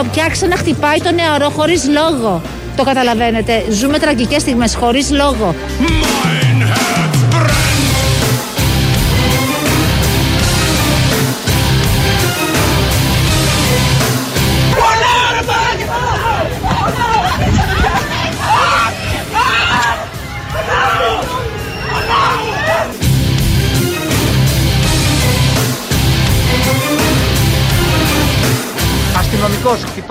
το 0.00 0.06
κλοπιάξα 0.06 0.46
να 0.46 0.56
χτυπάει 0.56 0.98
το 0.98 1.12
νεαρό 1.12 1.50
χωρίς 1.50 1.88
λόγο. 1.88 2.42
Το 2.76 2.84
καταλαβαίνετε. 2.84 3.64
Ζούμε 3.70 3.98
τραγικές 3.98 4.42
στιγμές 4.42 4.74
χωρίς 4.74 5.10
λόγο. 5.10 5.54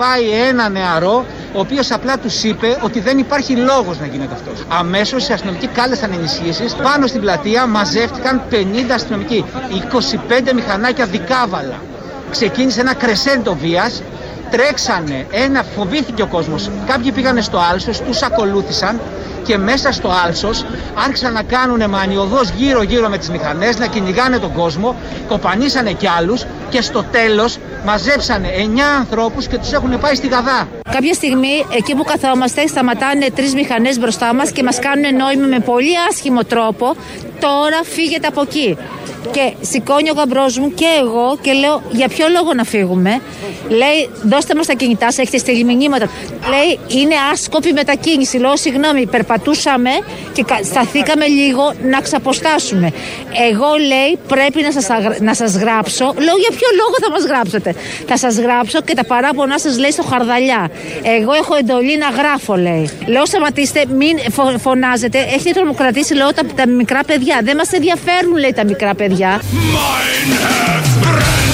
Αστυνομικό 0.00 0.20
χτυπάει 0.20 0.48
ένα 0.48 0.68
νεαρό, 0.68 1.26
ο 1.54 1.60
οποίος 1.60 1.90
απλά 1.90 2.18
τους 2.18 2.42
είπε 2.44 2.78
ότι 2.82 3.00
δεν 3.00 3.18
υπάρχει 3.18 3.56
λόγος 3.56 3.98
να 3.98 4.06
γίνεται 4.06 4.34
αυτός. 4.34 4.64
Αμέσως 4.68 5.28
οι 5.28 5.32
αστυνομικοί 5.32 5.66
κάλεσαν 5.66 6.12
ενισχύσεις. 6.12 6.74
Πάνω 6.74 7.06
στην 7.06 7.20
πλατεία 7.20 7.66
μαζεύτηκαν 7.66 8.42
50 8.50 8.94
αστυνομικοί, 8.94 9.44
25 9.70 10.52
μηχανάκια 10.54 11.06
δικάβαλα. 11.06 11.82
Ξεκίνησε 12.30 12.80
ένα 12.80 12.94
κρεσέντο 12.94 13.54
βίας. 13.54 14.02
Τρέξανε, 14.50 15.26
ένα 15.30 15.62
φοβήθηκε 15.62 16.22
ο 16.22 16.26
κόσμος. 16.26 16.70
Κάποιοι 16.86 17.12
πήγανε 17.12 17.40
στο 17.40 17.58
άλσος, 17.72 18.00
τους 18.00 18.22
ακολούθησαν 18.22 19.00
και 19.44 19.58
μέσα 19.58 19.92
στο 19.92 20.10
άλσος 20.26 20.64
άρχισαν 21.04 21.32
να 21.32 21.42
κάνουν 21.42 21.90
μανιωδώς 21.90 22.50
γύρω 22.50 22.82
γύρω 22.82 23.08
με 23.08 23.18
τις 23.18 23.30
μηχανές, 23.30 23.78
να 23.78 23.86
κυνηγάνε 23.86 24.38
τον 24.38 24.52
κόσμο, 24.52 24.96
κοπανίσανε 25.28 25.92
κι 25.92 26.08
άλλους 26.08 26.44
και 26.70 26.80
στο 26.80 27.04
τέλος 27.10 27.58
μαζέψανε 27.84 28.48
9 28.48 28.96
ανθρώπους 28.98 29.46
και 29.46 29.58
τους 29.58 29.72
έχουν 29.72 30.00
πάει 30.00 30.14
στη 30.14 30.28
Γαδά. 30.28 30.68
Κάποια 30.92 31.14
στιγμή, 31.14 31.66
εκεί 31.76 31.94
που 31.94 32.04
καθόμαστε, 32.04 32.66
σταματάνε 32.66 33.26
τρεις 33.34 33.54
μηχανές 33.54 33.98
μπροστά 33.98 34.34
μας 34.34 34.50
και 34.50 34.62
μας 34.62 34.78
κάνουν 34.78 35.16
νόημα 35.16 35.46
με 35.46 35.58
πολύ 35.58 35.92
άσχημο 36.10 36.44
τρόπο. 36.44 36.96
Τώρα 37.40 37.80
φύγετε 37.94 38.26
από 38.26 38.40
εκεί. 38.42 38.76
Και 39.30 39.52
σηκώνει 39.60 40.10
ο 40.10 40.12
γαμπρός 40.16 40.58
μου 40.58 40.74
και 40.74 40.86
εγώ 41.00 41.38
και 41.42 41.52
λέω: 41.52 41.82
Για 41.90 42.08
ποιο 42.08 42.26
λόγο 42.36 42.54
να 42.54 42.64
φύγουμε; 42.64 43.20
Λέει: 43.68 44.08
Δώστε 44.22 44.54
μας 44.54 44.66
τα 44.66 44.72
κινητά 44.72 45.04
σας, 45.06 45.18
έχετε 45.18 45.38
στείλει 45.38 45.64
μηνύματα. 45.64 46.06
Λέει: 46.48 47.00
Είναι 47.02 47.14
άσκοπη 47.32 47.72
μετακίνηση. 47.72 48.38
Λέω: 48.38 48.56
Συγγνώμη, 48.56 49.06
περπατούσαμε 49.06 49.90
και 50.32 50.42
κα- 50.42 50.60
σταθήκαμε 50.64 51.26
λίγο 51.26 51.72
να 51.90 52.00
ξαποστάσουμε. 52.00 52.92
Εγώ 53.50 53.66
λέει: 53.86 54.18
Πρέπει 54.28 54.62
να 54.62 54.72
σας 54.72 54.86
να 55.20 55.34
σας 55.34 55.56
γράψω. 55.56 56.04
Λέω: 56.04 56.36
Για 56.44 56.50
ποιο 56.58 56.68
λόγο 56.80 56.94
θα 57.04 57.10
μας 57.10 57.24
γράψετε; 57.24 57.74
Θα 58.06 58.16
σας 58.16 58.38
γράψω 58.38 58.80
και 58.80 58.94
τα 58.94 59.04
παράπονά 59.04 59.58
σας 59.58 59.78
λέει 59.78 59.90
στο 59.90 60.02
χαρδαλιά. 60.02 60.70
Εγώ 61.02 61.32
έχω 61.32 61.54
εντολή 61.54 61.96
να 61.98 62.08
γράφω, 62.08 62.56
λέει. 62.56 62.90
Λέω: 63.06 63.26
Σταματήστε, 63.26 63.84
μην 63.96 64.18
φω- 64.30 64.58
φωνάζετε. 64.58 65.18
Έχετε 65.18 65.50
τρομοκρατήσει, 65.52 66.14
λέω, 66.14 66.32
τα, 66.32 66.42
τα 66.56 66.68
μικρά 66.68 67.00
παιδιά. 67.06 67.29
Δεν 67.42 67.56
μας 67.56 67.72
ενδιαφέρουν, 67.72 68.36
λέει, 68.36 68.52
τα 68.52 68.64
μικρά 68.64 68.94
παιδιά. 68.94 69.40
Mein 69.42 70.30
Herz 70.44 70.90
brennt. 71.04 71.50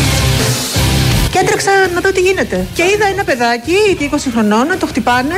Και 1.33 1.39
έτρεξα 1.39 1.71
να 1.95 2.01
δω 2.01 2.13
τι 2.13 2.21
γίνεται. 2.21 2.67
Και 2.75 2.83
είδα 2.83 3.07
ένα 3.07 3.25
παιδάκι, 3.25 3.75
20 4.01 4.31
χρονών, 4.33 4.67
να 4.67 4.77
το 4.77 4.87
χτυπάνε 4.87 5.35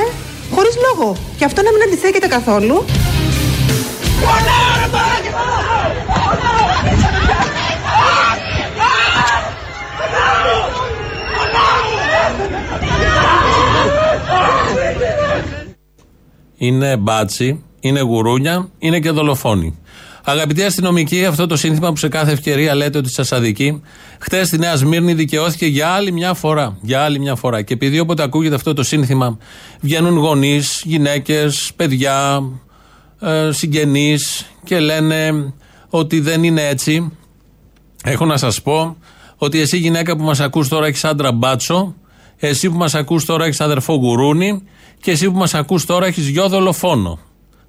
χωρίς 0.51 0.75
λόγο. 0.87 1.17
Και 1.39 1.45
αυτό 1.45 1.63
να 1.63 1.73
μην 1.73 1.83
αντιστέκεται 1.83 2.27
καθόλου. 2.27 2.85
Είναι 16.57 16.97
μπάτσι, 16.97 17.65
είναι 17.81 18.01
γουρούνια, 18.01 18.69
είναι 18.79 18.99
και 19.01 19.11
δολοφόνοι. 19.11 19.79
Αγαπητοί 20.31 20.63
αστυνομικοί, 20.63 21.25
αυτό 21.25 21.47
το 21.47 21.57
σύνθημα 21.57 21.89
που 21.89 21.97
σε 21.97 22.09
κάθε 22.09 22.33
ευκαιρία 22.33 22.75
λέτε 22.75 22.99
ότι 22.99 23.11
σας 23.11 23.33
αδικεί, 23.33 23.83
χτε 24.19 24.45
στη 24.45 24.59
Νέα 24.59 24.77
Σμύρνη 24.77 25.15
δικαιώθηκε 25.15 25.67
για 25.67 25.89
άλλη 25.89 26.13
μια 26.13 26.35
φορά. 26.35 26.79
Για 26.81 27.03
άλλη 27.03 27.19
μια 27.19 27.35
φορά. 27.35 27.63
Και 27.63 27.75
επειδή 27.75 27.99
όποτε 27.99 28.23
ακούγεται 28.23 28.55
αυτό 28.55 28.75
το 28.75 28.83
σύνθημα, 28.83 29.39
βγαίνουν 29.81 30.17
γονείς, 30.17 30.83
γυναίκες, 30.85 31.73
παιδιά, 31.77 32.43
ε, 33.21 33.51
συγγενείς 33.53 34.47
και 34.65 34.79
λένε 34.79 35.53
ότι 35.89 36.21
δεν 36.21 36.45
είναι 36.45 36.67
έτσι. 36.67 37.13
Έχω 38.05 38.25
να 38.25 38.37
σας 38.37 38.63
πω 38.63 38.97
ότι 39.37 39.61
εσύ 39.61 39.77
γυναίκα 39.77 40.17
που 40.17 40.23
μας 40.23 40.41
ακούς 40.41 40.69
τώρα 40.69 40.87
έχεις 40.87 41.05
άντρα 41.05 41.33
μπάτσο, 41.33 41.95
εσύ 42.37 42.71
που 42.71 42.77
μας 42.77 42.95
ακούς 42.95 43.25
τώρα 43.25 43.45
έχεις 43.45 43.61
αδερφό 43.61 43.95
γουρούνι 43.95 44.63
και 45.01 45.11
εσύ 45.11 45.31
που 45.31 45.39
μας 45.39 45.55
ακούς 45.55 45.85
τώρα 45.85 46.07
έχεις 46.07 46.29
γιο 46.29 46.49
δολοφόνο. 46.49 47.19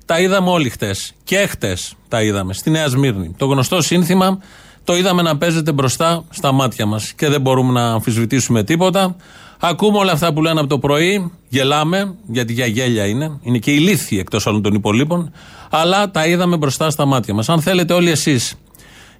Τα 0.09 0.20
είδαμε 0.20 0.50
όλοι 0.50 0.70
χτες. 0.70 1.14
Και 1.24 1.38
χτες 1.38 1.94
τα 2.08 2.22
είδαμε 2.22 2.53
στη 2.53 2.70
Νέα 2.70 2.88
Σμύρνη. 2.88 3.34
Το 3.38 3.46
γνωστό 3.46 3.81
σύνθημα 3.81 4.40
το 4.84 4.96
είδαμε 4.96 5.22
να 5.22 5.38
παίζεται 5.38 5.72
μπροστά 5.72 6.24
στα 6.30 6.52
μάτια 6.52 6.86
μας 6.86 7.14
και 7.14 7.30
δεν 7.30 7.42
μπορούμε 7.42 7.72
να 7.72 7.92
αμφισβητήσουμε 7.92 8.64
τίποτα. 8.64 9.16
Ακούμε 9.59 9.97
όλα 9.97 10.12
αυτά 10.12 10.34
που 10.34 10.42
λένε 10.42 10.59
από 10.59 10.70
το 10.70 10.80
πρωί, 10.80 11.31
γελάμε, 11.50 12.16
γιατί 12.28 12.53
για 12.53 12.66
γέλια 12.66 13.06
είναι, 13.06 13.40
είναι 13.42 13.58
και 13.58 13.72
ηλίθιοι 13.72 14.18
εκτός 14.22 14.46
όλων 14.46 14.62
των 14.62 14.74
υπολείπων, 14.74 15.31
αλλά 15.70 16.12
τα 16.12 16.28
είδαμε 16.28 16.58
μπροστά 16.58 16.90
στα 16.90 17.06
μάτια 17.06 17.34
μας. 17.34 17.50
Αν 17.50 17.62
θέλετε 17.62 17.94
όλοι 17.94 18.09
εσείς 18.09 18.56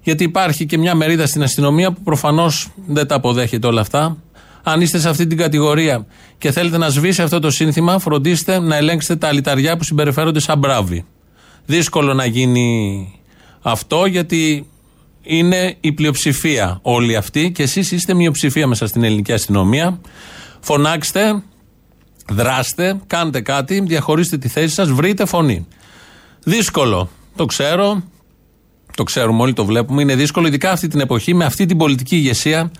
γιατί 0.02 0.24
υπάρχει 0.24 0.66
και 0.66 0.78
μια 0.78 0.94
μερίδα 0.94 1.26
στην 1.26 1.42
αστυνομία 1.42 1.92
που 1.92 2.02
προφανώς 2.02 2.68
δεν 2.86 3.06
τα 3.06 3.14
αποδέχεται 3.14 3.66
όλα 3.66 3.80
αυτά. 3.80 4.16
Αν 4.62 4.80
είστε 4.80 4.98
σε 4.98 5.08
αυτή 5.08 5.26
την 5.26 5.38
κατηγορία 5.38 6.06
και 6.38 6.52
θέλετε 6.52 6.78
να 6.78 6.88
σβήσει 6.88 7.22
αυτό 7.22 7.38
το 7.38 7.50
σύνθημα, 7.50 7.98
φροντίστε 7.98 8.58
να 8.58 8.76
ελέγξετε 8.76 9.16
τα 9.16 9.28
αλυταριά 9.28 9.76
που 9.76 9.84
συμπεριφέρονται 9.84 10.40
σαν 10.40 10.58
μπράβοι. 10.58 11.04
Δύσκολο 11.66 12.14
να 12.14 12.24
γίνει 12.24 13.08
αυτό 13.62 14.06
γιατί 14.06 14.66
είναι 15.22 15.76
η 15.80 15.92
πλειοψηφία 15.92 16.78
όλοι 16.82 17.16
αυτοί 17.16 17.52
και 17.52 17.62
εσείς 17.62 17.92
είστε 17.92 18.14
μειοψηφία 18.14 18.66
μέσα 18.66 18.86
στην 18.86 19.04
ελληνική 19.04 19.32
αστυνομία. 19.32 20.00
Φωνάξτε, 20.60 21.42
δράστε, 22.28 23.00
κάντε 23.06 23.40
κάτι, 23.40 23.80
διαχωρίστε 23.80 24.36
τη 24.36 24.48
θέση 24.48 24.74
σας, 24.74 24.90
βρείτε 24.90 25.24
φωνή. 25.24 25.66
Δύσκολο, 26.44 27.10
το 27.36 27.44
ξέρω, 27.44 28.02
το 28.96 29.02
ξέρουμε 29.02 29.42
όλοι, 29.42 29.52
το 29.52 29.64
βλέπουμε. 29.64 30.02
Είναι 30.02 30.14
δύσκολο, 30.14 30.46
ειδικά 30.46 30.70
αυτή 30.70 30.88
την 30.88 31.00
εποχή, 31.00 31.34
με 31.34 31.44
αυτή 31.44 31.66
την 31.66 31.76
πολιτική 31.76 32.16
ηγεσία, 32.16 32.70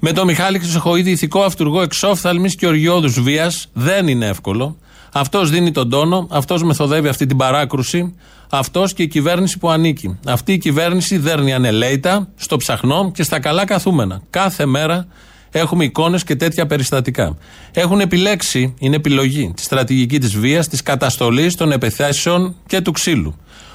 με 0.00 0.12
τον 0.12 0.26
Μιχάλη 0.26 0.58
Χρυσοχοίδη, 0.58 1.10
ηθικό 1.10 1.42
αυτούργο 1.42 1.82
εξόφθαλμη 1.82 2.50
και 2.50 2.66
οργιώδους 2.66 3.20
βίας. 3.20 3.68
Δεν 3.72 4.08
είναι 4.08 4.26
εύκολο. 4.26 4.76
Αυτός 5.12 5.50
δίνει 5.50 5.72
τον 5.72 5.90
τόνο, 5.90 6.26
αυτός 6.30 6.62
μεθοδεύει 6.62 7.08
αυτή 7.08 7.26
την 7.26 7.36
παράκρουση, 7.36 8.14
αυτός 8.50 8.92
και 8.92 9.02
η 9.02 9.08
κυβέρνηση 9.08 9.58
που 9.58 9.70
ανήκει. 9.70 10.18
Αυτή 10.26 10.52
η 10.52 10.58
κυβέρνηση 10.58 11.18
δέρνει 11.18 11.52
ανελέητα, 11.52 12.28
στο 12.36 12.56
ψαχνό 12.56 13.10
και 13.14 13.22
στα 13.22 13.40
καλά 13.40 13.64
καθούμενα. 13.64 14.22
Κάθε 14.30 14.66
μέρα 14.66 15.06
έχουμε 15.50 15.84
εικόνες 15.84 16.24
και 16.24 16.36
τέτοια 16.36 16.66
περιστατικά. 16.66 17.36
Έχουν 17.72 18.00
επιλέξει, 18.00 18.74
είναι 18.78 18.96
επιλογή, 18.96 19.52
τη 19.56 19.62
στρατηγική 19.62 20.18
της 20.18 20.38
βίας, 20.38 20.68
της 20.68 20.82
καταστολής, 20.82 21.54
των 21.54 21.72
επιθέσεων 21.72 22.54
και 22.66 22.80
του 22.80 22.92
ξύλου. 22.92 23.34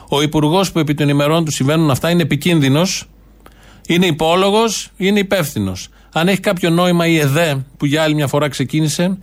Ο 0.10 0.22
υπουργός 0.22 0.72
που 0.72 0.80
επί 0.80 0.94
των 0.94 1.10
ημερών 1.10 1.46
του 1.46 1.52
συμβαίνουν 1.52 1.92
αυτά 1.92 2.10
είναι 2.10 2.22
επικίνδυνος, 2.22 3.10
είναι 3.94 4.06
υπόλογος, 4.06 4.90
είναι 4.98 5.20
υπεύθυνος. 5.20 5.90
Αν 6.14 6.28
έχει 6.28 6.40
κάποιο 6.40 6.70
νόημα 6.70 7.08
η 7.08 7.18
ΕΔΕ 7.18 7.66
που 7.78 7.86
για 7.86 8.04
άλλη 8.04 8.16
μια 8.16 8.28
φορά 8.28 8.48
ξεκίνησε 8.48 9.18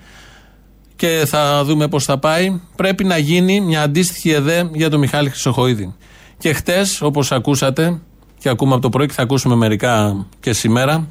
και 0.96 1.24
θα 1.26 1.64
δούμε 1.64 1.88
πώς 1.88 2.04
θα 2.04 2.18
πάει, 2.18 2.60
πρέπει 2.76 3.04
να 3.04 3.18
γίνει 3.18 3.60
μια 3.60 3.82
αντίστοιχη 3.82 4.30
ΕΔΕ 4.30 4.70
για 4.72 4.90
τον 4.90 5.00
Μιχάλη 5.00 5.30
Χρυσοχοίδη. 5.30 5.94
Και 6.38 6.52
χτες, 6.52 7.02
όπως 7.02 7.32
ακούσατε, 7.32 8.00
και 8.38 8.48
ακούμε 8.48 8.72
από 8.72 8.82
το 8.82 8.88
πρωί 8.88 9.06
και 9.06 9.12
θα 9.12 9.22
ακούσουμε 9.22 9.54
μερικά 9.54 10.26
και 10.40 10.52
σήμερα, 10.52 11.08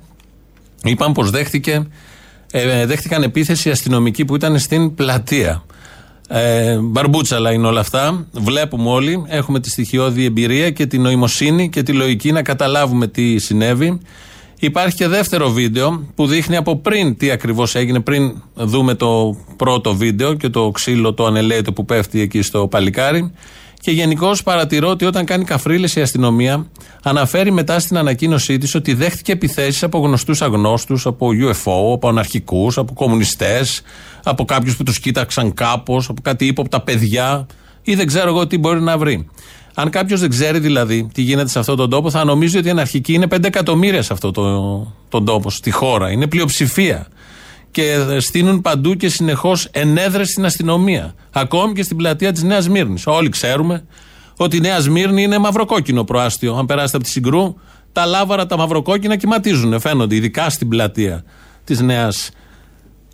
είπαν 0.83 1.12
πως 1.12 1.30
δέχτηκε, 1.30 1.88
ε, 2.51 2.86
δέχτηκαν 2.86 3.24
επίθεση 3.24 3.69
αστυνομικοί 3.69 4.25
που 4.25 4.36
ήταν 4.36 4.59
στην 4.59 4.95
πλατεία. 4.95 5.63
Ε, 6.27 6.77
μπαρμπούτσαλα 6.77 7.51
είναι 7.51 7.68
όλα 7.68 7.79
αυτά. 7.79 8.27
Βλέπουμε 8.31 8.89
όλοι, 8.89 9.24
έχουμε 9.27 9.59
τη 9.59 9.69
στοιχειώδη 9.69 10.25
εμπειρία 10.25 10.69
και 10.71 10.85
τη 10.85 10.97
νοημοσύνη 10.97 11.69
και 11.69 11.83
τη 11.83 11.94
λογική 11.94 12.31
να 12.31 12.41
καταλάβουμε 12.41 13.07
τι 13.07 13.38
συνέβη. 13.38 14.00
Υπάρχει 14.59 14.95
και 14.95 15.07
δεύτερο 15.07 15.50
βίντεο 15.50 16.06
που 16.15 16.27
δείχνει 16.27 16.56
από 16.56 16.77
πριν 16.77 17.18
τι 17.18 17.31
ακριβώς 17.31 17.75
έγινε, 17.75 18.00
πριν 18.00 18.41
δούμε 18.53 18.94
το 18.94 19.38
πρώτο 19.56 19.95
βίντεο 19.95 20.33
και 20.33 20.50
το 20.50 20.71
ξύλο 20.71 21.13
το 21.13 21.25
ανελαίτο 21.25 21.74
που 21.74 21.85
πέφτει 21.85 22.21
εκεί 22.21 22.41
στο 22.41 22.68
παλικάρι. 22.68 23.31
Και 23.79 23.91
γενικώ 23.91 24.35
παρατηρώ 24.44 24.89
ότι 24.89 25.06
όταν 25.06 25.25
κάνει 25.25 25.44
καφρίλες 25.44 25.95
η 25.95 26.01
αστυνομία, 26.01 26.65
αναφέρει 27.03 27.51
μετά 27.51 27.79
στην 27.79 27.97
ανακοίνωσή 27.97 28.57
της 28.57 28.75
ότι 28.75 28.94
δέχτηκε 28.94 29.31
επιθέσεις 29.31 29.83
από 29.83 30.00
γνωστούς 30.00 30.41
αγνώστους, 30.41 31.06
από 31.06 31.27
UFO, 31.27 31.94
από 31.94 32.07
αναρχικούς, 32.07 32.77
από 32.77 32.94
κομμουνιστές, 32.94 33.81
από 34.24 34.45
κάποιους 34.45 34.77
που 34.77 34.83
τους 34.83 35.00
κοίταξαν 35.00 35.53
κάπως, 35.53 36.09
από 36.09 36.21
κάτι 36.21 36.45
ύποπτα 36.45 36.81
παιδιά 36.81 37.45
ή 37.81 37.95
δεν 37.95 38.07
ξέρω 38.07 38.29
εγώ 38.29 38.47
τι 38.47 38.57
μπορεί 38.57 38.81
να 38.81 38.97
βρει. 38.97 39.27
Αν 39.74 39.89
κάποιος 39.89 40.19
δεν 40.19 40.30
ξέρει 40.30 40.59
δηλαδή 40.59 41.09
τι 41.13 41.21
γίνεται 41.21 41.50
σε 41.50 41.59
αυτόν 41.59 41.75
τον 41.75 41.89
τόπο, 41.89 42.09
θα 42.09 42.23
νομίζει 42.23 42.57
ότι 42.57 42.68
η 42.68 42.69
αναρχική 42.69 43.13
είναι 43.13 43.27
5 43.30 43.44
εκατομμύρια 43.44 44.01
σε 44.01 44.13
αυτόν 44.13 44.33
το, 44.33 44.44
τον 45.09 45.25
τόπο, 45.25 45.50
στη 45.50 45.71
χώρα. 45.71 46.12
Είναι 46.12 46.27
πλειοψηφία. 46.27 47.07
Και 47.77 48.19
στείνουν 48.19 48.62
παντού 48.62 48.94
και 48.94 49.09
συνεχώς 49.09 49.68
ενέδρες 49.71 50.27
στην 50.27 50.45
αστυνομία. 50.45 51.13
Ακόμη 51.31 51.74
και 51.74 51.83
στην 51.83 51.97
πλατεία 51.97 52.31
της 52.31 52.44
Νέας 52.44 52.69
Μύρνη. 52.69 53.01
Όλοι 53.06 53.29
ξέρουμε 53.29 53.85
ότι 54.38 54.57
η 54.57 54.59
Νέα 54.59 54.79
Σμύρνη 54.79 55.24
είναι 55.24 55.38
μαυροκόκκινο 55.38 56.03
προάστιο. 56.03 56.56
Αν 56.56 56.65
περάσετε 56.65 56.97
από 56.97 57.06
τη 57.06 57.12
Συγκρού, 57.12 57.56
τα 57.91 58.06
λάβαρα 58.06 58.45
τα 58.45 58.57
μαυροκόκκινα 58.57 59.15
κυματίζουν, 59.15 59.79
φαίνονται, 59.79 60.15
ειδικά 60.15 60.50
στην 60.50 60.68
πλατεία 60.68 61.24
της 61.63 61.81
Νέας 61.81 62.29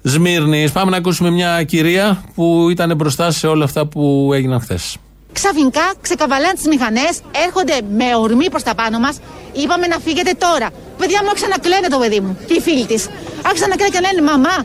Σμύρνης. 0.01 0.71
Πάμε 0.71 0.91
να 0.91 0.97
ακούσουμε 0.97 1.29
μια 1.29 1.63
κυρία 1.63 2.23
που 2.35 2.67
ήταν 2.69 2.95
μπροστά 2.95 3.31
σε 3.31 3.47
όλα 3.47 3.63
αυτά 3.63 3.87
που 3.87 4.31
έγιναν 4.33 4.61
χθες. 4.61 4.97
Ξαφνικά 5.33 5.85
ξεκαβαλάνε 6.01 6.53
τις 6.53 6.67
μηχανές, 6.67 7.13
έρχονται 7.45 7.77
με 7.99 8.15
ορμή 8.15 8.49
προς 8.49 8.63
τα 8.63 8.75
πάνω 8.75 8.99
μας. 8.99 9.15
Είπαμε 9.53 9.87
να 9.87 9.97
φύγετε 10.05 10.31
τώρα. 10.37 10.67
Παιδιά 10.97 11.19
μου 11.23 11.29
άρχισαν 11.29 11.49
να 11.49 11.57
κλαίνε 11.57 11.87
το 11.87 11.97
παιδί 11.97 12.19
μου 12.19 12.37
και 12.47 12.53
οι 12.53 12.61
φίλοι 12.61 12.85
της. 12.85 13.01
Άρχισαν 13.47 13.69
να 13.69 13.75
κλαίνε 13.75 13.91
και 13.95 14.01
λένε 14.05 14.21
Μαμά, 14.31 14.57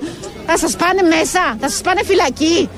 θα 0.46 0.58
σας 0.62 0.72
πάνε 0.82 1.02
μέσα, 1.14 1.42
θα 1.60 1.68
σας 1.72 1.80
πάνε 1.80 2.00
φυλακή. 2.04 2.68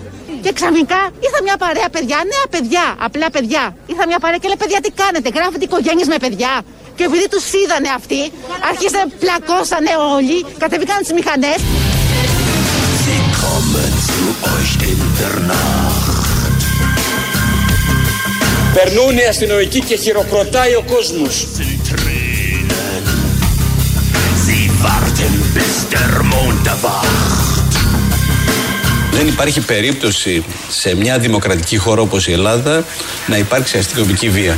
Και 0.42 0.52
ξαφνικά 0.52 1.00
ήρθα 1.24 1.38
μια 1.46 1.56
παρέα 1.64 1.88
παιδιά, 1.94 2.16
νέα 2.32 2.46
παιδιά, 2.54 2.84
απλά 3.06 3.30
παιδιά. 3.30 3.76
Ήρθα 3.86 4.04
μια 4.06 4.18
παρέα 4.18 4.38
και 4.42 4.48
λέει: 4.50 4.60
Παιδιά, 4.62 4.80
τι 4.80 4.90
κάνετε, 5.02 5.28
γράφετε 5.36 5.64
οικογένειες 5.64 6.08
με 6.14 6.18
παιδιά. 6.24 6.52
Και 6.96 7.04
επειδή 7.04 7.28
τους 7.28 7.44
είδανε 7.52 7.90
αυτοί, 7.98 8.22
αρχίσανε, 8.70 9.06
πλακώσανε 9.22 9.92
όλοι, 10.14 10.38
κατεβήκαν 10.62 10.98
τις 11.04 11.12
μηχανές. 11.12 11.60
Sie 13.02 13.20
kommen 13.42 13.92
zu 14.08 14.24
euch 14.54 14.72
in 14.90 15.00
der 15.18 15.34
Nacht. 15.48 15.79
Περνούν 18.74 19.16
οι 19.16 19.26
αστυνομικοί 19.28 19.80
και 19.80 19.96
χειροκροτάει 19.96 20.74
ο 20.74 20.84
κόσμος. 20.86 21.46
Sind 21.56 21.80
Tränen. 21.88 23.04
Sie 24.44 24.64
warten, 24.84 25.32
bis 25.54 25.76
der 25.92 26.12
Mond 26.32 26.66
erwacht. 26.74 27.30
Δεν 29.12 29.28
υπάρχει 29.28 29.60
περίπτωση 29.60 30.44
σε 30.68 30.96
μια 30.96 31.18
δημοκρατική 31.18 31.76
χώρα 31.76 32.02
όπως 32.02 32.28
η 32.28 32.32
Ελλάδα 32.32 32.84
να 33.26 33.36
υπάρξει 33.38 33.78
αστυνομική 33.78 34.28
βία. 34.28 34.56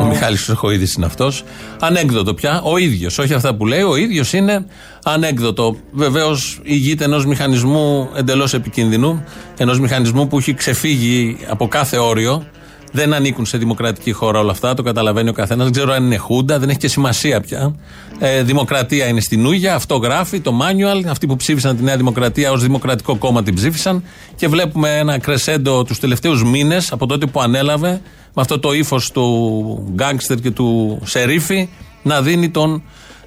Ο 0.00 0.04
Μιχάλης 0.04 0.42
Χρυσοχοίδης 0.42 0.94
είναι 0.94 1.06
αυτός. 1.06 1.44
Ανέκδοτο 1.80 2.34
πια. 2.34 2.60
Ο 2.64 2.76
ίδιος. 2.76 3.18
Όχι 3.18 3.34
αυτά 3.34 3.54
που 3.54 3.66
λέει. 3.66 3.82
Ο 3.82 3.96
ίδιος 3.96 4.32
είναι 4.32 4.66
ανέκδοτο. 5.04 5.76
Βεβαίως 5.92 6.60
ηγείται 6.62 7.04
ενός 7.04 7.26
μηχανισμού 7.26 8.10
εντελώς 8.16 8.54
επικίνδυνου. 8.54 9.24
Ενός 9.56 9.80
μηχανισμού 9.80 10.28
που 10.28 10.38
έχει 10.38 10.54
ξεφύγει 10.54 11.36
από 11.48 11.68
κάθε 11.68 11.96
όριο. 11.96 12.46
Δεν 12.92 13.14
ανήκουν 13.14 13.46
σε 13.46 13.58
δημοκρατική 13.58 14.12
χώρα 14.12 14.38
όλα 14.38 14.50
αυτά. 14.50 14.74
Το 14.74 14.82
καταλαβαίνει 14.82 15.28
ο 15.28 15.32
καθένας. 15.32 15.64
Δεν 15.64 15.72
ξέρω 15.72 15.92
αν 15.92 16.04
είναι 16.04 16.16
χούντα. 16.16 16.58
Δεν 16.58 16.68
έχει 16.68 16.78
και 16.78 16.88
σημασία 16.88 17.40
πια. 17.40 17.74
Ε, 18.18 18.42
δημοκρατία 18.42 19.06
είναι 19.06 19.20
στην 19.20 19.46
Ούγια. 19.46 19.74
Αυτό 19.74 19.96
γράφει 19.96 20.40
το 20.40 20.52
manual. 20.60 21.04
Αυτοί 21.08 21.26
που 21.26 21.36
ψήφισαν 21.36 21.76
τη 21.76 21.82
Νέα 21.82 21.96
Δημοκρατία 21.96 22.52
ως 22.52 22.62
Δημοκρατικό 22.62 23.16
Κόμμα 23.16 23.42
την 23.42 23.54
ψήφισαν. 23.54 24.04
Και 24.36 24.48
βλέπουμε 24.48 24.98
ένα 24.98 25.18
κρεσέντο 25.18 25.84
τους 25.84 25.98
τελευταίους 25.98 26.44
μήνες 26.44 26.92
από 26.92 27.06
τότε 27.06 27.26
που 27.26 27.40
ανέλαβε 27.40 28.00
με 28.34 28.42
αυτό 28.42 28.58
το 28.58 28.72
ύφος 28.72 29.10
του 29.10 29.92
γκάγκστερ 29.92 30.38
και 30.38 30.50
του 30.50 31.00
σερίφη 31.04 31.68
να 32.02 32.22
δίνει 32.22 32.50
τον 32.50 32.82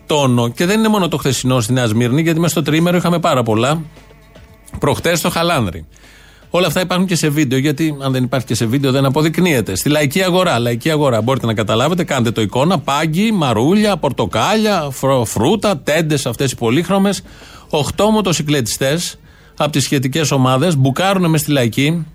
τόνο. 0.05 0.47
Και 0.47 0.65
δεν 0.65 0.79
είναι 0.79 0.87
μόνο 0.87 1.07
το 1.07 1.17
χθεσινό 1.17 1.61
στη 1.61 1.73
Νέα 1.73 1.85
Σμύρνη, 1.85 2.21
γιατί 2.21 2.39
μέσα 2.39 2.51
στο 2.51 2.61
τρίμερο 2.61 2.97
είχαμε 2.97 3.19
πάρα 3.19 3.43
πολλά. 3.43 3.81
Προχτές 4.79 5.19
στο 5.19 5.29
Χαλάνδρη. 5.29 5.85
Όλα 6.55 6.67
αυτά 6.67 6.81
υπάρχουν 6.81 7.07
και 7.07 7.15
σε 7.15 7.29
βίντεο, 7.29 7.59
γιατί 7.59 7.95
αν 8.01 8.11
δεν 8.11 8.23
υπάρχει 8.23 8.45
και 8.45 8.55
σε 8.55 8.65
βίντεο 8.65 8.91
δεν 8.91 9.05
αποδεικνύεται. 9.05 9.75
Στη 9.75 9.89
λαϊκή 9.89 10.23
αγορά, 10.23 10.59
λαϊκή 10.59 10.89
αγορά. 10.89 11.21
Μπορείτε 11.21 11.45
να 11.45 11.53
καταλάβετε, 11.53 12.03
κάντε 12.03 12.31
το 12.31 12.41
εικόνα. 12.41 12.79
Πάγκι, 12.79 13.31
μαρούλια, 13.31 13.97
πορτοκάλια, 13.97 14.87
φρου- 14.91 15.25
φρούτα, 15.25 15.77
τέντες 15.77 16.25
αυτές 16.25 16.51
οι 16.51 16.55
πολύχρωμες. 16.55 17.21
Οχτώ 17.69 18.09
μοτοσυκλετιστές 18.09 19.19
από 19.57 19.71
τις 19.71 19.83
σχετικές 19.83 20.31
ομάδες 20.31 20.77
μπουκάρουν 20.77 21.29
μες 21.29 21.41
στη 21.41 21.51
λαϊκή 21.51 22.05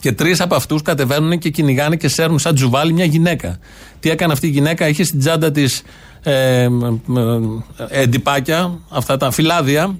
και 0.00 0.12
τρεις 0.12 0.40
από 0.40 0.54
αυτούς 0.54 0.82
κατεβαίνουν 0.82 1.38
και 1.38 1.50
κυνηγάνε 1.50 1.96
και 1.96 2.08
σέρνουν 2.08 2.38
σαν 2.38 2.54
τζουβάλι 2.54 2.92
μια 2.92 3.04
γυναίκα. 3.04 3.58
Τι 4.00 4.10
έκανε 4.10 4.32
αυτή 4.32 4.46
η 4.46 4.50
γυναίκα, 4.50 4.88
είχε 4.88 5.04
στην 5.04 5.18
τσάντα 5.18 5.50
της 5.50 5.82
ε, 6.22 6.68
μ, 6.68 7.18
ε, 7.18 7.40
εντυπάκια, 7.88 8.78
αυτά 8.88 9.16
τα 9.16 9.30
φυλάδια 9.30 9.98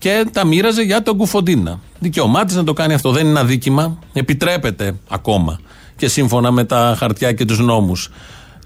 και 0.00 0.26
τα 0.32 0.44
μοίραζε 0.44 0.82
για 0.82 1.02
τον 1.02 1.16
Κουφοντίνα. 1.16 1.80
Δικαίωμά 1.98 2.44
της 2.44 2.56
να 2.56 2.64
το 2.64 2.72
κάνει 2.72 2.94
αυτό. 2.94 3.10
Δεν 3.10 3.26
είναι 3.26 3.38
αδίκημα. 3.38 3.98
Επιτρέπεται 4.12 4.94
ακόμα 5.08 5.60
και 5.96 6.08
σύμφωνα 6.08 6.50
με 6.50 6.64
τα 6.64 6.94
χαρτιά 6.98 7.32
και 7.32 7.44
τους 7.44 7.58
νόμους. 7.58 8.10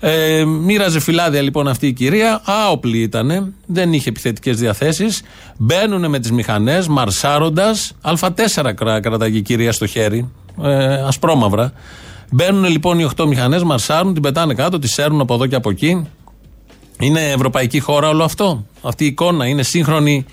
Ε, 0.01 0.45
μοίραζε 0.45 1.01
φυλάδια 1.01 1.43
λοιπόν 1.43 1.69
αυτή 1.69 1.87
η 1.87 1.93
κυρία, 1.93 2.43
άοπλη 2.45 2.99
ήταν, 2.99 3.55
δεν 3.67 3.93
είχε 3.93 4.09
επιθετικές 4.09 4.57
διαθέσεις. 4.59 5.23
Μπαίνουν 5.57 6.11
με 6.11 6.19
τις 6.19 6.33
μηχανές, 6.33 6.89
μαρσάροντας. 6.89 7.93
Α4 8.03 8.73
κρά, 8.75 9.01
κρατάγει 9.01 9.39
η 9.39 9.43
κυρία 9.43 9.73
στο 9.73 9.87
χέρι, 9.87 10.31
ε, 10.63 10.95
ασπρόμαυρα. 10.95 11.73
Μπαίνουν 12.31 12.65
λοιπόν 12.65 12.99
οι 12.99 13.05
8 13.17 13.27
μηχανές, 13.27 13.63
μαρσάρουν, 13.63 14.13
την 14.13 14.23
πετάνε 14.23 14.55
κάτω, 14.55 14.79
τη 14.79 14.89
σέρνουν 14.89 15.21
από 15.21 15.35
εδώ 15.35 15.47
και 15.47 15.55
από 15.55 15.71
εκεί. 15.71 16.07
Είναι 16.99 17.31
ευρωπαϊκή 17.31 17.81
χώρα 17.81 18.09
όλο 18.09 18.25
αυτό. 18.25 18.67
Αυτή 18.83 19.05
η 19.05 19.07
εικόνα 19.07 19.47
είναι 19.47 19.63
σύγχρονη 19.63 20.27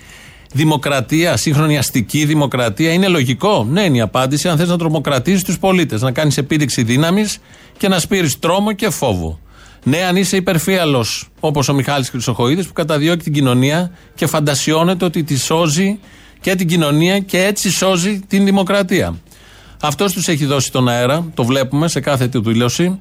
δημοκρατία, 0.52 1.36
σύγχρονη 1.36 1.78
αστική 1.78 2.24
δημοκρατία. 2.24 2.92
Είναι 2.92 3.08
λογικό; 3.08 3.66
Ναι, 3.70 3.82
είναι 3.82 3.96
η 3.96 4.00
απάντηση. 4.00 4.48
Αν 4.48 4.56
θες 4.56 4.68
να 4.68 4.78
τρομοκρατήσεις 4.78 5.42
τους 5.42 5.58
πολίτες, 5.58 6.02
να 6.02 6.12
κάνεις 6.12 6.36
επίδειξη 6.36 6.82
δύναμης 6.82 7.38
και 7.76 7.88
να 7.88 7.98
σπείρεις 7.98 8.38
τρόμο 8.38 8.72
και 8.72 8.90
φόβο. 8.90 9.38
Ναι, 9.84 9.98
αν 10.04 10.16
είσαι 10.16 10.36
υπερφύαλος, 10.36 11.28
όπως 11.40 11.68
ο 11.68 11.74
Μιχάλης 11.74 12.10
Χρυσοχοίδης 12.10 12.66
που 12.66 12.72
καταδιώκει 12.72 13.22
την 13.22 13.32
κοινωνία 13.32 13.90
και 14.14 14.26
φαντασιώνεται 14.26 15.04
ότι 15.04 15.24
τη 15.24 15.38
σώζει 15.38 15.98
και 16.40 16.54
την 16.54 16.68
κοινωνία 16.68 17.18
και 17.18 17.44
έτσι 17.44 17.70
σώζει 17.70 18.20
την 18.28 18.44
δημοκρατία. 18.44 19.14
Αυτός 19.82 20.12
τους 20.12 20.28
έχει 20.28 20.44
δώσει 20.44 20.72
τον 20.72 20.88
αέρα, 20.88 21.30
το 21.34 21.44
βλέπουμε 21.44 21.88
σε 21.88 22.00
κάθε 22.00 22.28
του 22.28 22.42
δήλωση. 22.42 22.98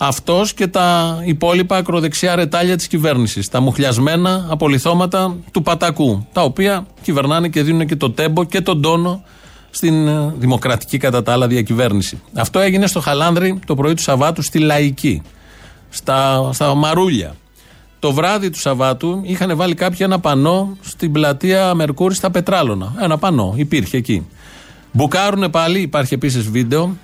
Αυτός 0.00 0.54
και 0.54 0.66
τα 0.66 1.18
υπόλοιπα 1.24 1.76
ακροδεξιά 1.76 2.34
ρετάλια 2.34 2.76
της 2.76 2.86
κυβέρνησης. 2.86 3.48
Τα 3.48 3.60
μουχλιασμένα 3.60 4.46
απολυθώματα 4.50 5.36
του 5.52 5.62
Πατακού. 5.62 6.26
Τα 6.32 6.42
οποία 6.42 6.86
κυβερνάνε 7.02 7.48
και 7.48 7.62
δίνουν 7.62 7.86
και 7.86 7.96
το 7.96 8.10
τέμπο 8.10 8.44
και 8.44 8.60
τον 8.60 8.82
τόνο 8.82 9.22
στην 9.70 10.08
ε, 10.08 10.34
δημοκρατική 10.38 10.98
κατά 10.98 11.22
τα 11.22 11.32
άλλα 11.32 11.46
διακυβέρνηση. 11.46 12.20
Αυτό 12.34 12.58
έγινε 12.58 12.86
στο 12.86 13.00
Χαλάνδρη 13.00 13.58
το 13.66 13.74
πρωί 13.74 13.94
του 13.94 14.02
Σαββάτου 14.02 14.42
στη 14.42 14.58
Λαϊκή. 14.58 15.22
Στα, 15.88 16.50
στα 16.52 16.74
Μαρούλια. 16.74 17.34
Το 17.98 18.12
βράδυ 18.12 18.50
του 18.50 18.58
Σαββάτου 18.58 19.20
είχαν 19.24 19.56
βάλει 19.56 19.74
κάποιοι 19.74 19.98
ένα 20.00 20.20
πανό 20.20 20.76
στην 20.80 21.12
πλατεία 21.12 21.74
Μερκούρη 21.74 22.14
στα 22.14 22.30
Πετράλωνα. 22.30 22.94
Ένα 23.00 23.18
πανό, 23.18 23.54
υπήρχε 23.56 23.96
εκεί. 23.96 24.26
Μπουκάρουν 24.92 25.50
πάλι, 25.50 25.80
υπάρχει 25.80 26.14
επίσης 26.14 26.50
βίντεο, 26.50 26.96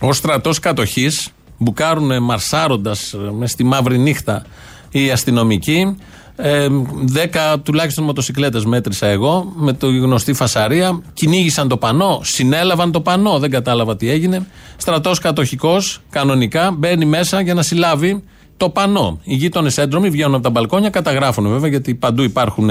ο 0.00 0.12
στρατός 0.12 0.58
κατοχής. 0.58 1.28
Μπουκάρουν 1.58 2.22
μαρσάροντας 2.22 3.14
μες 3.38 3.50
στη 3.50 3.64
μαύρη 3.64 3.98
νύχτα 3.98 4.44
οι 4.90 5.10
αστυνομικοί. 5.10 5.96
Ε, 6.36 6.66
δέκα 7.04 7.58
τουλάχιστον 7.58 8.04
μοτοσυκλέτες 8.04 8.64
μέτρησα 8.64 9.06
εγώ 9.06 9.52
με 9.56 9.72
το 9.72 9.86
γνωστή 9.86 10.32
φασαρία. 10.32 11.02
Κυνήγησαν 11.12 11.68
το 11.68 11.76
πανό, 11.76 12.20
συνέλαβαν 12.22 12.92
το 12.92 13.00
πανό, 13.00 13.38
δεν 13.38 13.50
κατάλαβα 13.50 13.96
τι 13.96 14.10
έγινε. 14.10 14.46
Στρατός 14.76 15.18
κατοχικός, 15.18 16.00
κανονικά, 16.10 16.70
μπαίνει 16.70 17.04
μέσα 17.04 17.40
για 17.40 17.54
να 17.54 17.62
συλλάβει 17.62 18.22
το 18.56 18.70
πανό. 18.70 19.18
Οι 19.22 19.34
γείτονες 19.34 19.78
έντρομοι 19.78 20.10
βγαίνουν 20.10 20.34
από 20.34 20.42
τα 20.42 20.50
μπαλκόνια, 20.50 20.90
καταγράφουν 20.90 21.48
βέβαια 21.48 21.68
γιατί 21.68 21.94
παντού 21.94 22.22
υπάρχουν 22.22 22.70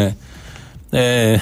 ε, 0.90 1.42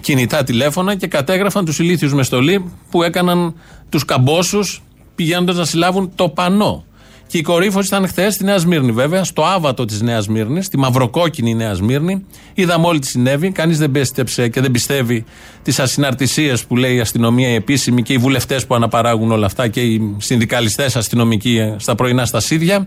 κινητά 0.00 0.44
τηλέφωνα 0.44 0.94
και 0.94 1.06
κατέγραφαν 1.06 1.64
τους 1.64 1.78
ηλίθιους 1.78 2.14
με 2.14 2.22
στολή 2.22 2.72
που 2.90 3.02
έκαναν 3.02 3.54
τους 3.88 4.04
καμπόσους 4.04 4.82
πηγαίνοντας 5.18 5.56
να 5.56 5.64
συλλάβουν 5.64 6.12
το 6.14 6.28
πανό. 6.28 6.84
Και 7.26 7.38
η 7.38 7.42
κορύφωση 7.42 7.86
ήταν 7.86 8.06
χθες 8.08 8.34
στη 8.34 8.44
Νέα 8.44 8.58
Σμύρνη, 8.58 8.92
βέβαια, 8.92 9.24
στο 9.24 9.44
άβατο 9.44 9.84
της 9.84 10.00
Νέας 10.00 10.24
Σμύρνης, 10.24 10.66
στη 10.66 10.78
μαυροκόκκινη 10.78 11.54
Νέα 11.54 11.74
Σμύρνη. 11.74 12.24
Είδαμε 12.54 12.86
όλη 12.86 12.98
τι 12.98 13.06
συνέβη. 13.06 13.50
Κανείς 13.50 13.78
δεν 13.78 13.90
πίστεψε 13.90 14.48
και 14.48 14.60
δεν 14.60 14.70
πιστεύει 14.70 15.24
τις 15.62 15.78
ασυναρτησίες 15.78 16.64
που 16.64 16.76
λέει 16.76 16.94
η 16.94 17.00
αστυνομία, 17.00 17.48
η 17.48 17.54
επίσημη 17.54 18.02
και 18.02 18.12
οι 18.12 18.18
βουλευτές 18.18 18.66
που 18.66 18.74
αναπαράγουν 18.74 19.32
όλα 19.32 19.46
αυτά 19.46 19.68
και 19.68 19.80
οι 19.80 20.16
συνδικαλιστές 20.18 20.96
αστυνομικοί 20.96 21.74
στα 21.76 21.94
πρωινά 21.94 22.24
στα 22.24 22.40
σίδια. 22.40 22.86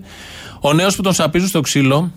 Ο 0.62 0.74
νέος 0.74 0.96
που 0.96 1.02
τον 1.02 1.14
σαπίζουν 1.14 1.48
στο 1.48 1.62
ξύλο 1.62 2.12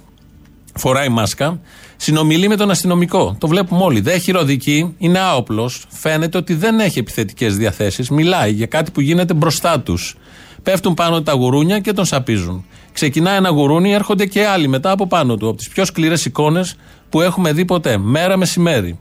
φοράει 0.74 1.08
μάσκα, 1.08 1.60
συνομιλεί 1.96 2.48
με 2.48 2.56
τον 2.56 2.70
αστυνομικό. 2.70 3.36
Το 3.38 3.48
βλέπουμε 3.48 3.82
όλοι. 3.82 4.00
Δεν 4.00 4.14
έχει 4.14 4.32
ροδική, 4.32 4.94
είναι 4.98 5.18
άοπλος. 5.18 5.84
Φαίνεται 5.88 6.38
ότι 6.38 6.54
δεν 6.54 6.80
έχει 6.80 6.98
επιθετικές 6.98 7.56
διαθέσεις. 7.56 8.10
Μιλάει 8.10 8.52
για 8.52 8.66
κάτι 8.66 8.90
που 8.90 9.00
γίνεται 9.00 9.34
μπροστά 9.34 9.80
τους. 9.80 10.16
Πέφτουν 10.62 10.94
πάνω 10.94 11.22
τα 11.22 11.32
γουρούνια 11.32 11.78
και 11.78 11.92
τον 11.92 12.04
σαπίζουν. 12.04 12.64
Ξεκινάει 12.92 13.36
ένα 13.36 13.48
γουρούνι, 13.48 13.92
έρχονται 13.92 14.26
και 14.26 14.46
άλλοι 14.46 14.68
μετά 14.68 14.90
από 14.90 15.06
πάνω 15.06 15.36
του. 15.36 15.48
Από 15.48 15.56
τις 15.56 15.68
πιο 15.68 15.84
σκληρές 15.84 16.24
εικόνες 16.24 16.76
που 17.08 17.20
έχουμε 17.20 17.52
δει 17.52 17.64
ποτέ. 17.64 17.98
Μέρα 17.98 18.36
μεσημέρι. 18.36 18.98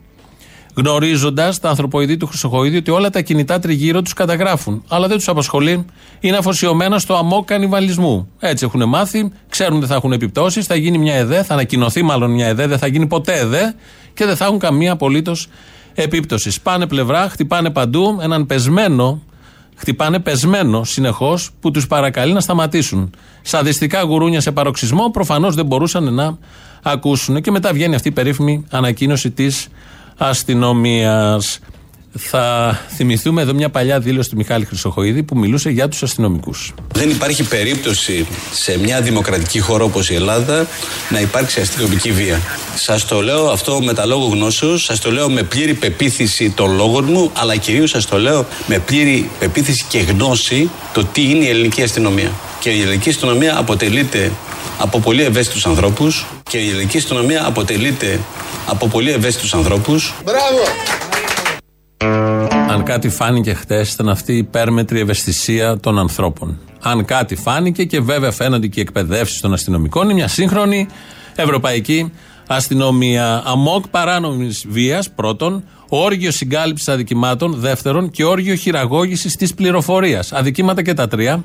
Γνωρίζοντας 0.74 1.60
τα 1.60 1.68
ανθρωποειδή 1.68 2.16
του 2.16 2.26
Χρυσοχοίδη 2.26 2.76
ότι 2.76 2.90
όλα 2.90 3.10
τα 3.10 3.20
κινητά 3.20 3.58
τριγύρω 3.58 4.02
τους 4.02 4.12
καταγράφουν. 4.12 4.84
Αλλά 4.88 5.06
δεν 5.08 5.16
τους 5.16 5.28
απασχολεί. 5.28 5.84
Είναι 6.20 6.36
αφοσιωμένα 6.36 6.98
στο 6.98 7.14
αμό 7.14 7.44
κανιβαλισμού. 7.44 8.28
Έτσι 8.38 8.64
έχουν 8.64 8.88
μάθει, 8.88 9.32
ξέρουν 9.48 9.76
ότι 9.76 9.86
θα 9.86 9.94
έχουν 9.94 10.12
επιπτώσεις. 10.12 10.66
Θα 10.66 10.74
γίνει 10.74 10.98
μια 10.98 11.14
ΕΔΕ, 11.14 11.42
θα 11.42 11.52
ανακοινωθεί 11.54 12.02
μάλλον 12.02 12.30
μια 12.30 12.46
ΕΔΕ, 12.46 12.66
δεν 12.66 12.78
θα 12.78 12.86
γίνει 12.86 13.06
ποτέ 13.06 13.38
ΕΔΕ 13.38 13.74
και 14.14 14.24
δεν 14.24 14.36
θα 14.36 14.44
έχουν 14.44 14.58
καμία 14.58 14.92
απολύτως 14.92 15.48
επίπτωση. 15.94 16.50
Σπάνε 16.50 16.86
πλευρά, 16.86 17.28
χτυπάνε 17.28 17.70
παντού 17.70 18.18
έναν 18.22 18.46
πεσμένο 18.46 19.22
χτυπάνε 19.76 20.18
πεσμένο 20.18 20.84
συνεχώς 20.84 21.50
που 21.60 21.70
τους 21.70 21.86
παρακαλεί 21.86 22.32
να 22.32 22.40
σταματήσουν. 22.40 23.10
Σαδιστικά 23.42 24.02
γουρούνια 24.02 24.40
σε 24.40 24.52
παροξισμό 24.52 25.10
προφανώς 25.10 25.54
δεν 25.54 25.66
μπορούσαν 25.66 26.14
να 26.14 26.38
ακούσουν. 26.82 27.40
Και 27.40 27.50
μετά 27.50 27.72
βγαίνει 27.72 27.94
αυτή 27.94 28.08
η 28.08 28.12
περίφημη 28.12 28.64
ανακοίνωση 28.70 29.30
της 29.30 29.68
αστυνομίας. 30.16 31.58
Θα 32.18 32.78
θυμηθούμε 32.88 33.42
εδώ 33.42 33.54
μια 33.54 33.70
παλιά 33.70 33.98
δήλωση 34.00 34.30
του 34.30 34.36
Μιχάλη 34.36 34.64
Χρυσοχοίδη 34.64 35.22
που 35.22 35.38
μιλούσε 35.38 35.70
για 35.70 35.88
τους 35.88 36.02
αστυνομικούς. 36.02 36.74
Δεν 36.92 37.10
υπάρχει 37.10 37.42
περίπτωση 37.42 38.26
σε 38.52 38.78
μια 38.78 39.00
δημοκρατική 39.00 39.60
χώρα 39.60 39.84
όπως 39.84 40.10
η 40.10 40.14
Ελλάδα 40.14 40.66
να 41.10 41.20
υπάρξει 41.20 41.60
αστυνομική 41.60 42.12
βία. 42.12 42.40
Σας 42.74 43.04
το 43.04 43.20
λέω 43.20 43.50
αυτό 43.50 43.80
με 43.82 43.92
τα 43.92 44.06
λόγω 44.06 44.26
γνώσεως, 44.26 44.84
σας 44.84 45.00
το 45.00 45.12
λέω 45.12 45.30
με 45.30 45.42
πλήρη 45.42 45.74
πεποίθηση 45.74 46.50
των 46.50 46.76
λόγων 46.76 47.04
μου, 47.04 47.30
αλλά 47.34 47.56
κυρίως 47.56 47.90
σας 47.90 48.06
το 48.06 48.18
λέω 48.18 48.46
με 48.66 48.78
πλήρη 48.78 49.30
πεποίθηση 49.38 49.84
και 49.88 49.98
γνώση 49.98 50.70
το 50.92 51.04
τι 51.04 51.30
είναι 51.30 51.44
η 51.44 51.48
ελληνική 51.48 51.82
αστυνομία. 51.82 52.32
Και 52.60 52.70
η 52.70 52.80
ελληνική 52.80 53.08
αστυνομία 53.08 53.58
αποτελείται 53.58 54.32
από 54.78 55.00
πολύ 55.00 55.22
ευαίσθητους 55.22 55.66
ανθρώπους 55.66 56.26
και 56.50 56.58
η 56.58 56.68
ελληνική 56.68 56.96
αστυνομία 56.96 57.46
αποτελείται 57.46 58.20
από 58.66 58.88
πολύ 58.88 59.10
ευαίσθητους 59.10 59.54
ανθρώπους. 59.54 60.14
Μπράβο! 60.24 60.62
Αν 62.68 62.82
κάτι 62.82 63.08
φάνηκε 63.08 63.54
χτες, 63.54 63.92
ήταν 63.92 64.08
αυτή 64.08 64.32
η 64.32 64.36
υπέρμετρη 64.36 65.00
ευαισθησία 65.00 65.80
των 65.80 65.98
ανθρώπων. 65.98 66.58
Αν 66.80 67.04
κάτι 67.04 67.36
φάνηκε 67.36 67.84
και 67.84 68.00
βέβαια 68.00 68.30
φαίνονται 68.30 68.66
και 68.66 68.80
οι 68.80 68.82
εκπαιδεύσεις 68.82 69.40
των 69.40 69.52
αστυνομικών, 69.52 70.04
είναι 70.04 70.14
μια 70.14 70.28
σύγχρονη 70.28 70.88
ευρωπαϊκή 71.34 72.12
αστυνομία. 72.46 73.42
Αμόκ 73.46 73.88
παράνομης 73.88 74.64
βίας, 74.68 75.10
πρώτον, 75.10 75.64
όργιο 75.88 76.30
συγκάλυψης 76.30 76.88
αδικημάτων, 76.88 77.54
δεύτερον, 77.54 78.10
και 78.10 78.24
όργιο 78.24 78.54
χειραγώγησης 78.54 79.36
της 79.36 79.54
πληροφορίας. 79.54 80.32
Αδικήματα 80.32 80.82
και 80.82 80.94
τα 80.94 81.08
τρία. 81.08 81.44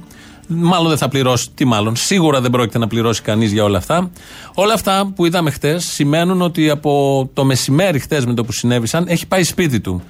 Μάλλον 0.51 0.87
δεν 0.87 0.97
θα 0.97 1.07
πληρώσει, 1.07 1.49
τι 1.53 1.65
μάλλον, 1.65 1.95
σίγουρα 1.95 2.41
δεν 2.41 2.51
πρόκειται 2.51 2.77
να 2.77 2.87
πληρώσει 2.87 3.21
κανείς 3.21 3.51
για 3.51 3.63
όλα 3.63 3.77
αυτά. 3.77 4.11
Όλα 4.53 4.73
αυτά 4.73 5.11
που 5.15 5.25
είδαμε 5.25 5.51
χτες 5.51 5.85
σημαίνουν 5.85 6.41
ότι 6.41 6.69
από 6.69 7.29
το 7.33 7.43
μεσημέρι 7.43 7.99
χτες 7.99 8.25
με 8.25 8.33
το 8.33 8.43
που 8.43 8.51
συνέβησαν 8.51 9.05
έχει 9.07 9.27
πάει 9.27 9.43
σπίτι 9.43 9.79
του 9.79 10.03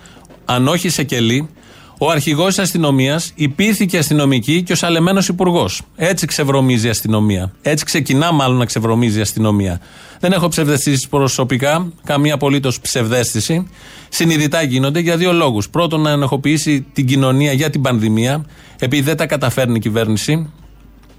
αν 0.51 0.67
όχι 0.67 0.89
σε 0.89 1.03
κελί, 1.03 1.49
ο 1.97 2.09
αρχηγός 2.09 2.47
της 2.47 2.59
αστυνομίας 2.59 3.31
υπήρθηκε 3.35 3.97
αστυνομική 3.97 4.63
και 4.63 4.71
ο 4.71 4.75
σαλεμένο 4.75 5.21
υπουργός. 5.27 5.81
Έτσι 5.95 6.25
ξεβρωμίζει 6.25 6.87
η 6.87 6.89
αστυνομία. 6.89 7.51
Έτσι 7.61 7.85
ξεκινά 7.85 8.31
μάλλον 8.31 8.57
να 8.57 8.65
ξεβρωμίζει 8.65 9.17
η 9.17 9.21
αστυνομία. 9.21 9.79
Δεν 10.19 10.31
έχω 10.31 10.47
ψευδεστήσεις 10.47 11.07
προσωπικά, 11.07 11.91
καμία 12.03 12.33
απολύτως 12.33 12.79
ψευδέστηση. 12.79 13.67
Συνειδητά 14.09 14.61
γίνονται 14.61 14.99
για 14.99 15.17
δύο 15.17 15.33
λόγους. 15.33 15.69
Πρώτον, 15.69 16.01
να 16.01 16.09
ενοχοποιήσει 16.09 16.85
την 16.93 17.05
κοινωνία 17.05 17.53
για 17.53 17.69
την 17.69 17.81
πανδημία, 17.81 18.45
επειδή 18.79 19.01
δεν 19.01 19.17
τα 19.17 19.25
καταφέρνει 19.25 19.75
η 19.75 19.79
κυβέρνηση. 19.79 20.49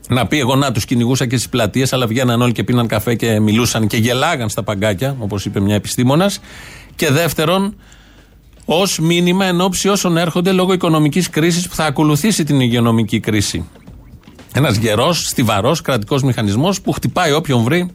Να 0.09 0.26
πει 0.26 0.38
εγώ 0.38 0.57
να 0.57 0.73
τους 0.73 0.85
κυνηγούσα 0.85 1.26
και 1.26 1.37
στις 1.37 1.49
πλατείες, 1.49 1.93
αλλά 1.93 2.07
βγαίναν 2.07 2.43
όλοι 2.43 2.52
και 2.52 2.64
πίναν 2.64 2.87
καφέ 2.87 3.14
και 3.14 3.40
μιλούσαν 3.40 3.87
και 3.87 3.97
γελάγαν 3.97 4.49
στα 4.49 4.62
παγκάκια, 4.62 5.17
όπως 5.19 5.45
είπε 5.45 5.61
μια 5.61 5.75
επιστήμονας. 5.75 6.40
Και 6.95 7.11
δεύτερον, 7.11 7.76
ως 8.64 8.99
μήνυμα 8.99 9.45
εν 9.45 9.61
ώψη 9.61 9.88
όσων 9.88 10.17
έρχονται 10.17 10.52
λόγω 10.52 10.73
οικονομικής 10.73 11.31
κρίσης 11.31 11.69
που 11.69 11.75
θα 11.75 11.85
ακολουθήσει 11.85 12.45
την 12.45 12.61
υγειονομική 12.61 13.21
κρίση. 13.21 13.69
Ένας 14.55 14.76
γερός, 14.76 15.26
στιβαρός 15.26 15.81
κρατικός 15.81 16.23
μηχανισμός 16.23 16.81
που 16.81 16.93
χτυπάει 16.93 17.33
όποιον 17.33 17.62
βρει 17.62 17.90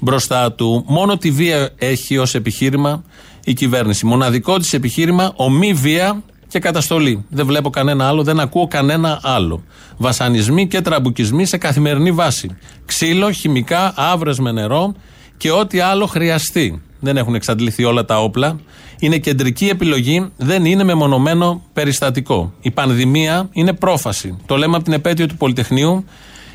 μπροστά 0.00 0.52
του. 0.52 0.84
Μόνο 0.86 1.16
τη 1.16 1.30
βία 1.30 1.70
έχει 1.78 2.18
ως 2.18 2.34
επιχείρημα 2.34 3.04
η 3.44 3.52
κυβέρνηση. 3.52 4.06
Μοναδικό 4.06 4.58
της 4.58 4.72
επιχείρημα, 4.72 5.32
ομή 5.36 5.72
βία 5.72 6.22
και 6.48 6.58
καταστολή. 6.58 7.24
Δεν 7.28 7.46
βλέπω 7.46 7.70
κανένα 7.70 8.08
άλλο, 8.08 8.22
δεν 8.22 8.40
ακούω 8.40 8.68
κανένα 8.68 9.20
άλλο. 9.22 9.64
Βασανισμοί 9.96 10.66
και 10.68 10.80
τραμπουκισμοί 10.80 11.44
σε 11.44 11.56
καθημερινή 11.56 12.12
βάση. 12.12 12.56
Ξύλο, 12.84 13.30
χημικά, 13.30 13.92
άβρες 13.96 14.38
με 14.38 14.52
νερό 14.52 14.94
και 15.36 15.50
ό,τι 15.50 15.80
άλλο 15.80 16.06
χρειαστεί. 16.06 16.82
Δεν 17.00 17.16
έχουν 17.16 17.34
εξαντληθεί 17.34 17.84
όλα 17.84 18.04
τα 18.04 18.22
όπλα. 18.22 18.60
Είναι 18.98 19.18
κεντρική 19.18 19.66
επιλογή, 19.66 20.30
δεν 20.36 20.64
είναι 20.64 20.84
μεμονωμένο 20.84 21.62
περιστατικό. 21.72 22.52
Η 22.60 22.70
πανδημία 22.70 23.48
είναι 23.52 23.72
πρόφαση. 23.72 24.36
Το 24.46 24.56
λέμε 24.56 24.74
από 24.76 24.84
την 24.84 24.92
επέτειο 24.92 25.26
του 25.26 25.36
Πολυτεχνείου 25.36 26.04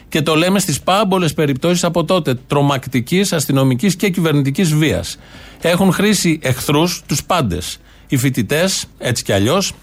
και 0.10 0.22
το 0.22 0.36
λέμε 0.36 0.60
στις 0.60 0.82
πάμπολες 0.82 1.34
περιπτώσεις 1.34 1.84
από 1.84 2.04
τότε 2.04 2.36
τρομακτικής, 2.48 3.34
αστυνομικής 3.34 3.96
και 3.96 4.10
κυβερνητικής 4.10 4.74
βίας. 4.74 5.18
Έχουν 5.62 5.92
χρήσει 5.92 6.40
εχθρούς 6.42 7.04
τους 7.08 7.24
πάντες. 7.24 7.78
Οι 8.08 8.18
φοιτητές, 8.18 8.86
έτσι 8.98 9.24
κι 9.24 9.32
αλλιώς, 9.32 9.74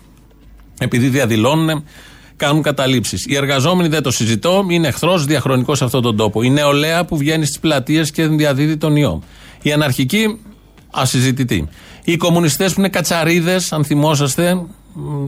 επειδή 0.79 1.09
διαδηλώνουν, 1.09 1.85
κάνουν 2.37 2.63
καταλήψεις. 2.63 3.27
Οι 3.27 3.37
εργαζόμενοι 3.37 3.89
δεν 3.89 4.03
το 4.03 4.11
συζητώ, 4.11 4.67
είναι 4.69 4.89
εχθρός 4.89 5.25
διαχρονικός 5.25 5.79
σε 5.79 5.85
αυτόν 5.85 6.03
τον 6.03 6.17
τόπο. 6.17 6.43
Η 6.43 6.51
νεολαία 6.51 7.05
που 7.05 7.17
βγαίνει 7.17 7.45
στις 7.45 7.59
πλατείες 7.59 8.11
και 8.11 8.27
διαδίδει 8.27 8.77
τον 8.77 8.97
ιό. 8.97 9.23
Οι 9.63 9.73
αναρχικοί, 9.73 10.39
ασυζητητοί. 10.91 11.69
Οι 12.05 12.17
κομμουνιστές 12.17 12.73
που 12.73 12.81
είναι 12.81 12.89
κατσαρίδες, 12.89 13.73
αν 13.73 13.85
θυμόσαστε, 13.85 14.67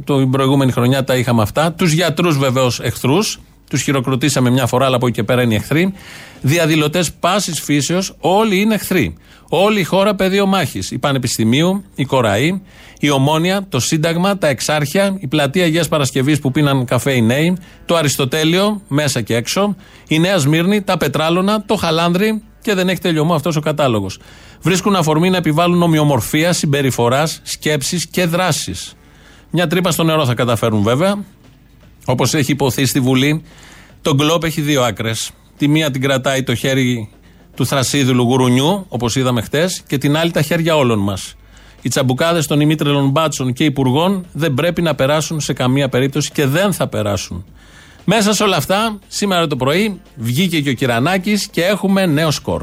την 0.04 0.30
προηγούμενη 0.30 0.72
χρονιά 0.72 1.04
τα 1.04 1.16
είχαμε 1.16 1.42
αυτά. 1.42 1.72
Τους 1.72 1.92
γιατρούς 1.92 2.38
βεβαίως 2.38 2.80
εχθρούς. 2.80 3.40
Τους 3.70 3.82
χειροκροτήσαμε 3.82 4.50
μια 4.50 4.66
φορά, 4.66 4.86
αλλά 4.86 4.96
από 4.96 5.06
εκεί 5.06 5.14
και 5.14 5.22
πέρα 5.22 5.42
είναι 5.42 5.54
εχθροί. 5.54 5.92
Διαδηλωτές 6.40 7.12
πάσης 7.12 7.60
φύσεως, 7.60 8.14
όλοι 8.18 8.60
είναι 8.60 8.74
εχθροί. 8.74 9.14
Όλη 9.48 9.80
η 9.80 9.84
χώρα 9.84 10.14
πεδίο 10.14 10.46
μάχης. 10.46 10.90
Η 10.90 10.98
Πανεπιστημίου, 10.98 11.84
η 11.94 12.04
Κοραή, 12.04 12.62
η 13.00 13.10
Ομόνια, 13.10 13.66
το 13.68 13.80
Σύνταγμα, 13.80 14.38
τα 14.38 14.48
Εξάρχεια, 14.48 15.16
η 15.18 15.26
Πλατεία 15.26 15.64
Αγίας 15.64 15.88
Παρασκευής 15.88 16.38
που 16.38 16.50
πίναν 16.50 16.84
καφέ 16.84 17.12
οι 17.12 17.22
νέοι, 17.22 17.56
το 17.84 17.96
Αριστοτέλειο, 17.96 18.82
μέσα 18.88 19.20
και 19.20 19.34
έξω, 19.34 19.76
η 20.08 20.18
Νέα 20.18 20.38
Σμύρνη, 20.38 20.82
τα 20.82 20.96
Πετράλωνα, 20.96 21.62
το 21.66 21.76
Χαλάνδρι 21.76 22.42
και 22.62 22.74
δεν 22.74 22.88
έχει 22.88 23.00
τελειωμό 23.00 23.34
αυτός 23.34 23.56
ο 23.56 23.60
κατάλογος. 23.60 24.18
Βρίσκουν 24.62 24.96
αφορμή 24.96 25.30
να 25.30 25.36
επιβάλλουν 25.36 25.82
ομοιομορφία 25.82 26.52
συμπεριφοράς, 26.52 27.40
σκέψη 27.42 28.08
και 28.10 28.26
δράση. 28.26 28.74
Μια 29.50 29.66
τρύπα 29.66 29.90
στο 29.90 30.02
νερό 30.02 30.24
θα 30.26 30.34
καταφέρουν 30.34 30.82
βέβαια. 30.82 31.24
Όπως 32.10 32.34
έχει 32.34 32.52
υποθεί 32.52 32.86
στη 32.86 33.00
Βουλή, 33.00 33.42
το 34.02 34.14
γκλόπ 34.14 34.44
έχει 34.44 34.60
δύο 34.60 34.82
άκρες. 34.82 35.30
Τη 35.56 35.68
μία 35.68 35.90
την 35.90 36.00
κρατάει 36.00 36.42
το 36.42 36.54
χέρι 36.54 37.10
του 37.56 37.66
θρασίδουλου 37.66 38.22
γουρουνιού, 38.22 38.86
όπως 38.88 39.16
είδαμε 39.16 39.42
χτες, 39.42 39.82
και 39.86 39.98
την 39.98 40.16
άλλη 40.16 40.30
τα 40.30 40.42
χέρια 40.42 40.76
όλων 40.76 40.98
μας. 40.98 41.34
Οι 41.82 41.88
τσαμπουκάδες 41.88 42.46
των 42.46 42.60
ημίτρελων 42.60 43.08
μπάτσων 43.08 43.52
και 43.52 43.64
υπουργών 43.64 44.26
δεν 44.32 44.54
πρέπει 44.54 44.82
να 44.82 44.94
περάσουν 44.94 45.40
σε 45.40 45.52
καμία 45.52 45.88
περίπτωση 45.88 46.30
και 46.32 46.46
δεν 46.46 46.72
θα 46.72 46.88
περάσουν. 46.88 47.44
Μέσα 48.04 48.32
σε 48.32 48.42
όλα 48.42 48.56
αυτά, 48.56 48.98
σήμερα 49.08 49.46
το 49.46 49.56
πρωί 49.56 50.00
βγήκε 50.16 50.60
και 50.60 50.70
ο 50.70 50.72
Κυρανάκης 50.72 51.48
και 51.48 51.64
έχουμε 51.64 52.06
νέο 52.06 52.30
σκορ. 52.30 52.62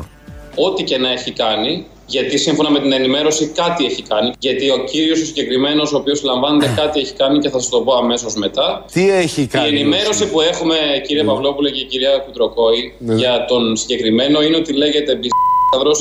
Ό,τι 0.56 0.84
και 0.84 0.98
να 0.98 1.12
έχει 1.12 1.32
κάνει, 1.32 1.86
γιατί 2.08 2.38
σύμφωνα 2.38 2.70
με 2.72 2.80
την 2.80 2.92
ενημέρωση 2.92 3.52
κάτι 3.56 3.86
έχει 3.86 4.02
κάνει. 4.02 4.32
Γιατί 4.40 4.70
ο 4.70 4.84
κύριος 4.92 5.22
ο 5.22 5.26
συγκεκριμένος, 5.26 5.94
ο 5.94 5.98
οποίος 5.98 6.24
λαμβάνεται, 6.24 6.74
κάτι 6.82 7.00
έχει 7.00 7.14
κάνει 7.14 7.40
και 7.40 7.50
θα 7.50 7.60
σας 7.60 7.70
το 7.70 7.82
πω 7.82 7.94
αμέσως 7.94 8.36
μετά. 8.36 8.86
Τι 8.92 9.10
έχει 9.10 9.46
κάνει. 9.46 9.66
Η 9.66 9.80
ενημέρωση 9.80 10.30
που 10.30 10.42
έχουμε, 10.42 10.76
κύριε 11.08 11.24
ναι. 11.24 11.30
Παυλόπουλε 11.30 11.70
και 11.70 11.84
κυρία 11.84 12.18
Κουτροκόη, 12.26 12.94
ναι. 13.00 13.16
για 13.16 13.46
τον 13.48 13.76
συγκεκριμένο 13.76 14.42
είναι 14.42 14.56
ότι 14.56 14.74
λέγεται 14.74 15.20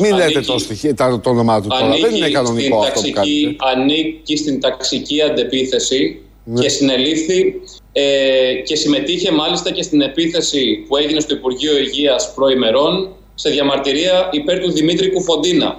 μην 0.03 0.15
λέτε 0.17 0.41
το, 0.41 0.59
στοιχείο, 0.59 0.95
το 0.95 1.31
όνομά 1.31 1.61
του 1.61 1.69
τώρα. 1.69 1.97
Δεν 2.01 2.15
είναι 2.15 2.29
κανονικό 2.29 2.79
αυτό 2.79 3.01
που 3.01 3.11
κάνετε. 3.11 3.57
Ανήκει 3.75 4.37
στην 4.37 4.61
ταξική 4.61 5.23
αντεπίθεση 5.23 6.21
ναι. 6.45 6.61
και 6.61 6.69
συνελήφθη 6.69 7.55
ε, 7.93 8.55
και 8.65 8.77
συμμετείχε 8.77 9.33
μάλιστα 9.33 9.71
και 9.71 9.83
στην 9.83 10.01
επίθεση 10.01 10.85
που 10.89 10.97
έγινε 10.97 11.21
στο 11.21 11.35
Υπουργείο 11.35 11.79
Υγείας 11.79 12.35
προημερών 12.35 13.09
σε 13.39 13.51
διαμαρτυρία 13.51 14.29
υπέρ 14.31 14.59
του 14.59 14.73
Δημήτρη 14.73 15.13
Κουφοντίνα. 15.13 15.77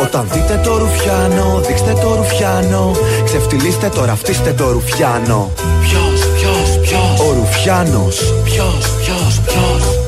Όταν 0.00 0.28
δείτε 0.32 0.60
το 0.64 0.78
ρουφιάνο, 0.78 1.60
δείξτε 1.66 1.92
το 2.02 2.14
ρουφιάνο 2.14 2.92
Ξεφτυλίστε 3.24 3.88
το, 3.88 4.04
ραφτίστε 4.04 4.52
το 4.52 4.70
ρουφιάνο 4.72 5.50
Ποιος, 5.80 6.28
ποιος, 6.34 6.78
ποιος; 6.80 7.28
Ο 7.28 7.32
Ρουφιάνος 7.32 8.34
Ποιος, 8.44 8.96
ποιος, 9.02 9.40
ποιος; 9.46 9.98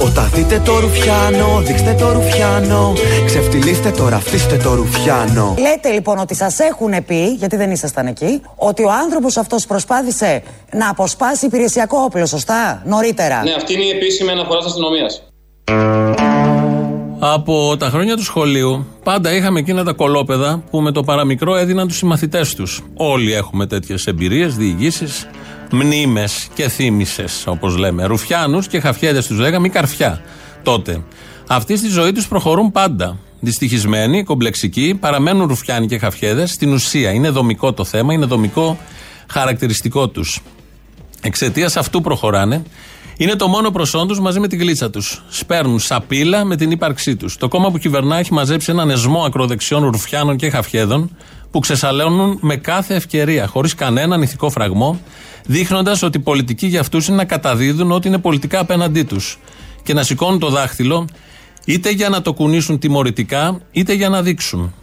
Όταν 0.00 0.30
δείτε 0.34 0.62
το 0.64 0.78
ρουφιάνο, 0.80 1.60
δείξτε 1.64 1.94
το 1.98 2.12
ρουφιάνο. 2.12 2.92
Ξεφτυλίστε 3.26 3.90
το, 3.90 4.08
ραφτίστε 4.08 4.56
το 4.56 4.74
ρουφιάνο. 4.74 5.54
Λέτε 5.58 5.90
λοιπόν 5.90 6.18
ότι 6.18 6.34
σας 6.34 6.58
έχουν 6.58 7.04
πει, 7.06 7.26
γιατί 7.26 7.56
δεν 7.56 7.70
ήσασταν 7.70 8.06
εκεί, 8.06 8.42
ότι 8.56 8.84
ο 8.84 8.90
άνθρωπος 8.90 9.36
αυτός 9.36 9.66
προσπάθησε 9.66 10.42
να 10.72 10.90
αποσπάσει 10.90 11.46
υπηρεσιακό 11.46 11.98
όπλο, 11.98 12.26
σωστά, 12.26 12.82
νωρίτερα. 12.84 13.42
Ναι, 13.42 13.52
αυτή 13.52 13.72
είναι 13.74 13.84
η 13.84 13.90
επίσημη 13.90 14.30
αναφορά 14.30 14.58
της 14.58 14.66
αστυνομίας. 14.66 15.29
Από 17.22 17.76
τα 17.76 17.88
χρόνια 17.90 18.16
του 18.16 18.22
σχολείου, 18.22 18.86
πάντα 19.02 19.32
είχαμε 19.32 19.58
εκείνα 19.58 19.84
τα 19.84 19.92
κολόπεδα 19.92 20.62
που 20.70 20.80
με 20.80 20.92
το 20.92 21.02
παραμικρό 21.02 21.56
έδιναν 21.56 21.88
τους 21.88 21.96
συμμαθητές 21.96 22.54
τους. 22.54 22.80
Όλοι 22.94 23.32
έχουμε 23.32 23.66
τέτοιες 23.66 24.06
εμπειρίες, 24.06 24.56
διηγήσεις, 24.56 25.28
μνήμες 25.70 26.48
και 26.54 26.68
θύμησες, 26.68 27.44
όπως 27.46 27.76
λέμε. 27.76 28.04
Ρουφιάνους 28.04 28.66
και 28.66 28.80
χαφιέδε 28.80 29.22
τους 29.22 29.38
λέγαμε 29.38 29.66
ή 29.66 29.70
καρφιά 29.70 30.20
τότε. 30.62 31.02
Αυτοί 31.46 31.76
στη 31.76 31.88
ζωή 31.88 32.12
τους 32.12 32.28
προχωρούν 32.28 32.72
πάντα. 32.72 33.18
Δυστυχισμένοι, 33.40 34.24
κομπλεξικοί, 34.24 34.96
παραμένουν 35.00 35.46
ρουφιάνοι 35.46 35.86
και 35.86 35.98
χαφιέδε. 35.98 36.46
Στην 36.46 36.72
ουσία 36.72 37.10
είναι 37.10 37.28
δομικό 37.28 37.72
το 37.72 37.84
θέμα, 37.84 38.12
είναι 38.12 38.26
δομικό 38.26 38.78
χαρακτηριστικό 39.30 40.08
τους. 40.08 40.40
Εξαιτίας 41.22 41.76
αυτού 41.76 42.00
προχωράνε. 42.00 42.62
Είναι 43.20 43.36
το 43.36 43.48
μόνο 43.48 43.70
προσόν 43.70 44.08
τους 44.08 44.20
μαζί 44.20 44.40
με 44.40 44.48
την 44.48 44.58
γλίτσα 44.58 44.90
τους. 44.90 45.22
Σπέρνουν 45.28 45.78
σαπίλα 45.78 46.44
με 46.44 46.56
την 46.56 46.70
ύπαρξή 46.70 47.16
τους. 47.16 47.36
Το 47.36 47.48
κόμμα 47.48 47.70
που 47.70 47.78
κυβερνά 47.78 48.18
έχει 48.18 48.32
μαζέψει 48.32 48.70
έναν 48.70 48.90
εσμό 48.90 49.22
ακροδεξιών 49.22 49.84
ρουφιάνων 49.84 50.36
και 50.36 50.50
χαφιέδων 50.50 51.16
που 51.50 51.58
ξεσαλώνουν 51.58 52.38
με 52.40 52.56
κάθε 52.56 52.94
ευκαιρία, 52.94 53.46
χωρίς 53.46 53.74
κανέναν 53.74 54.22
ηθικό 54.22 54.50
φραγμό, 54.50 55.00
δείχνοντας 55.46 56.02
ότι 56.02 56.18
η 56.18 56.20
πολιτική 56.20 56.66
για 56.66 56.80
αυτούς 56.80 57.06
είναι 57.06 57.16
να 57.16 57.24
καταδίδουν 57.24 57.92
ότι 57.92 58.08
είναι 58.08 58.18
πολιτικά 58.18 58.58
απέναντί 58.58 59.02
τους. 59.02 59.38
Και 59.82 59.94
να 59.94 60.02
σηκώνουν 60.02 60.38
το 60.38 60.48
δάχτυλο 60.48 61.08
είτε 61.64 61.90
για 61.90 62.08
να 62.08 62.22
το 62.22 62.32
κουνήσουν 62.32 62.78
τιμωρητικά, 62.78 63.60
είτε 63.70 63.92
για 63.92 64.08
να 64.08 64.22
δείξουν. 64.22 64.74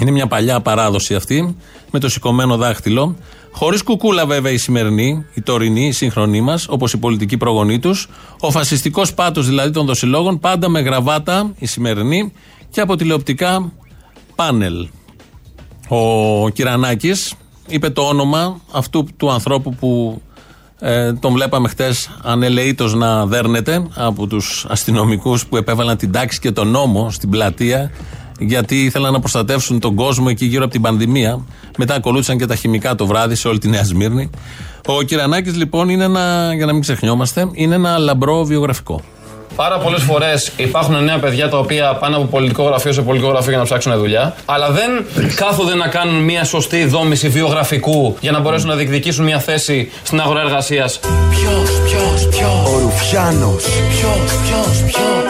Είναι 0.00 0.10
μια 0.10 0.26
παλιά 0.26 0.60
παράδοση 0.60 1.14
αυτή, 1.14 1.56
με 1.90 1.98
το 1.98 2.08
σηκωμένο 2.08 2.56
δάχτυλο. 2.56 3.16
Χωρίς 3.52 3.82
κουκούλα, 3.82 4.26
βέβαια, 4.26 4.52
η 4.52 4.56
σημερινή, 4.56 5.26
η 5.34 5.40
τωρινή, 5.40 5.86
η 5.86 5.92
σύγχρονή 5.92 6.40
μας, 6.40 6.66
όπως 6.68 6.92
η 6.92 6.98
πολιτική 6.98 7.36
προγονή 7.36 7.78
τους. 7.78 8.08
Ο 8.40 8.50
φασιστικός 8.50 9.14
πάτος 9.14 9.46
δηλαδή 9.46 9.70
των 9.70 9.86
δοσιλόγων, 9.86 10.38
πάντα 10.38 10.68
με 10.68 10.80
γραβάτα, 10.80 11.52
η 11.58 11.66
σημερινή, 11.66 12.32
και 12.70 12.80
από 12.80 12.96
τηλεοπτικά 12.96 13.72
πάνελ. 14.34 14.88
Ο 15.88 16.48
Κυρανάκης 16.48 17.34
είπε 17.66 17.90
το 17.90 18.02
όνομα 18.02 18.60
αυτού 18.72 19.06
του 19.16 19.30
ανθρώπου 19.30 19.74
που 19.74 20.22
ε, 20.80 21.12
τον 21.12 21.32
βλέπαμε 21.32 21.68
χτες 21.68 22.10
ανελεήτω 22.22 22.96
να 22.96 23.26
δέρνεται 23.26 23.86
από 23.94 24.26
τους 24.26 24.66
αστυνομικούς 24.68 25.46
που 25.46 25.56
επέβαλαν 25.56 25.96
την 25.96 26.12
τάξη 26.12 26.40
και 26.40 26.50
τον 26.50 26.68
νόμο 26.68 27.10
στην 27.10 27.30
πλατεία 27.30 27.90
γιατί 28.40 28.84
ήθελαν 28.84 29.12
να 29.12 29.20
προστατεύσουν 29.20 29.80
τον 29.80 29.94
κόσμο 29.94 30.26
εκεί 30.28 30.44
γύρω 30.44 30.62
από 30.62 30.72
την 30.72 30.82
πανδημία. 30.82 31.44
Μετά 31.78 31.94
ακολούθησαν 31.94 32.38
και 32.38 32.46
τα 32.46 32.54
χημικά 32.54 32.94
το 32.94 33.06
βράδυ 33.06 33.34
σε 33.34 33.48
όλη 33.48 33.58
τη 33.58 33.68
Νέα 33.68 33.84
Σμύρνη. 33.84 34.30
Ο 34.86 35.02
Κυρανάκης 35.02 35.56
λοιπόν 35.56 35.88
είναι 35.88 36.04
ένα, 36.04 36.52
για 36.54 36.66
να 36.66 36.72
μην 36.72 36.80
ξεχνιόμαστε, 36.80 37.48
είναι 37.52 37.74
ένα 37.74 37.98
λαμπρό 37.98 38.44
βιογραφικό. 38.44 39.02
Πάρα 39.56 39.78
πολλές 39.78 40.02
φορές 40.02 40.52
υπάρχουν 40.56 41.04
νέα 41.04 41.18
παιδιά 41.18 41.48
τα 41.48 41.58
οποία 41.58 41.94
πάνε 41.94 42.16
από 42.16 42.24
πολιτικό 42.24 42.62
γραφείο 42.62 42.92
σε 42.92 43.02
πολιτικό 43.02 43.30
γραφείο 43.30 43.48
για 43.48 43.58
να 43.58 43.64
ψάξουν 43.64 43.96
δουλειά, 43.96 44.34
αλλά 44.44 44.70
δεν 44.70 44.90
κάθονται 45.34 45.74
να 45.74 45.88
κάνουν 45.88 46.22
μια 46.22 46.44
σωστή 46.44 46.84
δόμηση 46.84 47.28
βιογραφικού 47.28 48.16
για 48.20 48.30
να 48.30 48.40
μπορέσουν 48.40 48.68
να 48.68 48.74
διεκδικήσουν 48.74 49.24
μια 49.24 49.38
θέση 49.38 49.90
στην 50.02 50.20
αγορά 50.20 50.40
εργασίας. 50.40 51.00
Ποιος, 51.30 51.80
ποιος, 51.84 52.28
ποιος; 52.28 52.72
Ο 52.74 52.78
Ρουφιάνος. 52.78 53.64
Ποιος, 53.64 54.38
ποιος, 54.44 54.82
ποιος; 54.86 55.29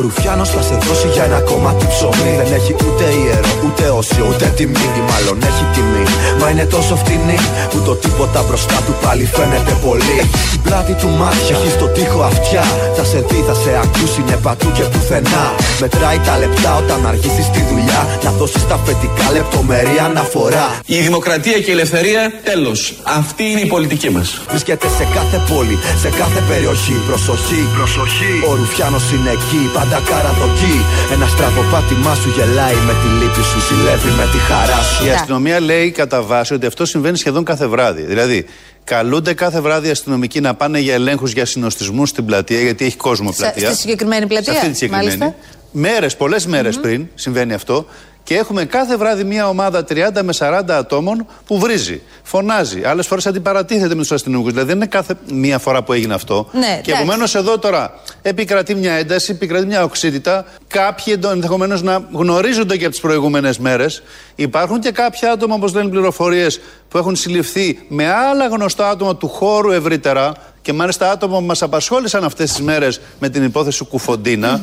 Ο 0.00 0.02
Ρουφιάνος 0.02 0.50
θα 0.54 0.62
σε 0.68 0.76
δώσει 0.86 1.08
για 1.14 1.24
ένα 1.28 1.40
κομμάτι 1.50 1.84
ψωμί. 1.92 2.32
Δεν 2.40 2.50
έχει 2.58 2.72
ούτε 2.86 3.04
ιερό, 3.20 3.52
ούτε 3.64 3.84
όσιο, 4.00 4.24
ούτε 4.30 4.46
τιμή. 4.56 4.86
Ή 5.00 5.02
μάλλον 5.10 5.36
έχει 5.50 5.64
τιμή. 5.74 6.04
Μα 6.40 6.46
είναι 6.52 6.66
τόσο 6.74 6.94
φτηνή 7.02 7.38
που 7.70 7.78
το 7.86 7.94
τίποτα 8.02 8.40
μπροστά 8.46 8.78
του 8.86 8.94
πάλι 9.04 9.24
φαίνεται 9.36 9.74
πολύ. 9.86 10.14
Έχει 10.22 10.38
την 10.52 10.60
πλάτη 10.66 10.94
του 11.00 11.08
μάτια, 11.20 11.52
έχει 11.56 11.70
στο 11.76 11.86
τοίχο 11.96 12.20
αυτιά. 12.30 12.64
Θα 12.96 13.04
σε 13.10 13.18
δει, 13.28 13.40
θα 13.48 13.54
σε 13.62 13.70
ακούσει, 13.84 14.18
είναι 14.20 14.36
πατού 14.44 14.68
και 14.76 14.84
πουθενά. 14.92 15.44
Μετράει 15.82 16.18
τα 16.26 16.34
λεπτά 16.42 16.70
όταν 16.82 16.98
αργήσεις 17.10 17.46
τη 17.54 17.60
δουλειά. 17.70 18.02
Να 18.24 18.30
δώσεις 18.38 18.64
τα 18.70 18.76
φετικά 18.86 19.26
λεπτομερή 19.36 19.96
αναφορά. 20.08 20.66
Η 20.96 20.98
δημοκρατία 21.06 21.58
και 21.62 21.70
η 21.72 21.74
ελευθερία, 21.78 22.22
τέλος. 22.48 22.78
Αυτή 23.20 23.42
είναι 23.50 23.62
η 23.66 23.68
πολιτική 23.74 24.10
μας. 24.16 24.28
Βρίσκεται 24.50 24.88
σε 24.98 25.04
κάθε 25.16 25.38
πόλη, 25.50 25.76
σε 26.02 26.08
κάθε 26.20 26.40
περιοχή. 26.50 26.96
Προσοχή, 27.08 27.60
προσοχή. 27.76 28.32
Ο 28.48 28.50
Ρουφιάνος 28.60 29.04
είναι 29.14 29.30
εκεί, 29.38 29.62
πάντα 29.76 29.89
καραδοκεί. 29.98 30.84
Ένα 31.12 31.26
στραβοπάτημά 31.26 32.14
σου 32.14 32.28
γελάει 32.28 32.74
με 32.74 32.92
τη 32.92 33.24
λύπη 33.24 33.42
σου, 33.42 33.60
ζηλεύει 33.68 34.08
με 34.08 34.22
τη 34.32 34.38
χαρά 34.38 34.82
σου. 34.82 35.06
Η 35.06 35.10
αστυνομία 35.10 35.60
λέει 35.60 35.90
κατά 35.90 36.22
βάση 36.22 36.54
ότι 36.54 36.66
αυτό 36.66 36.84
συμβαίνει 36.84 37.16
σχεδόν 37.16 37.44
κάθε 37.44 37.66
βράδυ. 37.66 38.02
Δηλαδή, 38.02 38.46
καλούνται 38.84 39.34
κάθε 39.34 39.60
βράδυ 39.60 39.88
οι 39.88 39.90
αστυνομικοί 39.90 40.40
να 40.40 40.54
πάνε 40.54 40.78
για 40.78 40.94
ελέγχους 40.94 41.32
για 41.32 41.46
συνοστισμούς 41.46 42.08
στην 42.08 42.24
πλατεία, 42.24 42.60
γιατί 42.60 42.84
έχει 42.84 42.96
κόσμο 42.96 43.34
πλατεία. 43.36 43.68
Στη 43.68 43.80
συγκεκριμένη 43.80 44.26
πλατεία. 44.26 44.52
Σε 44.52 44.58
αυτή 44.58 44.70
τη 44.70 44.76
συγκεκριμένη. 44.76 45.34
Μέρες, 45.72 46.16
πολλές 46.16 46.46
πριν 46.80 47.06
συμβαίνει 47.14 47.54
αυτό 47.54 47.86
και 48.22 48.36
έχουμε 48.36 48.64
κάθε 48.64 48.96
βράδυ 48.96 49.24
μια 49.24 49.48
ομάδα 49.48 49.84
30 49.88 49.94
με 50.22 50.34
40 50.38 50.62
ατόμων 50.68 51.26
που 51.46 51.58
βρίζει, 51.58 52.02
φωνάζει. 52.22 52.82
Άλλες 52.84 53.06
φορές 53.06 53.26
αντιπαρατίθεται 53.26 53.94
με 53.94 54.00
τους 54.00 54.12
αστυνομικούς. 54.12 54.52
Δηλαδή 54.52 54.68
δεν 54.68 54.76
είναι 54.76 54.86
κάθε 54.86 55.14
μία 55.32 55.58
φορά 55.58 55.82
που 55.82 55.92
έγινε 55.92 56.14
αυτό. 56.14 56.48
Ναι, 56.52 56.80
και 56.82 56.92
επομένως 56.92 57.34
εδώ 57.34 57.58
τώρα 57.58 57.92
επικρατεί 58.22 58.74
μια 58.74 58.92
ένταση, 58.92 59.32
επικρατεί 59.32 59.66
μια 59.66 59.84
οξύτητα. 59.84 60.44
Κάποιοι 60.68 61.18
ενδεχομένως 61.32 61.82
να 61.82 62.02
γνωρίζονται 62.12 62.76
και 62.76 62.82
από 62.82 62.92
τις 62.92 63.00
προηγούμενες 63.00 63.58
μέρες. 63.58 64.02
Υπάρχουν 64.34 64.80
και 64.80 64.90
κάποια 64.90 65.32
άτομα, 65.32 65.54
όπως 65.54 65.74
λένε 65.74 65.88
πληροφορίες, 65.88 66.60
που 66.88 66.98
έχουν 66.98 67.16
συλληφθεί 67.16 67.78
με 67.88 68.12
άλλα 68.12 68.46
γνωστά 68.46 68.88
άτομα 68.88 69.16
του 69.16 69.28
χώρου 69.28 69.70
ευρύτερα. 69.70 70.32
Και 70.62 70.72
μάλιστα 70.72 71.10
άτομα 71.10 71.38
που 71.38 71.44
μας 71.44 71.62
απασχόλησαν 71.62 72.24
αυτές 72.24 72.50
τις 72.50 72.60
μέρες 72.60 73.00
με 73.18 73.28
την 73.28 73.44
υπόθεση 73.44 73.84
Κουφοντίνα. 73.84 74.60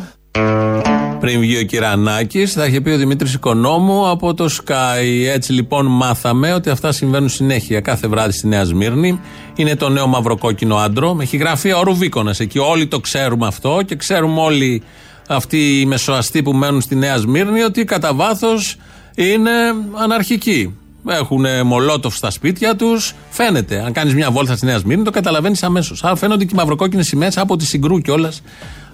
Πριν 1.20 1.40
βγει 1.40 1.58
ο 1.58 1.64
Κυρανάκης, 1.64 2.54
θα 2.54 2.66
είχε 2.66 2.82
πει 2.82 2.90
ο 2.90 2.98
Δημήτρης 2.98 3.34
Οικονόμου 3.34 4.10
από 4.10 4.34
το 4.34 4.50
Sky. 4.52 5.26
Έτσι 5.34 5.54
λοιπόν 5.54 5.86
μάθαμε 5.86 6.54
ότι 6.54 6.70
αυτά 6.70 6.92
συμβαίνουν 6.92 7.30
συνέχεια 7.30 7.82
κάθε 7.82 8.08
βράδυ 8.08 8.32
στη 8.32 8.48
Νέα 8.48 8.64
Σμύρνη. 8.64 9.20
Είναι 9.56 9.76
το 9.76 9.90
νέο 9.90 10.08
μαυροκόκκινο 10.08 10.76
άντρο. 10.76 11.18
Έχει 11.22 11.38
γραφεί 11.38 11.74
ο 11.74 11.82
Ρουβίκονας 11.84 12.40
εκεί. 12.40 12.60
Όλοι 12.60 12.88
το 12.88 13.00
ξέρουμε 13.00 13.48
αυτό 13.48 13.80
και 13.86 13.96
ξέρουμε 13.96 14.42
όλοι 14.42 14.82
αυτοί 15.28 15.80
οι 15.80 15.86
μεσοαστοί 15.86 16.44
που 16.44 16.54
μένουν 16.54 16.82
στη 16.82 16.96
Νέα 16.96 17.18
Σμύρνη 17.18 17.62
ότι 17.62 17.84
κατά 17.84 18.14
βάθος 18.14 18.76
είναι 19.16 19.52
αναρχικοί. 19.94 20.76
Έχουν 21.10 21.46
μολότοφ 21.66 22.16
στα 22.16 22.32
σπίτια 22.32 22.76
τους. 22.76 23.14
Φαίνεται. 23.30 23.84
Αν 23.86 23.92
κάνεις 23.92 24.14
μια 24.14 24.32
βόλτα 24.32 24.56
στη 24.56 24.66
Νέα 24.66 24.78
Σμύρνη, 24.78 25.04
το 25.04 25.12
καταλαβαίνεις 25.12 25.64
αμέσως. 25.64 26.04
Άρα 26.04 26.16
φαίνονται 26.16 26.46
και 26.46 26.52
οι 26.54 26.58
μαυροκόκκινες 26.58 27.08
σημαίες 27.08 27.38
από 27.38 27.56
τη 27.56 27.66
συγκρού 27.66 28.00
κιόλας. 28.00 28.42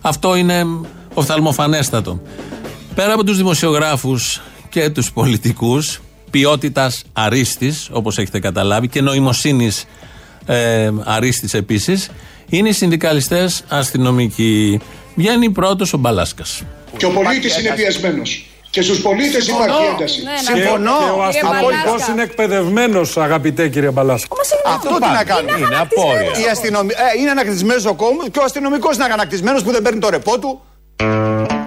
Αυτό 0.01 0.35
είναι 0.35 0.65
οφθαλμοφανέστατο. 1.13 2.21
Πέρα 2.95 3.13
από 3.13 3.23
τους 3.23 3.37
δημοσιογράφους 3.37 4.41
και 4.69 4.89
τους 4.89 5.11
πολιτικούς, 5.11 6.01
ποιότητας 6.31 7.03
αρίστης, 7.13 7.89
όπως 7.91 8.17
έχετε 8.17 8.39
καταλάβει, 8.39 8.87
και 8.87 9.01
νοημοσύνης 9.01 9.85
ε, 10.45 10.91
αρίστης 11.03 11.53
επίσης, 11.53 12.09
είναι 12.49 12.69
οι 12.69 12.73
συνδικαλιστές 12.73 13.63
αστυνομικοί. 13.67 14.79
Βγαίνει 15.15 15.49
πρώτος 15.49 15.93
ο 15.93 15.97
Μπαλάσκας. 15.97 16.61
Και 16.97 17.05
ο 17.05 17.09
πολίτης 17.09 17.57
είναι 17.57 17.73
πιεσμένος. 17.75 18.47
Και 18.69 18.81
στους 18.81 19.01
πολίτες 19.01 19.47
υπάρχει 19.47 19.77
ένταση. 19.93 20.23
Ναι, 20.23 20.31
ναι. 20.31 20.61
Συμφωνώ. 20.61 20.91
Και 20.97 21.19
ο 21.19 21.23
αστυνομικό 21.23 22.11
είναι 22.11 22.21
εκπαιδευμένος, 22.21 23.17
αγαπητέ 23.17 23.69
κύριε 23.69 23.89
Μπαλάσκας; 23.89 24.49
Αυτό 24.65 24.93
τι 24.93 25.07
να 25.07 25.23
κάνει. 25.23 25.47
Είναι 25.57 25.77
απόρρια. 25.79 26.51
Αστυνομ... 26.51 26.87
Ε, 26.89 26.93
είναι 27.19 27.29
ανακτισμένος 27.29 27.85
ο 27.85 27.93
κόμμα 27.93 28.29
και 28.31 28.39
ο 28.39 28.43
αστυνομικός 28.43 28.95
είναι 28.95 29.03
ανακτισμένος 29.03 29.63
που 29.63 29.71
δεν 29.71 29.81
παίρνει 29.81 29.99
το 29.99 30.09
ρεπό 30.09 30.39
του. 30.39 30.61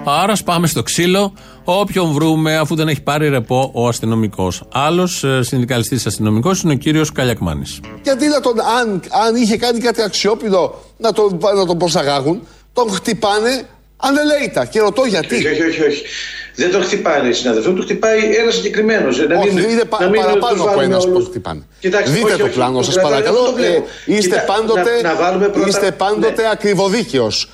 Άρα 0.05 0.33
πάμε 0.45 0.67
στο 0.67 0.83
ξύλο. 0.83 1.33
Όποιον 1.63 2.11
βρούμε, 2.11 2.57
αφού 2.57 2.75
δεν 2.75 2.87
έχει 2.87 3.01
πάρει 3.01 3.29
ρεπό 3.29 3.71
ο 3.73 3.87
αστυνομικός. 3.87 4.63
Άλλος 4.71 5.23
ε, 5.23 5.41
συνδικαλιστής 5.43 6.05
αστυνομικός 6.05 6.61
είναι 6.61 6.73
ο 6.73 6.75
κύριος 6.75 7.11
Καλιακμάνης. 7.11 7.79
Γιατί 8.03 8.27
να 8.27 8.39
τον, 8.39 8.59
αν, 8.59 9.01
αν 9.25 9.35
είχε 9.35 9.57
κάνει 9.57 9.79
κάτι 9.79 10.01
αξιόπινο 10.01 10.73
να 10.97 11.11
τον, 11.11 11.39
να 11.55 11.65
τον 11.65 11.77
προσαγάγουν, 11.77 12.41
τον 12.73 12.89
χτυπάνε 12.91 13.67
ανελαίητα. 13.97 14.65
Και 14.65 14.79
ρωτώ 14.79 15.03
γιατί. 15.05 15.35
Όχι, 15.35 15.47
όχι, 15.47 15.83
όχι. 15.83 16.03
Δεν 16.55 16.71
τον 16.71 16.83
χτυπάει 16.83 17.33
συναδελφό, 17.33 17.71
του 17.71 17.81
χτυπάει 17.81 18.35
ένας 18.35 18.55
συγκεκριμένος. 18.55 19.19
Όχι, 19.19 19.53
μην, 19.53 19.69
είναι 19.69 19.83
πα, 19.83 19.97
παραπάνω 19.97 20.63
από 20.63 20.81
ένας 20.81 21.07
που 21.07 21.23
χτυπάνε. 21.25 21.61
Κοιτάξτε, 21.79 22.15
Δείτε 22.15 22.33
όχι, 22.33 22.41
το 22.41 22.47
πλάνο, 22.47 22.81
σας 22.81 22.95
παρακαλώ. 22.95 23.55
Ε, 23.59 24.13
είστε 24.13 24.29
Κοιτά, 24.29 24.41
πάντοτε, 24.41 25.01
να, 25.01 25.37
να 25.37 25.49
πρώτα... 25.49 25.67
είστε 25.67 25.91
πάντοτε 25.91 26.41
ναι. 26.41 26.49
ακριβοδίκαιος. 26.51 27.49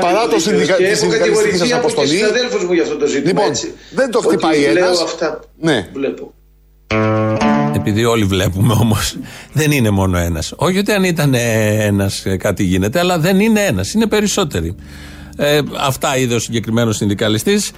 Παρά 0.00 0.28
το 0.28 0.38
συνδικαλιστική 0.38 1.56
σας 1.56 1.72
αποστολή. 1.72 2.08
συναδέλφους 2.16 2.64
μου 2.64 2.72
για 2.72 2.82
αυτό 2.82 2.96
το 2.96 3.06
ζήτημα. 3.06 3.26
Λοιπόν, 3.26 3.48
έτσι. 3.48 3.74
δεν 3.90 4.10
το 4.10 4.20
χτυπάει 4.20 4.64
ένας. 4.64 4.74
Λέω 4.74 5.04
αυτά 5.04 5.40
ναι. 5.60 5.88
βλέπω. 5.92 6.34
επειδή 7.74 8.04
όλοι 8.04 8.24
βλέπουμε 8.24 8.72
όμως, 8.80 9.16
δεν 9.52 9.70
είναι 9.70 9.90
μόνο 9.90 10.18
ένας. 10.18 10.52
Όχι 10.56 10.78
ότι 10.78 10.92
αν 10.92 11.04
ήταν 11.04 11.34
ένας 11.34 12.24
κάτι 12.38 12.64
γίνεται, 12.64 12.98
αλλά 12.98 13.18
δεν 13.18 13.40
είναι 13.40 13.60
ένας, 13.60 13.92
είναι 13.92 14.06
περισσότεροι. 14.06 14.74
Ε, 15.40 15.60
αυτά 15.78 16.16
είδε 16.16 16.34
ο 16.34 16.38
συγκεκριμένος 16.38 16.96
συνδικαλιστής. 16.96 17.70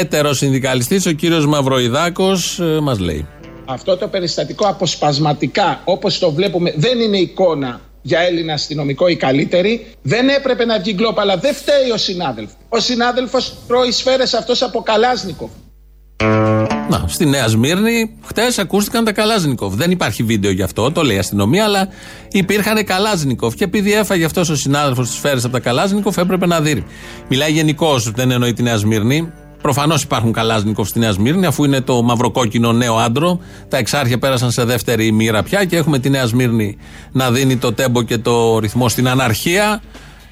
Έτερος 0.00 0.36
συνδικαλιστής, 0.36 1.06
ο 1.06 1.12
κύριος 1.12 1.46
Μαυροϊδάκος, 1.46 2.58
ε, 2.60 2.80
μας 2.80 2.98
λέει. 2.98 3.26
Αυτό 3.64 3.96
το 3.96 4.08
περιστατικό 4.08 4.66
αποσπασματικά, 4.66 5.80
όπως 5.84 6.18
το 6.18 6.32
βλέπουμε, 6.32 6.72
δεν 6.76 7.00
είναι 7.00 7.16
εικόνα 7.16 7.80
για 8.02 8.20
Έλληνα 8.20 8.52
αστυνομικό 8.52 9.08
η 9.08 9.16
καλύτερη. 9.16 9.86
Δεν 10.02 10.28
έπρεπε 10.28 10.64
να 10.64 10.78
βγει 10.78 10.92
γκλόπ, 10.96 11.20
αλλά 11.20 11.36
δεν 11.36 11.54
φταίει 11.54 11.90
ο 11.90 11.96
συνάδελφος. 11.96 12.56
Ο 12.68 12.80
συνάδελφος 12.80 13.54
τρώει 13.68 13.90
σφαίρες 13.90 14.34
αυτός 14.34 14.62
από 14.62 14.82
Καλάσνικο. 14.82 15.50
Να, 16.88 17.04
στη 17.06 17.26
Νέα 17.26 17.48
Σμύρνη, 17.48 18.10
χτε 18.22 18.42
ακούστηκαν 18.58 19.04
τα 19.04 19.12
Καλάζνικοφ. 19.12 19.74
Δεν 19.74 19.90
υπάρχει 19.90 20.22
βίντεο 20.22 20.50
γι' 20.50 20.62
αυτό, 20.62 20.92
το 20.92 21.02
λέει 21.02 21.16
η 21.16 21.18
αστυνομία, 21.18 21.64
αλλά 21.64 21.88
υπήρχαν 22.30 22.84
Καλάζνικοφ. 22.84 23.54
Και 23.54 23.64
επειδή 23.64 23.92
έφαγε 23.92 24.24
αυτός 24.24 24.48
ο 24.48 24.56
συνάδελφος 24.56 25.06
τις 25.06 25.16
σφαίρες 25.16 25.44
από 25.44 25.52
τα 25.52 25.60
Καλάζνικοφ, 25.60 26.16
έπρεπε 26.16 26.46
να 26.46 26.60
δει. 26.60 26.84
Μιλάει 27.28 27.52
γενικώς, 27.52 28.10
δεν 28.10 28.30
εννοεί 28.30 28.52
τη 28.52 28.62
Νέα 28.62 28.76
Σμύρνη. 28.76 29.32
Προφανώς 29.62 30.02
υπάρχουν 30.02 30.32
Καλάζνικοφ 30.32 30.88
στη 30.88 30.98
Νέα 30.98 31.12
Σμύρνη, 31.12 31.46
αφού 31.46 31.64
είναι 31.64 31.80
το 31.80 32.02
μαυροκόκκινο 32.02 32.72
νέο 32.72 32.96
άντρο. 32.96 33.38
Τα 33.68 33.76
εξάρχεια 33.76 34.18
πέρασαν 34.18 34.50
σε 34.50 34.64
δεύτερη 34.64 35.12
μοίρα 35.12 35.42
πια 35.42 35.64
και 35.64 35.76
έχουμε 35.76 35.98
τη 35.98 36.10
Νέα 36.10 36.26
Σμύρνη 36.26 36.76
να 37.12 37.30
δίνει 37.30 37.56
το 37.56 37.72
τέμπο 37.72 38.02
και 38.02 38.18
το 38.18 38.58
ρυθμό 38.58 38.88
στην 38.88 39.08
αναρχία 39.08 39.82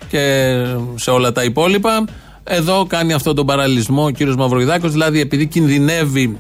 και 0.09 0.55
σε 0.95 1.11
όλα 1.11 1.33
τα 1.33 1.45
υπόλοιπα. 1.45 2.05
Εδώ 2.53 2.87
κάνει 2.89 3.13
αυτό 3.13 3.35
τον 3.35 3.47
παραλληλισμό 3.47 4.05
ο 4.05 4.11
κύριος 4.11 4.37
Μαυροϊδάκο, 4.37 4.89
δηλαδή 4.89 5.21
επειδή 5.21 5.47
κινδυνεύει 5.47 6.37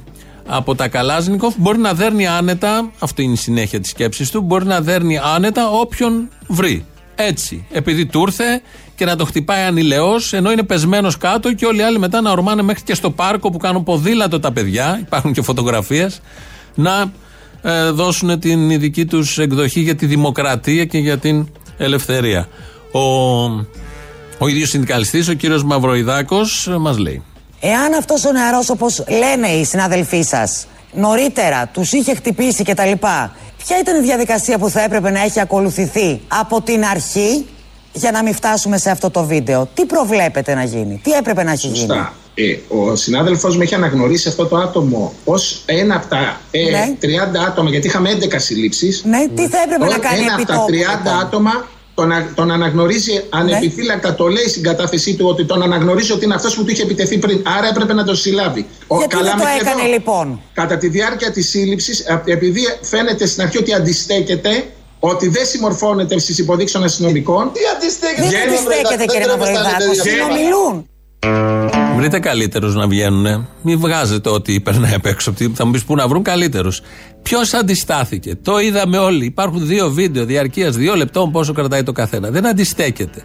από 0.46 0.74
τα 0.74 0.88
Καλάζνικοφ, 0.88 1.54
μπορεί 1.58 1.78
να 1.78 1.92
δέρνει 1.92 2.26
άνετα, 2.26 2.90
αυτό 2.98 3.22
είναι 3.22 3.32
η 3.32 3.36
συνέχεια 3.36 3.80
της 3.80 3.90
σκέψης 3.90 4.30
του, 4.30 4.40
μπορεί 4.40 4.64
να 4.64 4.80
δέρνει 4.80 5.18
άνετα 5.34 5.70
όποιον 5.70 6.28
βρει. 6.46 6.84
Έτσι, 7.14 7.66
επειδή 7.72 8.06
του 8.06 8.20
ήρθε 8.20 8.62
και 8.96 9.04
να 9.04 9.16
το 9.16 9.24
χτυπάει 9.24 9.62
ανηλαιώ, 9.62 10.14
ενώ 10.30 10.52
είναι 10.52 10.62
πεσμένος 10.62 11.16
κάτω 11.16 11.52
και 11.54 11.66
όλοι 11.66 11.78
οι 11.78 11.82
άλλοι 11.82 11.98
μετά 11.98 12.20
να 12.20 12.30
ορμάνε 12.30 12.62
μέχρι 12.62 12.82
και 12.82 12.94
στο 12.94 13.10
πάρκο 13.10 13.50
που 13.50 13.58
κάνουν 13.58 13.82
ποδήλατο 13.82 14.40
τα 14.40 14.52
παιδιά, 14.52 14.98
υπάρχουν 15.00 15.32
και 15.32 15.42
φωτογραφίες, 15.42 16.20
να 16.74 17.12
ε, 17.62 17.90
δώσουν 17.90 18.38
την 18.38 18.70
ειδική 18.70 19.04
τους 19.04 19.38
εκδοχή 19.38 19.80
για 19.80 19.94
τη 19.94 20.06
δημοκρατία 20.06 20.84
και 20.84 20.98
για 20.98 21.18
την 21.18 21.48
ελευθερία. 21.76 22.48
Ο, 22.92 23.00
ο 24.42 24.48
ίδιος 24.48 24.68
συνδικαλιστής, 24.68 25.28
ο 25.28 25.32
κύριος 25.32 25.64
Μαυροϊδάκος, 25.64 26.68
μας 26.78 26.98
λέει. 26.98 27.22
Εάν 27.60 27.94
αυτός 27.94 28.24
ο 28.24 28.32
νεαρός, 28.32 28.68
όπως 28.70 29.04
λένε 29.08 29.48
οι 29.48 29.64
συναδελφοί 29.64 30.22
σας, 30.22 30.66
νωρίτερα 30.92 31.66
τους 31.72 31.92
είχε 31.92 32.14
χτυπήσει 32.14 32.64
κτλ., 32.64 32.90
ποια 33.64 33.78
ήταν 33.80 33.96
η 34.02 34.06
διαδικασία 34.06 34.58
που 34.58 34.68
θα 34.68 34.82
έπρεπε 34.82 35.10
να 35.10 35.22
έχει 35.22 35.40
ακολουθηθεί 35.40 36.20
από 36.28 36.60
την 36.62 36.84
αρχή 36.84 37.46
για 37.92 38.10
να 38.10 38.22
μην 38.22 38.34
φτάσουμε 38.34 38.78
σε 38.78 38.90
αυτό 38.90 39.10
το 39.10 39.24
βίντεο; 39.24 39.68
Τι 39.74 39.84
προβλέπετε 39.86 40.54
να 40.54 40.64
γίνει, 40.64 41.00
τι 41.04 41.12
έπρεπε 41.12 41.42
να 41.42 41.50
έχει 41.52 41.68
Σωστά. 41.68 41.94
γίνει. 41.94 42.50
Ε, 42.50 42.58
ο 42.68 42.96
συνάδελφο 42.96 43.48
με 43.48 43.64
έχει 43.64 43.74
αναγνωρίσει 43.74 44.28
αυτό 44.28 44.46
το 44.46 44.56
άτομο 44.56 45.12
ως 45.24 45.62
ένα 45.66 45.94
από 45.96 46.06
τα 46.06 46.40
ε, 46.50 46.70
Ναι. 46.70 46.96
30 47.00 47.06
άτομα, 47.46 47.70
γιατί 47.70 47.86
είχαμε 47.86 48.10
11 48.20 48.34
συλλήψεις. 48.36 49.02
Ναι, 49.04 49.28
τι 49.34 49.48
θα 49.48 49.58
έπρεπε 49.64 49.84
να 49.84 49.98
κάνει 49.98 50.20
Ένα 50.20 50.32
επί 50.32 50.42
από 50.42 50.52
τα 50.52 50.54
τόπου, 50.58 50.72
30 50.72 50.74
λοιπόν; 50.74 51.20
άτομα 51.20 51.68
τον, 52.00 52.12
α- 52.12 52.32
τον 52.34 52.50
αναγνωρίζει 52.50 53.22
ανεπιφύλακτα, 53.30 54.14
το 54.14 54.26
λέει 54.26 54.48
στην 54.48 54.62
κατάθεσή 54.62 55.14
του 55.14 55.26
ότι 55.28 55.44
τον 55.44 55.62
αναγνωρίζει 55.62 56.12
ότι 56.12 56.24
είναι 56.24 56.34
αυτός 56.34 56.54
που 56.54 56.64
του 56.64 56.70
είχε 56.70 56.82
επιτεθεί 56.82 57.18
πριν. 57.18 57.42
Άρα 57.58 57.68
έπρεπε 57.68 57.92
να 57.92 58.04
τον 58.04 58.16
συλλάβει. 58.16 58.66
Ο- 58.86 58.96
Γιατί 58.98 59.16
δεν 59.16 59.24
το 59.30 59.36
μέχρι 59.36 59.58
έκανε 59.60 59.82
εδώ. 59.82 59.90
λοιπόν; 59.92 60.40
Κατά 60.52 60.76
τη 60.76 60.88
διάρκεια 60.88 61.30
της 61.30 61.48
σύλληψης, 61.48 62.00
επειδή 62.24 62.60
φαίνεται 62.80 63.26
στην 63.26 63.42
αρχή 63.42 63.58
ότι 63.58 63.74
αντιστέκεται, 63.74 64.64
ότι 65.00 65.28
δεν 65.28 65.46
συμμορφώνεται 65.46 66.18
στις 66.18 66.38
υποδείξεις 66.38 66.76
των 66.76 66.84
αστυνομικών. 66.84 67.50
Τι 67.52 67.60
αντιστέκεται, 67.76 68.28
Δεν 68.28 68.48
αντιστέκεται, 68.48 69.04
κύριε 69.04 69.26
Μαυροϊδάκο. 69.26 69.94
Συνομιλούν. 70.02 70.88
Βρείτε 71.96 72.18
καλύτερους 72.18 72.74
να 72.74 72.86
βγαίνουν. 72.88 73.46
Μην 73.62 73.78
βγάζετε 73.78 74.28
ό,τι 74.30 74.60
περνάει 74.60 74.94
απ' 74.94 75.06
έξω. 75.06 75.32
Τι- 75.32 75.48
Θα 75.54 75.64
μου 75.64 75.70
πεις 75.70 75.84
πού 75.84 75.94
να 75.94 76.08
βρουν 76.08 76.22
καλύτερους. 76.22 76.80
Ποιος 77.22 77.54
αντιστάθηκε. 77.54 78.34
Το 78.34 78.58
είδαμε 78.58 78.98
όλοι. 78.98 79.24
Υπάρχουν 79.24 79.66
δύο 79.66 79.90
βίντεο 79.90 80.24
διαρκείας 80.24 80.76
δύο 80.76 80.94
λεπτών 80.94 81.30
πόσο 81.32 81.52
κρατάει 81.52 81.82
το 81.82 81.92
καθένα. 81.92 82.30
Δεν 82.30 82.46
αντιστέκεται. 82.46 83.22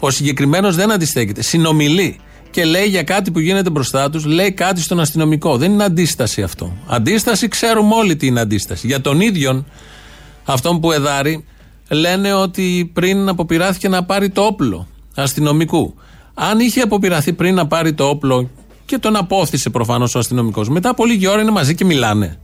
Ο 0.00 0.10
συγκεκριμένος 0.10 0.74
δεν 0.76 0.92
αντιστέκεται. 0.92 1.42
Συνομιλεί 1.42 2.18
και 2.50 2.64
λέει 2.64 2.84
για 2.86 3.02
κάτι 3.02 3.30
που 3.30 3.38
γίνεται 3.38 3.70
μπροστά 3.70 4.10
τους, 4.10 4.24
λέει 4.24 4.52
κάτι 4.52 4.80
στον 4.80 5.00
αστυνομικό. 5.00 5.56
Δεν 5.56 5.72
είναι 5.72 5.84
αντίσταση 5.84 6.42
αυτό. 6.42 6.72
Αντίσταση 6.86 7.48
ξέρουμε 7.48 7.94
όλοι 7.94 8.16
τι 8.16 8.26
είναι 8.26 8.40
αντίσταση. 8.40 8.86
Για 8.86 9.00
τον 9.00 9.20
ίδιον 9.20 9.66
αυτόν 10.44 10.80
που 10.80 10.92
εδάρει, 10.92 11.44
λένε 11.90 12.32
ότι 12.32 12.90
πριν 12.92 13.28
αποπειράθηκε 13.28 13.88
να 13.88 14.04
πάρει 14.04 14.28
το 14.30 14.42
όπλο 14.42 14.86
αστυνομικού. 15.14 15.94
Αν 16.34 16.60
είχε 16.60 16.80
αποπειραθεί 16.80 17.32
πριν 17.32 17.54
να 17.54 17.66
πάρει 17.66 17.92
το 17.92 18.08
όπλο 18.08 18.50
και 18.84 18.98
τον 18.98 19.16
απόθυσε 19.16 19.70
προφανώς 19.70 20.14
ο 20.14 20.18
αστυνομικός, 20.18 20.68
μετά 20.68 20.88
από 20.88 21.06
λίγη 21.06 21.26
ώρα 21.26 21.40
είναι 21.40 21.50
μαζί 21.50 21.74
και 21.74 21.84
μιλάνε. 21.84 22.38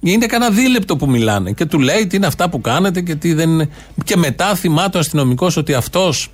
Είναι 0.00 0.26
κανένα 0.26 0.50
δίλεπτο 0.54 0.96
που 0.96 1.08
μιλάνε 1.08 1.52
και 1.52 1.64
του 1.64 1.78
λέει 1.78 2.06
τι 2.06 2.16
είναι 2.16 2.26
αυτά 2.26 2.48
που 2.48 2.60
κάνετε 2.60 3.00
και 3.00 3.14
τι 3.14 3.32
δεν 3.32 3.50
είναι. 3.50 3.68
Και 4.04 4.16
μετά 4.16 4.54
θυμάται 4.54 4.96
ο 4.96 5.00
αστυνομικός 5.00 5.56
ότι 5.56 5.74
αυτός 5.74 6.28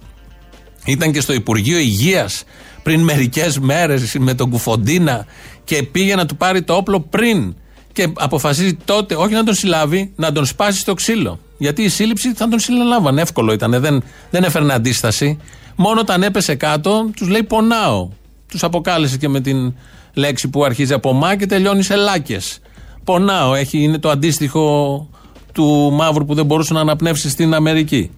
ήταν 0.84 1.12
και 1.12 1.20
στο 1.20 1.32
Υπουργείο 1.32 1.78
Υγείας 1.78 2.44
πριν 2.82 3.00
μερικές 3.00 3.58
μέρες 3.58 4.16
με 4.18 4.34
τον 4.34 4.50
Κουφοντίνα 4.50 5.26
και 5.64 5.82
πήγε 5.82 6.14
να 6.14 6.26
του 6.26 6.36
πάρει 6.36 6.62
το 6.62 6.74
όπλο 6.74 7.00
πριν. 7.00 7.54
Και 7.92 8.12
αποφασίζει 8.14 8.74
τότε 8.84 9.14
όχι 9.14 9.32
να 9.32 9.44
τον 9.44 9.54
συλλάβει, 9.54 10.12
να 10.16 10.32
τον 10.32 10.46
σπάσει 10.46 10.78
στο 10.78 10.94
ξύλο. 10.94 11.40
Γιατί 11.58 11.82
η 11.82 11.88
σύλληψη 11.88 12.32
θα 12.34 12.48
τον 12.48 12.58
συλλάβαν. 12.58 13.18
Εύκολο 13.18 13.52
ήταν. 13.52 13.80
Δεν, 13.80 14.02
δεν 14.30 14.44
έφερνε 14.44 14.72
αντίσταση. 14.72 15.38
Μόνο 15.76 16.00
όταν 16.00 16.22
έπεσε 16.22 16.54
κάτω, 16.54 17.10
τους 17.16 17.28
λέει 17.28 17.42
πονάω. 17.42 18.08
Τους 18.48 18.62
αποκάλεσε 18.62 19.16
και 19.16 19.28
με 19.28 19.40
την 19.40 19.74
λέξη 20.14 20.48
που 20.48 20.64
αρχίζει 20.64 20.92
από 20.92 21.12
μα 21.12 21.34
και 21.34 21.46
τελειώνει 21.46 21.82
σε 21.82 21.96
λάκες. 21.96 22.58
Πονάω. 23.04 23.54
Έχει, 23.54 23.78
είναι 23.78 23.98
το 23.98 24.10
αντίστοιχο 24.10 25.08
του 25.52 25.90
μαύρου 25.92 26.24
που 26.24 26.34
δεν 26.34 26.46
μπορούσε 26.46 26.72
να 26.72 26.80
αναπνεύσει 26.80 27.30
στην 27.30 27.54
Αμερική. 27.54 28.10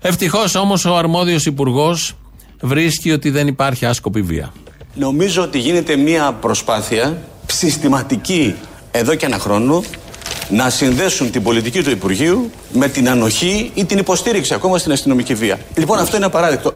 Ευτυχώς 0.00 0.54
όμως 0.54 0.84
ο 0.84 0.96
αρμόδιος 0.96 1.46
υπουργός 1.46 2.16
βρίσκει 2.60 3.10
ότι 3.10 3.30
δεν 3.30 3.46
υπάρχει 3.46 3.86
άσκοπη 3.86 4.22
βία. 4.22 4.52
Νομίζω 4.94 5.42
ότι 5.42 5.58
γίνεται 5.58 5.96
μια 5.96 6.32
προσπάθεια 6.32 7.22
συστηματική 7.46 8.54
εδώ 8.90 9.14
και 9.14 9.26
ένα 9.26 9.38
χρόνο 9.38 9.82
να 10.48 10.70
συνδέσουν 10.70 11.30
την 11.30 11.42
πολιτική 11.42 11.82
του 11.82 11.90
Υπουργείου 11.90 12.50
με 12.72 12.88
την 12.88 13.08
ανοχή 13.08 13.70
ή 13.74 13.84
την 13.84 13.98
υποστήριξη 13.98 14.54
ακόμα 14.54 14.78
στην 14.78 14.92
αστυνομική 14.92 15.34
βία. 15.34 15.58
Λοιπόν, 15.74 15.98
αυτό 15.98 16.16
είναι 16.16 16.26
απαράδεκτο. 16.26 16.72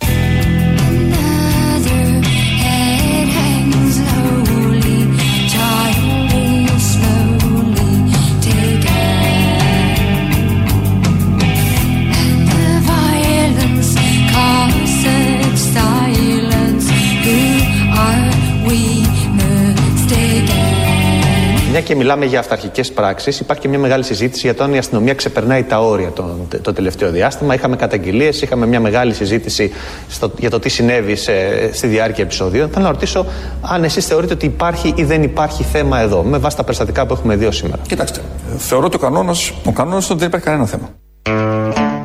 Μια 21.72 21.80
και 21.80 21.96
μιλάμε 21.96 22.24
για 22.24 22.38
αυταρχικές 22.38 22.92
πράξεις, 22.92 23.40
υπάρχει 23.40 23.62
και 23.62 23.68
μια 23.68 23.78
μεγάλη 23.78 24.04
συζήτηση 24.04 24.46
για 24.46 24.54
το 24.54 24.64
αν 24.64 24.74
η 24.74 24.78
αστυνομία 24.78 25.14
ξεπερνάει 25.14 25.62
τα 25.62 25.80
όρια 25.80 26.10
το, 26.10 26.36
το 26.62 26.72
τελευταίο 26.72 27.10
διάστημα. 27.10 27.54
Είχαμε 27.54 27.76
καταγγελίες, 27.76 28.42
είχαμε 28.42 28.66
μια 28.66 28.80
μεγάλη 28.80 29.14
συζήτηση 29.14 29.72
στο, 30.08 30.32
για 30.38 30.50
το 30.50 30.58
τι 30.58 30.68
συνέβη 30.68 31.16
σε, 31.16 31.32
στη 31.72 31.86
διάρκεια 31.86 32.24
επεισοδίων. 32.24 32.68
Θέλω 32.70 32.84
να 32.84 32.90
ρωτήσω 32.90 33.26
αν 33.60 33.84
εσείς 33.84 34.06
θεωρείτε 34.06 34.34
ότι 34.34 34.46
υπάρχει 34.46 34.92
ή 34.96 35.04
δεν 35.04 35.22
υπάρχει 35.22 35.62
θέμα 35.62 36.00
εδώ, 36.00 36.22
με 36.22 36.38
βάση 36.38 36.56
τα 36.56 36.64
περιστατικά 36.64 37.06
που 37.06 37.12
έχουμε 37.12 37.36
δει 37.36 37.44
ως 37.44 37.56
σήμερα. 37.56 37.82
Κοιτάξτε, 37.88 38.20
θεωρώ 38.56 38.86
ότι 38.86 38.96
ο 38.96 38.98
κανόνας 38.98 39.52
ο 39.64 39.72
κανόνας 39.72 40.10
ότι 40.10 40.18
δεν 40.18 40.28
υπάρχει 40.28 40.46
κανένα 40.46 40.66
θέμα. 40.66 40.90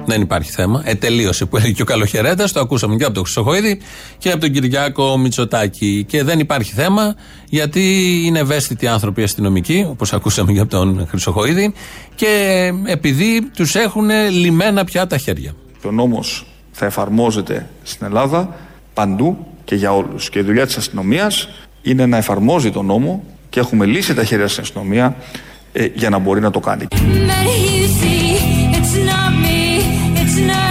Δεν 0.10 0.22
υπάρχει 0.22 0.52
θέμα. 0.52 0.82
Ε, 0.86 0.96
τελείωσε 0.96 1.46
που 1.46 1.58
έλεγε 1.58 1.74
και 1.74 1.82
ο 1.82 1.86
Καλοχαιρέτας. 1.86 2.52
Το 2.52 2.60
ακούσαμε 2.60 2.96
και 2.96 3.04
από 3.04 3.14
τον 3.14 3.24
Χρυσοχοίδη 3.24 3.82
και 4.18 4.32
από 4.32 4.40
τον 4.40 4.52
Κυριάκο 4.52 5.18
Μητσοτάκη. 5.18 6.06
Και 6.08 6.24
δεν 6.24 6.40
υπάρχει 6.40 6.74
θέμα 6.74 7.16
γιατί 7.50 7.82
είναι 8.26 8.40
ευαίσθητοι 8.40 8.88
άνθρωποι 8.88 9.24
αστυνομικοί, 9.24 9.86
όπως 9.90 10.14
ακούσαμε 10.14 10.52
και 10.52 10.60
από 10.60 10.70
τον 10.70 11.08
Χρυσοχοίδη, 11.10 11.74
και 12.16 12.72
επειδή 12.86 13.50
τους 13.56 13.76
έχουν 13.76 14.10
λιμένα 14.32 14.84
πια 14.84 15.08
τα 15.08 15.18
χέρια. 15.18 15.54
Και 15.82 15.88
ο 15.88 15.92
νόμος 15.92 16.46
θα 16.72 16.86
εφαρμόζεται 16.86 17.70
στην 17.84 18.06
Ελλάδα 18.06 18.56
παντού 18.94 19.48
και 19.64 19.76
για 19.76 19.94
όλους. 19.94 20.30
Και 20.30 20.40
η 20.40 20.42
δουλειά 20.42 20.66
της 20.66 20.78
αστυνομίας 20.78 21.50
είναι 21.82 22.06
να 22.06 22.18
εφαρμόζει 22.18 22.72
τον 22.72 22.86
νόμο 22.86 23.24
και 23.50 23.60
έχουμε 23.60 23.86
λύσει 23.86 24.14
τα 24.14 24.24
χέρια 24.24 24.48
στην 24.48 24.64
αστυνομία 24.64 25.16
ε, 25.74 25.88
για 25.94 26.10
να 26.10 26.18
μπορεί 26.18 26.40
να 26.42 26.52
το 26.52 26.60
κάνει. 26.60 26.88
no 30.40 30.67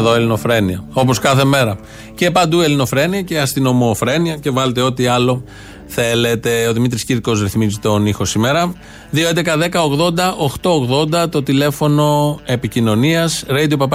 εδώ 0.00 0.14
Ελληνοφρένια. 0.14 0.84
Όπως 0.92 1.18
κάθε 1.18 1.44
μέρα. 1.44 1.78
Και 2.14 2.30
παντού 2.30 2.60
Ελληνοφρένια 2.60 3.22
και 3.22 3.40
αστυνομοφρένια 3.40 4.36
και 4.36 4.50
βάλτε 4.50 4.80
ό,τι 4.80 5.06
άλλο 5.06 5.44
θέλετε. 5.86 6.66
Ο 6.68 6.72
Δημήτρης 6.72 7.04
Κύρκος 7.04 7.42
ρυθμίζει 7.42 7.76
τον 7.76 8.06
ήχο 8.06 8.24
σήμερα. 8.24 8.72
2.11.10.80.880 9.14 11.30
το 11.30 11.42
τηλέφωνο 11.42 12.38
επικοινωνίας. 12.44 13.44
radio 13.48 13.88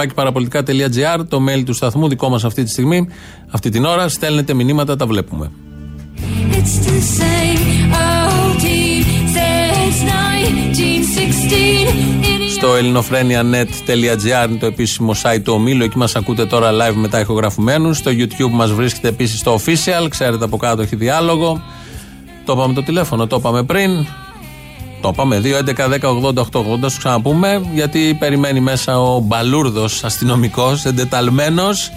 το 1.28 1.40
mail 1.48 1.62
του 1.64 1.72
σταθμού 1.72 2.08
δικό 2.08 2.28
μας 2.28 2.44
αυτή 2.44 2.62
τη 2.62 2.70
στιγμή. 2.70 3.08
Αυτή 3.50 3.70
την 3.70 3.84
ώρα 3.84 4.08
στέλνετε 4.08 4.54
μηνύματα, 4.54 4.96
τα 4.96 5.06
βλέπουμε. 5.06 5.50
Στο 12.56 12.74
ελληνοφρένια.net.gr 12.74 14.48
είναι 14.48 14.58
το 14.58 14.66
επίσημο 14.66 15.14
site 15.22 15.40
του 15.44 15.52
ομίλου. 15.52 15.84
Εκεί 15.84 15.98
μας 15.98 16.16
ακούτε 16.16 16.46
τώρα 16.46 16.70
live 16.70 16.94
μετά 16.94 17.20
ηχογραφημένου. 17.20 17.92
Στο 17.92 18.10
YouTube 18.10 18.50
μας 18.50 18.72
βρίσκεται 18.72 19.08
επίσης 19.08 19.42
το 19.42 19.54
official. 19.54 20.06
Ξέρετε 20.08 20.44
από 20.44 20.56
κάτω 20.56 20.82
έχει 20.82 20.96
διάλογο. 20.96 21.62
Το 22.44 22.52
είπαμε 22.52 22.74
το 22.74 22.82
τηλέφωνο, 22.82 23.26
το 23.26 23.36
είπαμε 23.36 23.62
πριν. 23.62 24.06
Το 25.00 25.10
είπαμε 25.12 25.40
2.11.10.80.880. 25.44 26.90
Σου 26.90 26.98
ξαναπούμε 26.98 27.62
γιατί 27.74 28.16
περιμένει 28.18 28.60
μέσα 28.60 29.00
ο 29.00 29.20
μπαλούρδος 29.20 30.04
αστυνομικός, 30.04 30.84
εντεταλμένος, 30.84 31.90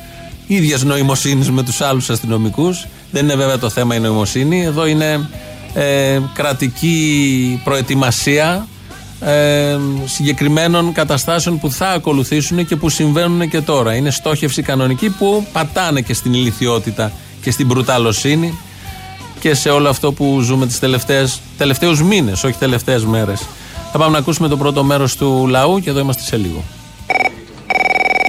ίδιας 0.48 0.84
νοημοσύνης 0.84 1.52
με 1.52 1.64
τους 1.64 1.82
άλλους 1.82 2.10
αστυνομικούς. 2.10 2.88
Δεν 3.12 3.24
είναι 3.24 3.36
βέβαια 3.36 3.58
το 3.58 3.70
θέμα 3.70 3.96
η 3.96 4.00
νοημοσύνη. 4.00 4.64
Εδώ 4.64 4.86
είναι 4.86 5.30
ε, 5.74 6.20
κρατική 6.34 7.62
προετοιμασία 7.64 8.68
ε, 9.20 9.78
συγκεκριμένων 10.06 10.92
καταστάσεων 10.92 11.60
που 11.60 11.72
θα 11.72 11.90
ακολουθήσουν 11.90 12.66
και 12.66 12.76
που 12.76 12.90
συμβαίνουν 12.90 13.50
και 13.50 13.62
τώρα. 13.62 13.96
Είναι 13.96 14.12
στόχευση 14.12 14.62
κανονική 14.62 15.10
που 15.10 15.46
πατάνε 15.52 16.02
και 16.02 16.14
στην 16.14 16.34
ηλικιότητα 16.34 17.12
και 17.42 17.52
στην 17.52 17.66
μπρουταλοσύνη 17.66 18.58
και 19.40 19.54
σε 19.54 19.70
όλο 19.70 19.90
αυτό 19.90 20.12
που 20.12 20.40
ζούμε 20.42 20.66
τις 20.68 20.80
τελευταίες, 20.80 21.40
τελευταίους 21.58 22.04
μήνες, 22.04 22.44
όχι 22.44 22.58
τελευταίες 22.58 23.06
μέρες. 23.06 23.46
Θα 23.92 23.98
πάμε 23.98 24.12
να 24.12 24.18
ακούσουμε 24.18 24.48
το 24.48 24.58
πρώτο 24.58 24.84
μέρος 24.84 25.16
του 25.16 25.48
λαού 25.48 25.80
και 25.80 25.90
εδώ 25.90 26.00
είμαστε 26.00 26.22
σε 26.22 26.38
λίγο. 26.38 26.64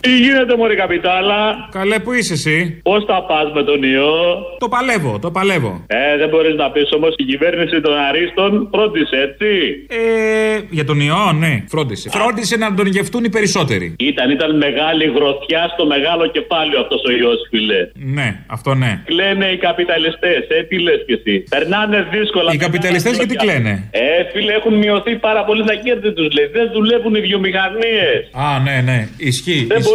Τι 0.00 0.12
γίνεται, 0.18 0.56
Μωρή 0.56 0.76
Καπιτάλα; 0.76 1.68
Καλέ, 1.70 1.98
που 1.98 2.12
είσαι 2.12 2.32
εσύ; 2.32 2.80
Πώς 2.82 3.04
τα 3.06 3.24
πας 3.28 3.52
με 3.54 3.62
τον 3.62 3.82
ιό; 3.82 4.16
Το 4.58 4.68
παλεύω, 4.68 5.18
το 5.18 5.30
παλεύω. 5.30 5.84
Ε, 5.86 6.16
δεν 6.16 6.28
μπορείς 6.28 6.54
να 6.54 6.70
πεις 6.70 6.88
όμως 6.92 7.14
η 7.16 7.24
κυβέρνηση 7.24 7.80
των 7.80 7.94
Αρίστων 8.08 8.68
φρόντισε, 8.72 9.16
έτσι. 9.26 9.50
Ε, 9.88 10.58
για 10.70 10.84
τον 10.84 11.00
ιό, 11.00 11.32
ναι, 11.42 11.64
φρόντισε. 11.68 12.08
Φρόντισε 12.12 12.56
να 12.56 12.74
τον 12.74 12.86
γευτούν 12.86 13.24
οι 13.24 13.28
περισσότεροι. 13.30 13.94
Ήταν, 13.98 14.30
ήταν 14.30 14.56
μεγάλη 14.56 15.04
γροθιά 15.16 15.62
στο 15.74 15.86
μεγάλο 15.86 16.26
κεφάλαιο 16.26 16.80
αυτός 16.80 17.00
ο 17.08 17.10
ιός, 17.10 17.38
φίλε. 17.50 17.80
Ναι, 18.16 18.28
αυτό 18.46 18.74
ναι. 18.74 19.02
Κλαίνε 19.04 19.46
οι 19.54 19.56
καπιταλιστές, 19.56 20.40
ε, 20.48 20.62
τι 20.68 20.78
λες 20.78 21.00
κι 21.06 21.12
εσύ. 21.12 21.44
Περνάνε 21.54 22.06
δύσκολα. 22.10 22.52
Οι 22.52 22.56
καπιταλιστές 22.56 23.16
γιατί 23.16 23.34
κλαίνε; 23.34 23.88
Ε, 23.90 24.24
φίλε, 24.32 24.52
έχουν 24.52 24.74
μειωθεί 24.74 25.12
πάρα 25.16 25.44
πολύ 25.44 25.64
τα 25.64 25.74
κέρδη 25.74 26.12
τους, 26.12 26.28
λέει. 26.36 26.46
Δεν 26.56 26.70
δουλεύουν 26.72 27.14
οι 27.14 27.20
βιομηχανίες. 27.20 28.18
Α, 28.46 28.58
ναι, 28.66 28.76
ναι. 28.88 29.08
Ισχύει. 29.16 29.64
Δεν 29.68 29.78
ισχύει 29.78 29.88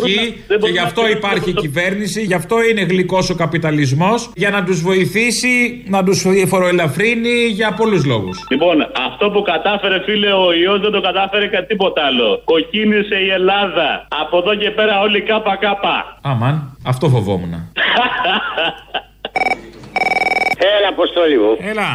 και 0.62 0.70
γι' 0.72 0.80
αυτό 0.80 1.08
υπάρχει 1.08 1.54
κυβέρνηση, 1.54 2.22
γι' 2.22 2.34
αυτό 2.34 2.56
είναι 2.70 2.82
γλυκός 2.82 3.30
ο 3.30 3.36
καπιταλισμός, 3.36 4.30
για 4.36 4.50
να 4.50 4.64
τους 4.64 4.82
βοηθήσει, 4.82 5.84
να 5.88 6.04
τους 6.04 6.26
φοροελαφρύνει 6.48 7.46
για 7.60 7.74
πολλούς 7.74 8.06
λόγους. 8.06 8.48
Λοιπόν, 8.50 8.82
αυτό 9.08 9.30
που 9.30 9.42
κατάφερε, 9.42 10.02
φίλε, 10.06 10.32
ο 10.34 10.54
ιός 10.54 10.80
δεν 10.80 10.92
το 10.92 11.02
κατάφερε 11.02 11.48
κάτι 11.48 11.68
τίποτα 11.68 12.06
άλλο. 12.06 12.42
Κοκκίνησε 12.44 13.16
η 13.16 13.30
Ελλάδα. 13.30 14.08
Από 14.22 14.38
εδώ 14.38 14.56
και 14.56 14.70
πέρα 14.72 15.00
όλοι 15.00 15.22
κάπα 15.22 15.56
κάπα. 15.56 16.20
Αμαν, 16.22 16.78
αυτό 16.86 17.10
φοβόμουν. 17.10 17.54
Έλα, 20.76 20.88
αποστόλη 20.90 21.38
μου. 21.38 21.58
Έλα. 21.60 21.90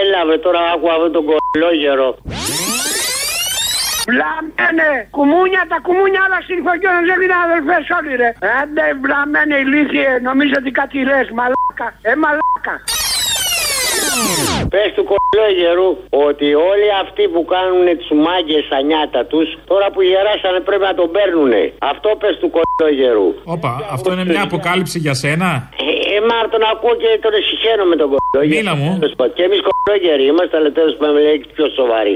Έλα, 0.00 0.24
με 0.28 0.36
τώρα 0.38 0.60
άκουγα 0.74 0.92
αυτόν 0.92 1.12
τον 1.12 1.24
κολόγερο. 1.30 2.16
Βλαμμένε! 4.10 4.90
Κουμούνια, 5.16 5.62
τα 5.72 5.78
κουμούνια 5.86 6.20
άλλα 6.26 6.38
στην 6.46 6.56
οικογένεια 6.60 7.02
δεν 7.10 7.18
είναι 7.24 7.38
αδελφέ 7.46 7.78
όλοι 7.98 8.12
ρε. 8.22 8.30
Άντε 8.60 8.84
βλαμμένε 9.02 9.56
ηλίθιε, 9.64 10.10
νομίζω 10.28 10.54
ότι 10.62 10.70
κάτι 10.80 10.96
λες, 11.10 11.26
μαλάκα. 11.38 11.88
Ε, 12.08 12.12
μαλάκα. 12.22 12.74
Πες 14.74 14.90
του 14.96 15.04
κολόγερου 15.10 15.90
ότι 16.26 16.48
όλοι 16.70 16.88
αυτοί 17.02 17.24
που 17.32 17.40
κάνουν 17.54 17.86
τις 17.98 18.10
μάγκες 18.26 18.62
στα 18.68 18.78
νιάτα 18.88 19.20
τους, 19.30 19.48
τώρα 19.70 19.86
που 19.92 20.00
γεράσανε 20.10 20.60
πρέπει 20.68 20.86
να 20.90 20.94
τον 21.00 21.08
παίρνουνε. 21.14 21.62
Αυτό 21.92 22.08
πες 22.20 22.34
του 22.40 22.48
κολόγερου. 22.56 23.28
Όπα, 23.54 23.70
αυτό 23.96 24.08
είναι 24.12 24.24
μια 24.32 24.42
αποκάλυψη 24.48 24.98
για 25.04 25.14
σένα; 25.22 25.50
Ε, 25.86 25.90
ε 26.14 26.18
μα 26.28 26.36
τον 26.52 26.62
ακούω 26.72 26.94
και 27.02 27.10
τον 27.24 27.32
συγχαίρω 27.48 27.84
με 27.90 27.96
τον 28.00 28.08
κολόγερο. 28.12 28.54
Μίλα 28.54 28.74
μου. 28.80 28.90
Και 29.36 29.42
εμείς 29.48 29.60
κολόγεροι 29.68 30.24
είμαστε, 30.30 30.54
αλλά 30.58 30.70
τέλος 30.78 30.94
πάντων 31.00 31.16
πιο 31.54 31.66
σοβαροί. 31.78 32.14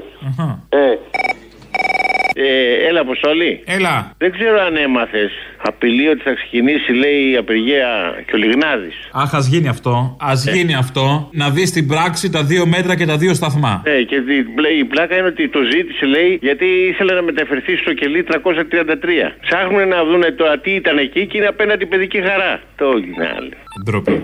Ε. 2.36 2.42
Ε, 2.46 2.86
έλα, 2.88 3.00
Αποστολή. 3.00 3.62
Έλα. 3.66 4.12
Δεν 4.18 4.32
ξέρω 4.32 4.60
αν 4.60 4.76
έμαθες. 4.76 5.30
Απειλεί 5.62 6.08
ότι 6.08 6.22
θα 6.22 6.32
ξεκινήσει, 6.34 6.92
λέει, 6.92 7.30
η 7.32 7.36
απεργία 7.36 7.88
και 8.26 8.34
ο 8.34 8.38
Λιγνάδης. 8.38 8.94
Αχ, 9.12 9.34
ας 9.34 9.46
γίνει 9.46 9.68
αυτό. 9.68 10.16
Α 10.20 10.32
Ε. 10.48 10.50
γίνει 10.56 10.74
αυτό. 10.74 11.28
Να 11.32 11.50
δεις 11.50 11.68
στην 11.68 11.86
πράξη 11.86 12.30
τα 12.30 12.42
δύο 12.44 12.66
μέτρα 12.66 12.96
και 12.96 13.06
τα 13.06 13.16
δύο 13.16 13.34
σταθμά. 13.34 13.82
Ναι, 13.84 14.02
και 14.02 14.14
η- 14.14 14.78
η 14.78 14.84
πλάκα 14.84 15.16
είναι 15.16 15.26
ότι 15.26 15.48
το 15.48 15.60
ζήτησε, 15.62 16.04
λέει, 16.06 16.38
γιατί 16.42 16.64
ήθελε 16.64 17.12
να 17.14 17.22
μεταφερθεί 17.22 17.76
στο 17.76 17.92
κελί 17.92 18.22
333. 18.22 19.32
Ψάχνουν 19.40 19.88
να 19.88 20.04
δουν 20.04 20.24
τώρα 20.36 20.58
τι 20.58 20.70
ήταν 20.70 20.98
εκεί 20.98 21.26
και 21.26 21.36
είναι 21.36 21.46
απέναντι 21.46 21.86
παιδική 21.86 22.20
χαρά. 22.20 22.60
Το 22.76 22.86
είναι 22.96 23.32
άλλο. 23.36 23.50
Ντροπή. 23.84 24.22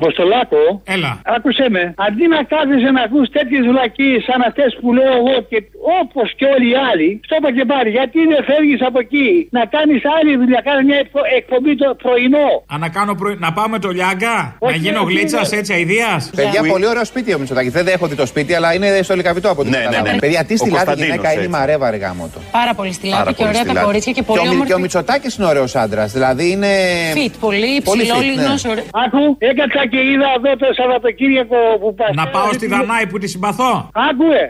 Αποστολάκο. 0.00 0.62
Έλα. 0.94 1.12
Άκουσε 1.36 1.66
με. 1.74 1.82
Αντί 2.06 2.24
να 2.34 2.40
κάθεσαι 2.52 2.90
να 2.96 3.02
ακούς 3.06 3.26
τέτοιες 3.36 3.64
βλακίες 3.70 4.20
σαν 4.28 4.40
αυτές 4.48 4.70
που 4.80 4.88
λέω 4.98 5.12
εγώ 5.20 5.34
και 5.50 5.58
όπως 6.02 6.26
και 6.38 6.46
όλοι 6.54 6.68
οι 6.72 6.76
άλλοι, 6.90 7.08
στο 7.26 7.34
είπα 7.38 7.50
και 7.58 7.64
πάλι, 7.72 7.88
γιατί 7.98 8.18
δεν 8.32 8.40
φεύγεις 8.50 8.80
από 8.88 8.98
εκεί 9.04 9.28
να 9.58 9.62
κάνεις 9.74 10.00
άλλη 10.16 10.30
δουλειά, 10.40 10.60
κάνεις 10.68 10.84
μια 10.90 10.98
εκπο- 11.04 11.28
εκπομπή 11.40 11.72
το 11.82 11.88
πρωινό. 12.04 12.48
Α, 12.72 12.74
να, 12.84 12.88
κάνω 12.96 13.12
πρωί- 13.20 13.38
να 13.46 13.50
πάω 13.56 13.68
με 13.74 13.78
το 13.84 13.88
Λιάγκα, 13.96 14.36
να 14.60 14.66
Όχι, 14.68 14.78
γίνω 14.84 15.00
όχι, 15.02 15.12
γλίτσας 15.12 15.46
είναι- 15.48 15.60
έτσι 15.60 15.72
αηδίας. 15.76 16.20
Παιδιά, 16.38 16.60
πολύ 16.74 16.86
ωραίο 16.92 17.04
σπίτι 17.12 17.28
ο 17.36 17.38
Μητσοτάκη. 17.40 17.68
Δεν 17.78 17.86
έχω 17.94 18.06
δει 18.10 18.16
το 18.22 18.26
σπίτι, 18.32 18.52
αλλά 18.58 18.68
είναι 18.74 18.88
στο 19.06 19.14
Λικαβιτό 19.20 19.48
από 19.54 19.60
ό,τι 19.60 19.70
Ναι, 19.70 19.76
ναι, 19.76 19.82
καταλάβαμε. 19.84 20.12
ναι. 20.12 20.18
Παιδιά, 20.24 20.40
τι 20.48 20.54
Ο 20.54 20.56
στη 20.56 20.70
λάδι 20.70 20.84
Κωνσταντίνος, 20.84 21.08
γυναίκα 21.10 21.28
είναι 21.32 21.40
η 21.40 21.44
έτσι. 21.44 21.56
μαρέβα 21.58 21.86
ρε 21.90 21.96
γάμο 21.96 22.24
το. 22.34 22.40
Πάρα 22.58 22.72
πολύ 22.74 22.92
στυλάκι 22.92 23.18
Πάρα 23.18 23.30
και 23.30 23.36
πολύ 23.36 23.48
ωραία 23.48 23.60
τα 23.62 23.66
στυλάκι. 23.68 23.86
κορίτσια 23.86 24.12
και 24.12 24.20
Και 24.20 24.26
πολύ 24.26 24.38
ο, 24.40 24.42
Μι- 24.42 24.50
όμορφη. 24.52 24.68
και 24.70 24.76
ο 24.78 24.80
Μητσοτάκης 24.84 25.32
είναι 25.36 25.46
ωραίος 25.46 25.74
άντρας. 25.76 26.12
Δηλαδή 26.12 26.44
είναι. 26.50 26.70
Fit, 27.18 27.34
πολύ 27.40 27.80
Πολύ 27.90 28.02
υψηλό, 28.02 28.14
fit, 28.18 28.24
ναι. 28.24 28.30
λιγνός, 28.30 28.64
ωραίο. 28.64 28.84
Άκου, 29.04 29.22
έκατσα 29.38 29.82
και 29.92 30.00
είδα 30.10 30.28
εδώ 30.36 30.50
το 30.62 30.68
Σαββατοκύριακο 30.78 31.58
που 31.80 31.88
πας. 31.98 32.10
Να 32.20 32.26
πάω 32.34 32.50
στη 32.58 32.66
Δανάη 32.74 33.06
που 33.10 33.18
τη 33.22 33.26
συμπαθώ; 33.34 33.72
Άκουε. 34.08 34.42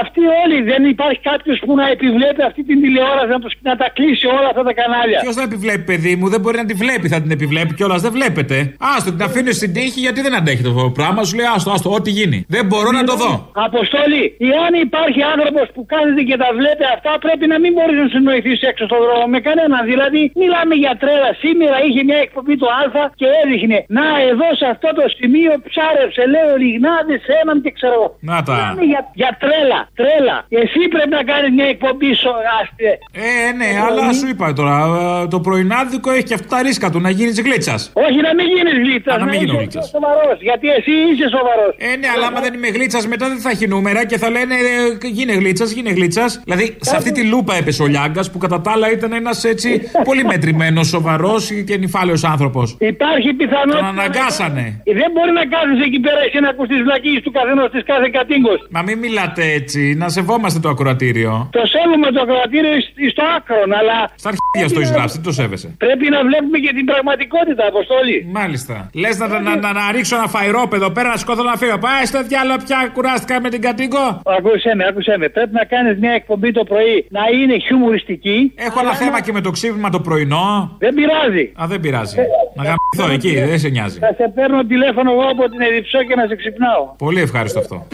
Αυτοί 0.00 0.22
όλοι 0.42 0.58
δεν 0.70 0.80
υπάρχει 0.94 1.20
κάποιος 1.30 1.58
που 1.64 1.72
να 1.80 1.84
επιβλέπει 1.96 2.42
αυτή 2.50 2.60
την 2.70 2.78
τηλεόραση 2.82 3.30
να, 3.36 3.40
τους, 3.44 3.52
να 3.68 3.74
τα 3.80 3.88
κλείσει 3.96 4.26
όλα 4.36 4.48
αυτά 4.52 4.62
τα 4.68 4.72
κανάλια. 4.80 5.18
Ποιος 5.24 5.36
θα 5.40 5.44
επιβλέπει, 5.50 5.84
παιδί 5.90 6.12
μου, 6.18 6.26
δεν 6.34 6.40
μπορεί 6.40 6.56
να 6.62 6.66
τη 6.70 6.74
βλέπει. 6.82 7.06
Θα 7.12 7.18
την 7.24 7.30
επιβλέπει 7.38 7.72
κιόλας, 7.78 8.00
δεν 8.06 8.12
βλέπετε. 8.18 8.56
Άστο, 8.94 9.08
την 9.16 9.22
αφήνεις 9.28 9.56
στην 9.60 9.70
τύχη 9.76 10.00
γιατί 10.06 10.20
δεν 10.26 10.34
αντέχει 10.38 10.62
το 10.62 10.72
πράγμα. 10.98 11.20
Σου 11.24 11.34
λέει, 11.38 11.48
άστο, 11.54 11.70
άστο, 11.74 11.88
ό,τι 11.98 12.10
γίνει. 12.18 12.38
Δεν 12.54 12.64
μπορώ 12.68 12.90
να 12.98 13.02
το 13.08 13.14
δω. 13.22 13.32
Αποστολή, 13.68 14.24
εάν 14.54 14.72
υπάρχει 14.86 15.20
άνθρωπος 15.32 15.66
που 15.74 15.82
κάθεται 15.92 16.22
και 16.28 16.36
τα 16.42 16.48
βλέπει 16.58 16.84
αυτά, 16.94 17.12
πρέπει 17.24 17.44
να 17.52 17.56
μην 17.62 17.70
μπορείς 17.76 17.96
να 18.02 18.08
συνοηθείς 18.14 18.60
έξω 18.70 18.84
στον 18.90 19.00
δρόμο 19.04 19.26
με 19.34 19.40
κανέναν. 19.48 19.80
Δηλαδή, 19.92 20.20
μιλάμε 20.42 20.74
για 20.82 20.92
τρέλα. 21.02 21.30
Σήμερα 21.44 21.76
είχε 21.86 22.00
μια 22.08 22.20
εκπομπή 22.26 22.54
το 22.62 22.68
Α 22.80 23.04
και 23.20 23.26
έδειχνε. 23.42 23.78
Να, 23.96 24.04
εδώ 24.30 24.48
σε 24.60 24.66
αυτό 24.74 24.88
το 24.98 25.04
σημείο 25.18 25.52
ψάρεψε, 25.68 26.22
λέει 26.34 26.46
ο 26.54 26.56
Λιγνάδη 26.62 27.16
έναν 27.42 27.56
και 27.64 27.70
ξέρω 27.78 27.94
εγώ. 27.98 28.08
Να 28.30 28.36
τα. 28.46 28.54
Μιλάμε 28.56 28.84
για, 28.92 29.02
για 29.22 29.30
τρέλα, 29.42 29.80
τρέλα. 30.00 30.36
Εσύ 30.62 30.80
πρέπει 30.94 31.14
να 31.18 31.22
κάνεις 31.30 31.50
μια 31.58 31.68
εκπομπή 31.74 32.10
σο, 32.22 32.34
άστε. 32.58 32.88
Ε, 33.28 33.52
ναι, 33.60 33.70
αλλά 33.86 34.04
σου 34.18 34.26
είπα 34.32 34.46
τώρα, 34.60 34.76
ε, 35.22 35.26
το 35.34 35.38
πρωινάδικο 35.46 36.08
έχει 36.16 36.26
και 36.30 36.36
αυτά 36.38 36.48
τα 36.56 36.62
ρίσκα 36.66 36.86
του 36.92 37.00
να 37.06 37.10
γίνεις 37.18 37.36
γλίτσας. 37.46 37.80
Όχι 38.06 38.20
να 38.26 38.32
μην 38.38 38.46
γίνεις 38.54 38.76
γλίτσας. 38.84 39.14
Α, 39.14 39.18
να 39.18 39.26
μην 39.30 39.38
γίνω 39.40 39.54
γλίτσας. 39.60 39.84
σοβαρός. 39.94 40.38
Γιατί 40.48 40.66
εσύ 40.78 40.92
είσαι 41.10 41.26
σοβαρός. 41.36 41.72
Ε, 41.78 41.96
ναι, 42.00 42.08
αλλά 42.14 42.26
άμα 42.30 42.40
δεν 42.40 42.52
είμαι 42.54 42.68
γλίτσας, 42.76 43.06
μετά 43.12 43.24
δεν 43.32 43.38
θα 43.44 43.50
έχει 43.54 43.66
νούμερα 43.74 44.00
και 44.10 44.18
θα 44.22 44.28
λένε 44.30 44.54
ε, 44.54 45.06
γίνε 45.18 45.32
γλίτσας, 45.32 45.70
γίνε 45.70 45.90
γλίτσας. 45.90 46.40
Δηλαδή, 46.44 46.76
σε 46.80 46.96
αυτή 46.96 47.12
τη 47.12 47.22
λούπα 47.32 47.54
έπεσε 47.54 47.82
ο 47.82 47.86
Λιάγκας 47.86 48.30
που 48.30 48.38
κατά 48.38 48.60
τα 48.60 48.70
άλλα 48.70 48.90
ήταν 48.90 49.12
ένας 49.12 49.44
έτσι 49.44 49.68
πολύ 50.08 50.24
μετρημένος, 50.24 50.86
σοβαρός 50.88 51.50
και 51.66 51.76
νυφάλαιος 51.76 52.24
άνθρωπος. 52.24 52.76
Υπάρχει 52.80 53.32
πιθανότητα. 53.32 53.78
Τον 53.78 53.86
αναγκάσανε. 53.86 54.59
Ε, 54.88 54.92
Δεν 55.00 55.08
μπορεί 55.14 55.32
να 55.40 55.44
κάθεσαι 55.54 55.84
εκεί 55.90 56.00
πέρα 56.06 56.22
και 56.32 56.40
να 56.44 56.48
ακούς 56.52 56.66
τις 56.72 56.80
βλακίες 56.86 57.20
του 57.24 57.32
καθενός 57.36 57.68
της 57.74 57.82
κάθε 57.90 58.08
κατοίκος. 58.16 58.58
Μα 58.76 58.80
μην 58.86 58.96
μιλάτε 59.04 59.42
έτσι, 59.58 59.80
να 60.02 60.06
σεβόμαστε 60.16 60.58
το 60.64 60.68
ακροατήριο. 60.74 61.32
Το 61.58 61.62
σέβομαι 61.74 62.08
το 62.14 62.20
ακροατήριο 62.26 62.72
εις- 62.78 62.92
εις 63.04 63.12
το 63.18 63.24
άκρο, 63.36 63.60
αλλά. 63.80 63.98
Στα 64.22 64.28
αρχίδια 64.32 64.66
στο 64.72 64.78
έχει 64.82 64.92
γράψει, 64.98 65.14
τι 65.18 65.24
το 65.28 65.32
σέβεσαι; 65.40 65.68
Πρέπει 65.84 66.06
να 66.16 66.20
βλέπουμε 66.28 66.58
και 66.64 66.72
την 66.78 66.84
πραγματικότητα, 66.90 67.62
Αποστόλη. 67.72 68.16
Μάλιστα. 68.38 68.74
Λες 69.02 69.14
να, 69.20 69.26
να, 69.28 69.38
να, 69.64 69.72
να, 69.78 69.84
ρίξω 69.94 70.14
ένα 70.20 70.28
φαϊρόπεδο 70.34 70.88
πέρα 70.96 71.08
να 71.14 71.16
σκοτώ 71.24 71.42
να 71.42 71.56
φύγω. 71.60 71.78
Πάει 71.86 72.04
στο 72.10 72.18
διάλογο 72.30 72.58
πια 72.66 72.78
κουράστηκα 72.96 73.34
με 73.44 73.48
την 73.54 73.60
κατοίκο. 73.66 74.02
Ακούσέ 74.38 74.72
με, 74.78 74.84
ακούσέ 74.90 75.14
με. 75.18 75.28
Πρέπει 75.36 75.54
να 75.60 75.64
κάνεις 75.72 75.94
μια 76.04 76.12
εκπομπή 76.20 76.50
το 76.58 76.62
πρωί 76.70 76.94
να 77.16 77.22
είναι 77.38 77.54
χιουμοριστική. 77.64 78.52
Έχω 78.56 78.78
ένα 78.80 78.94
θέμα 78.94 79.20
και 79.24 79.32
με 79.32 79.40
το 79.40 79.50
ξύπνημα 79.50 79.90
το 79.90 80.00
πρωινό. 80.00 80.76
Δεν 80.78 80.94
πειράζει. 80.94 81.52
Α, 81.62 81.64
δεν 81.72 81.80
πειράζει. 81.80 82.16
Να 82.56 82.62
γαμπηθώ 82.68 83.12
εκεί, 83.16 83.34
δεν 83.50 83.58
σε 83.58 83.68
νοιάζει. 83.68 83.98
Θα 83.98 84.14
σε 84.16 84.32
παίρνω 84.50 84.66
τηλέφωνο 84.68 85.10
εγώ 85.10 85.22
από 85.30 85.48
την 85.48 85.60
Εδιψό 85.60 86.02
και 86.04 86.14
να 86.14 86.26
σε 86.26 86.36
ξυπνάω. 86.36 86.94
Πολύ 86.98 87.20
ευχάριστο 87.20 87.58
αυτό. 87.58 87.86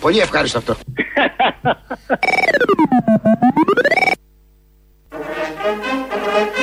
πολύ 0.00 0.18
ευχάριστο 0.18 0.58
αυτό. 0.58 0.74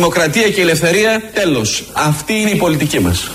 δημοκρατία 0.00 0.50
και 0.50 0.60
η 0.60 0.62
ελευθερία, 0.62 1.22
τέλος. 1.34 1.90
Αυτή 1.92 2.32
είναι 2.32 2.50
η 2.50 2.56
πολιτική 2.56 3.00
μας. 3.00 3.30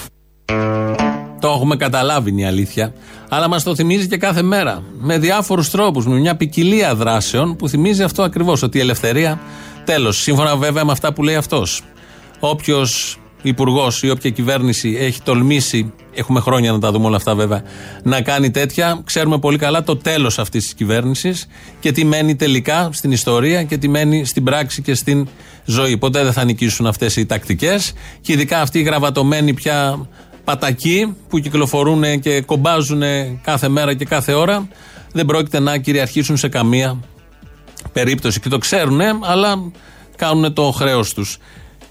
Το 1.39 1.47
έχουμε 1.47 1.75
καταλάβει 1.75 2.29
είναι 2.29 2.41
η 2.41 2.45
αλήθεια. 2.45 2.93
Αλλά 3.29 3.47
μας 3.47 3.63
το 3.63 3.75
θυμίζει 3.75 4.07
και 4.07 4.17
κάθε 4.17 4.41
μέρα. 4.41 4.83
Με 4.99 5.17
διάφορους 5.17 5.69
τρόπους, 5.69 6.07
με 6.07 6.19
μια 6.19 6.35
ποικιλία 6.35 6.95
δράσεων 6.95 7.55
που 7.55 7.69
θυμίζει 7.69 8.03
αυτό 8.03 8.23
ακριβώς. 8.23 8.63
Ότι 8.63 8.77
η 8.77 8.81
ελευθερία, 8.81 9.39
τέλος. 9.85 10.21
Σύμφωνα 10.21 10.55
βέβαια 10.55 10.85
με 10.85 10.91
αυτά 10.91 11.13
που 11.13 11.23
λέει 11.23 11.35
αυτός. 11.35 11.81
Όποιος 12.39 13.19
υπουργός 13.49 14.03
ή 14.03 14.09
όποια 14.09 14.29
κυβέρνηση 14.29 14.97
έχει 14.99 15.21
τολμήσει, 15.21 15.93
έχουμε 16.13 16.39
χρόνια 16.39 16.71
να 16.71 16.79
τα 16.79 16.91
δούμε 16.91 17.05
όλα 17.05 17.15
αυτά 17.15 17.35
βέβαια, 17.35 17.63
να 18.03 18.21
κάνει 18.21 18.51
τέτοια, 18.51 19.01
ξέρουμε 19.03 19.39
πολύ 19.39 19.57
καλά 19.57 19.83
το 19.83 19.97
τέλος 19.97 20.39
αυτής 20.39 20.63
της 20.63 20.73
κυβέρνησης 20.73 21.47
και 21.79 21.91
τι 21.91 22.05
μένει 22.05 22.35
τελικά 22.35 22.89
στην 22.91 23.11
ιστορία 23.11 23.63
και 23.63 23.77
τι 23.77 23.87
μένει 23.87 24.25
στην 24.25 24.43
πράξη 24.43 24.81
και 24.81 24.93
στην 24.93 25.27
ζωή. 25.65 25.97
Ποτέ 25.97 26.23
δεν 26.23 26.33
θα 26.33 26.43
νικήσουν 26.43 26.87
αυτές 26.87 27.15
οι 27.15 27.25
τακτικές 27.25 27.93
και 28.21 28.33
ειδικά 28.33 28.61
αυτοί 28.61 28.79
οι 28.79 28.83
γραβατωμένοι 28.83 29.53
πια 29.53 30.07
πατακοί 30.43 31.15
που 31.29 31.39
κυκλοφορούν 31.39 32.19
και 32.19 32.41
κομπάζουν 32.41 33.01
κάθε 33.41 33.67
μέρα 33.67 33.93
και 33.93 34.05
κάθε 34.05 34.33
ώρα 34.33 34.67
δεν 35.11 35.25
πρόκειται 35.25 35.59
να 35.59 35.77
κυριαρχήσουν 35.77 36.37
σε 36.37 36.47
καμία 36.47 36.99
περίπτωση. 37.93 38.39
Και 38.39 38.49
το 38.49 38.57
ξέρουν, 38.57 39.01
αλλά 39.21 39.71
κάνουν 40.15 40.53
το 40.53 40.71
χρέος 40.71 41.13
τους. 41.13 41.37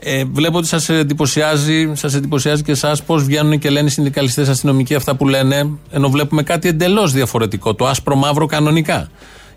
Ε, 0.07 0.25
βλέπω 0.33 0.59
ότι 0.59 0.67
σας 0.67 0.89
εντυπωσιάζει, 0.89 1.91
σας 1.95 2.15
εντυπωσιάζει 2.15 2.63
και 2.63 2.73
εσάς 2.73 3.03
πώς 3.03 3.25
βγαίνουν 3.25 3.59
και 3.59 3.71
λένε 3.71 3.87
οι 3.87 3.91
συνδικαλιστές 3.91 4.49
αστυνομικοί 4.49 4.95
αυτά 4.95 5.17
που 5.17 5.29
λένε, 5.29 5.71
ενώ 5.91 6.09
βλέπουμε 6.09 6.43
κάτι 6.43 6.69
εντελώς 6.69 7.13
διαφορετικό, 7.13 7.75
το 7.75 7.87
άσπρο 7.87 8.17
μαύρο 8.17 8.47
κανονικά. 8.47 9.09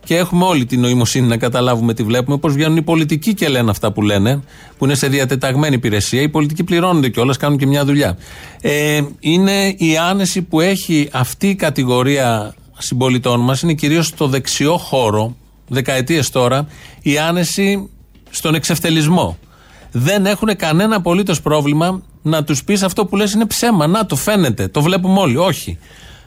Και 0.04 0.16
έχουμε 0.16 0.46
όλη 0.46 0.66
την 0.66 0.80
νοημοσύνη 0.80 1.28
να 1.28 1.38
καταλάβουμε 1.38 1.94
τι 1.94 2.04
βλέπουμε, 2.04 2.38
πώς 2.38 2.54
βγαίνουν 2.54 2.78
οι 2.78 2.82
πολιτικοί 2.82 3.34
και 3.34 3.48
λένε 3.48 3.70
αυτά 3.70 3.92
που 3.92 4.02
λένε, 4.02 4.44
που 4.78 4.86
είναι 4.86 4.96
σε 4.96 5.08
διατεταγμένη 5.08 5.76
υπηρεσία. 5.76 6.22
Οι 6.22 6.30
πολιτικοί 6.30 6.64
πληρώνονται 6.64 7.10
κιόλας, 7.10 7.38
κάνουν 7.38 7.58
και 7.58 7.68
μια 7.68 7.86
δουλειά. 7.86 8.18
Ε, 8.62 9.02
είναι 9.20 9.76
η 9.78 9.98
άνεση 9.98 10.42
που 10.42 10.62
έχει 10.62 11.10
αυτή 11.12 11.48
η 11.48 11.56
κατηγορία 11.56 12.56
συμπολιτών 12.78 13.40
μας, 13.40 13.62
είναι 13.62 13.74
κυρίως 13.74 14.08
στο 14.08 14.28
δεξιό 14.28 14.78
χώρο, 14.78 15.36
δεκαετίες 15.68 16.30
τώρα, 16.30 16.68
η 17.02 17.18
άνεση 17.18 17.90
στον 18.30 18.56
εξευτελισμό. 18.56 19.38
Δεν 19.92 20.26
έχουν 20.26 20.56
κανένα 20.56 20.96
απολύτως 20.96 21.42
πρόβλημα 21.42 22.02
να 22.22 22.44
τους 22.44 22.64
πεις 22.64 22.84
αυτό 22.84 23.06
που 23.06 23.16
λες 23.16 23.34
είναι 23.34 23.46
ψέμα. 23.46 23.88
Να 23.88 24.06
το 24.06 24.16
φαίνεται, 24.16 24.68
το 24.68 24.82
βλέπουμε 24.82 25.20
όλοι. 25.20 25.38
Όχι. 25.38 25.80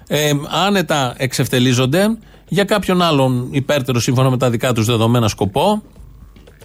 Ε, 0.07 0.31
άνετα 0.67 1.15
εξευτελίζονται 1.17 2.17
για 2.49 2.65
κάποιον 2.65 3.03
άλλον 3.03 3.49
υπέρτερο 3.51 4.01
σύμφωνα 4.01 4.31
με 4.31 4.37
τα 4.37 4.51
δικά 4.51 4.73
τους 4.73 4.87
δεδομένα 4.87 5.29
σκοπό 5.29 5.83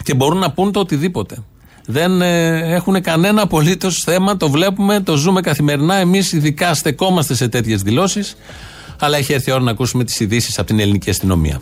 και 0.03 0.13
μπορούν 0.13 0.38
να 0.38 0.51
πούν 0.51 0.71
το 0.71 0.79
οτιδήποτε. 0.79 1.43
Δεν 1.86 2.21
ε, 2.21 2.60
έχουν 2.73 3.01
κανένα 3.01 3.41
απολύτως 3.41 4.03
θέμα, 4.03 4.38
το 4.38 4.49
βλέπουμε, 4.49 4.99
το 4.99 5.15
ζούμε 5.15 5.41
καθημερινά. 5.41 5.95
Εμείς 5.95 6.31
ειδικά 6.31 6.73
στεκόμαστε 6.73 7.34
σε 7.34 7.47
τέτοιες 7.47 7.81
δηλώσεις. 7.81 8.36
Αλλά 8.99 9.17
έχει 9.17 9.34
έρθει 9.34 9.49
η 9.49 9.53
ώρα 9.53 9.63
να 9.63 9.71
ακούσουμε 9.71 10.03
τις 10.03 10.19
ειδήσεις 10.19 10.58
από 10.58 10.67
την 10.67 10.79
ελληνική 10.79 11.10
αστυνομία. 11.10 11.62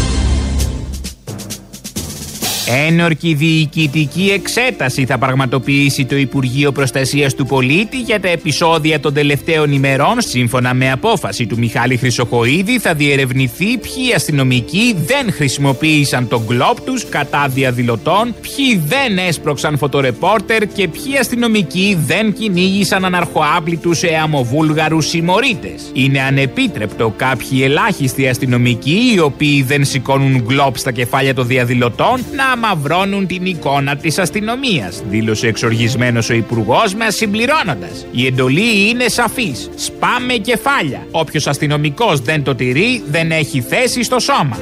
Ένορκη 2.65 3.33
διοικητική 3.33 4.31
εξέταση 4.33 5.05
θα 5.05 5.17
πραγματοποιήσει 5.17 6.05
το 6.05 6.15
Υπουργείο 6.15 6.71
Προστασίας 6.71 7.35
του 7.35 7.45
Πολίτη 7.45 7.99
για 7.99 8.19
τα 8.19 8.27
επεισόδια 8.27 8.99
των 8.99 9.13
τελευταίων 9.13 9.71
ημερών. 9.71 10.15
Σύμφωνα 10.17 10.73
με 10.73 10.91
απόφαση 10.91 11.45
του 11.45 11.57
Μιχάλη 11.57 11.97
Χρυσοχοίδη, 11.97 12.79
θα 12.79 12.93
διερευνηθεί 12.93 13.65
ποιοι 13.77 14.13
αστυνομικοί 14.15 14.95
δεν 15.05 15.33
χρησιμοποίησαν 15.33 16.27
τον 16.27 16.43
γκλόπ 16.45 16.81
τους 16.81 17.09
κατά 17.09 17.47
διαδηλωτών, 17.47 18.35
ποιοι 18.41 18.81
δεν 18.85 19.17
έσπρωξαν 19.17 19.77
φωτορεπόρτερ 19.77 20.67
και 20.67 20.87
ποιοι 20.87 21.17
αστυνομικοί 21.19 21.97
δεν 22.05 22.33
κυνήγησαν 22.33 23.05
αναρχοάπλητους 23.05 24.03
εαμοβούλγαρου 24.03 25.01
συμμορίτες. 25.01 25.91
Είναι 25.93 26.21
ανεπίτρεπτο 26.21 27.13
κάποιοι 27.17 27.59
ελάχιστοι 27.63 28.27
αστυνομικοί, 28.27 28.99
οι 29.15 29.19
οποίοι 29.19 29.63
δεν 29.63 29.85
σηκώνουν 29.85 30.43
γκλόπ 30.45 30.77
στα 30.77 30.91
κεφάλια 30.91 31.33
των 31.33 31.47
διαδηλωτών, 31.47 32.25
να 32.35 32.50
αμαυρώνουν 32.51 33.27
την 33.27 33.45
εικόνα 33.45 33.95
της 33.95 34.19
αστυνομίας, 34.19 35.03
δήλωσε 35.09 35.47
εξοργισμένος 35.47 36.29
ο 36.29 36.33
Υπουργός 36.33 36.93
μας 36.93 37.15
συμπληρώνοντας. 37.15 38.05
Η 38.11 38.25
εντολή 38.25 38.89
είναι 38.89 39.07
σαφής. 39.07 39.69
Σπάμε 39.75 40.33
κεφάλια. 40.33 41.07
Όποιος 41.11 41.47
αστυνομικός 41.47 42.19
δεν 42.21 42.43
το 42.43 42.55
τηρεί 42.55 43.03
δεν 43.07 43.31
έχει 43.31 43.61
θέση 43.61 44.03
στο 44.03 44.19
σώμα. 44.19 44.57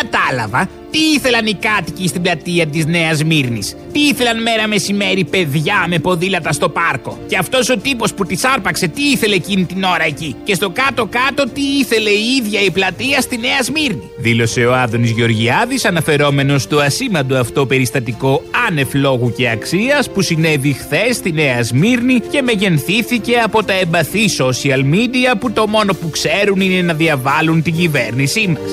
Και 0.00 0.06
δεν 0.10 0.20
κατάλαβα 0.20 0.68
τι 0.90 0.98
ήθελαν 0.98 1.46
οι 1.46 1.54
κάτοικοι 1.54 2.08
στην 2.08 2.22
πλατεία 2.22 2.66
της 2.66 2.86
Νέας 2.86 3.24
Μύρνης; 3.24 3.76
Τι 3.92 4.00
ήθελαν 4.00 4.42
μέρα 4.42 4.66
μεσημέρι 4.66 5.24
παιδιά 5.24 5.86
με 5.88 5.98
ποδήλατα 5.98 6.52
στο 6.52 6.68
πάρκο; 6.68 7.18
Και 7.26 7.36
αυτός 7.36 7.70
ο 7.70 7.76
τύπος 7.76 8.14
που 8.14 8.24
τη 8.24 8.36
άρπαξε, 8.54 8.88
τι 8.88 9.02
ήθελε 9.02 9.34
εκείνη 9.34 9.64
την 9.64 9.82
ώρα 9.82 10.04
εκεί; 10.04 10.36
Και 10.44 10.54
στο 10.54 10.70
κάτω-κάτω, 10.70 11.44
τι 11.48 11.62
ήθελε 11.80 12.10
η 12.10 12.24
ίδια 12.38 12.60
η 12.60 12.70
πλατεία 12.70 13.20
στη 13.20 13.36
Νέας 13.36 13.64
Σμύρνη. 13.64 14.10
Δήλωσε 14.18 14.64
ο 14.64 14.74
Άδωνης 14.74 15.10
Γεωργιάδης, 15.10 15.84
αναφερόμενος 15.84 16.62
στο 16.62 16.78
ασήμαντο 16.78 17.36
αυτό 17.36 17.66
περιστατικό 17.66 18.42
άνευ 18.68 18.94
λόγου 18.94 19.32
και 19.36 19.48
αξίας 19.48 20.10
που 20.10 20.22
συνέβη 20.22 20.72
χθες 20.72 21.16
στη 21.16 21.32
Νέας 21.32 21.66
Σμύρνη 21.66 22.20
και 22.20 22.42
μεγενθήθηκε 22.42 23.36
από 23.44 23.64
τα 23.64 23.72
εμπαθή 23.72 24.24
social 24.38 24.94
media 24.94 25.38
που 25.38 25.50
το 25.52 25.66
μόνο 25.66 25.94
που 25.94 26.10
ξέρουν 26.10 26.60
είναι 26.60 26.82
να 26.82 26.94
διαβάλουν 26.94 27.62
την 27.62 27.74
κυβέρνησή 27.74 28.48
μας. 28.48 28.70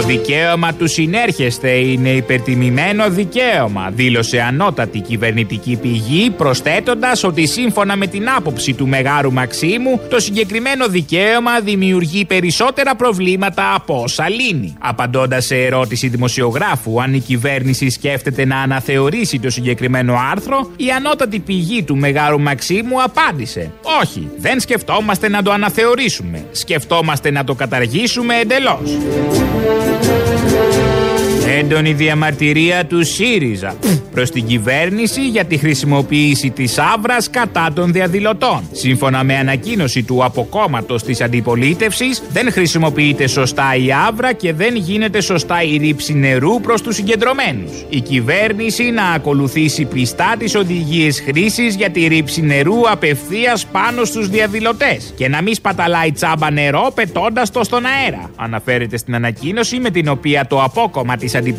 Το 0.00 0.06
δικαίωμα 0.06 0.74
του 0.74 0.88
συνέρχεστε 0.88 1.70
είναι 1.70 2.10
υπερτιμημένο 2.10 3.10
δικαίωμα, 3.10 3.90
δήλωσε 3.94 4.40
ανώτατη 4.40 5.00
κυβερνητική 5.00 5.78
πηγή, 5.82 6.30
προσθέτοντας 6.30 7.24
ότι 7.24 7.46
σύμφωνα 7.46 7.96
με 7.96 8.06
την 8.06 8.30
άποψη 8.36 8.72
του 8.72 8.88
Μεγάρου 8.88 9.32
Μαξίμου, 9.32 10.00
το 10.08 10.20
συγκεκριμένο 10.20 10.88
δικαίωμα 10.88 11.60
δημιουργεί 11.60 12.24
περισσότερα 12.24 12.96
προβλήματα 12.96 13.74
από 13.74 14.02
όσα 14.02 14.28
λύνει. 14.28 14.76
Απαντώντας 14.78 15.44
σε 15.44 15.56
ερώτηση 15.56 16.08
δημοσιογράφου 16.08 17.02
αν 17.02 17.14
η 17.14 17.20
κυβέρνηση 17.20 17.90
σκέφτεται 17.90 18.44
να 18.44 18.56
αναθεωρήσει 18.56 19.38
το 19.38 19.50
συγκεκριμένο 19.50 20.14
άρθρο, 20.30 20.70
η 20.76 20.90
ανώτατη 20.90 21.38
πηγή 21.38 21.82
του 21.82 21.96
Μεγάρου 21.96 22.40
Μαξίμου 22.40 23.02
απάντησε: 23.02 23.72
Όχι, 24.02 24.30
δεν 24.38 24.60
σκεφτόμαστε 24.60 25.28
να 25.28 25.42
το 25.42 25.50
αναθεωρήσουμε. 25.52 26.44
Σκεφτόμαστε 26.52 27.30
να 27.30 27.44
το 27.44 27.54
καταργήσουμε 27.54 28.34
εντελώς. 28.34 28.90
Thank 30.02 30.84
you. 30.84 30.89
Έντονη 31.60 31.92
διαμαρτυρία 31.92 32.86
του 32.86 33.04
ΣΥΡΙΖΑ. 33.04 33.76
προς 34.12 34.30
την 34.30 34.46
κυβέρνηση 34.46 35.28
για 35.28 35.44
τη 35.44 35.56
χρησιμοποίηση 35.56 36.50
της 36.50 36.78
Αύρα 36.78 37.16
κατά 37.30 37.72
των 37.74 37.92
διαδηλωτών. 37.92 38.68
Σύμφωνα 38.72 39.24
με 39.24 39.36
ανακοίνωση 39.36 40.02
του 40.02 40.24
αποκόμματος 40.24 41.02
της 41.02 41.20
αντιπολίτευσης, 41.20 42.22
δεν 42.32 42.52
χρησιμοποιείται 42.52 43.26
σωστά 43.26 43.74
η 43.74 43.88
Αύρα 44.08 44.32
και 44.32 44.52
δεν 44.52 44.76
γίνεται 44.76 45.20
σωστά 45.20 45.62
η 45.62 45.76
ρήψη 45.76 46.14
νερού 46.14 46.60
προς 46.60 46.82
τους 46.82 46.94
συγκεντρωμένους. 46.94 47.84
Η 47.88 48.00
κυβέρνηση 48.00 48.90
να 48.90 49.04
ακολουθήσει 49.04 49.84
πιστά 49.84 50.34
τις 50.38 50.54
οδηγίες 50.54 51.20
χρήσης 51.20 51.74
για 51.74 51.90
τη 51.90 52.06
ρήψη 52.06 52.42
νερού 52.42 52.90
απευθείας 52.90 53.66
πάνω 53.66 54.04
στους 54.04 54.28
διαδηλωτές 54.28 55.12
και 55.16 55.28
να 55.28 55.42
μην 55.42 55.54
σπαταλάει 55.54 56.12
τσάμπα 56.12 56.50
νερό 56.50 56.92
πετώντας 56.94 57.50
το 57.50 57.64
στον 57.64 57.84
αέρα. 57.86 58.30
Αναφέρεται 58.36 58.96
στην 58.96 59.14
ανακοίνωση 59.14 59.78
με 59.78 59.90
την 59.90 60.08
οποία 60.08 60.46
το 60.46 60.62
απόκομμα 60.62 61.16
της 61.16 61.34
αντιπολίτευσης 61.34 61.49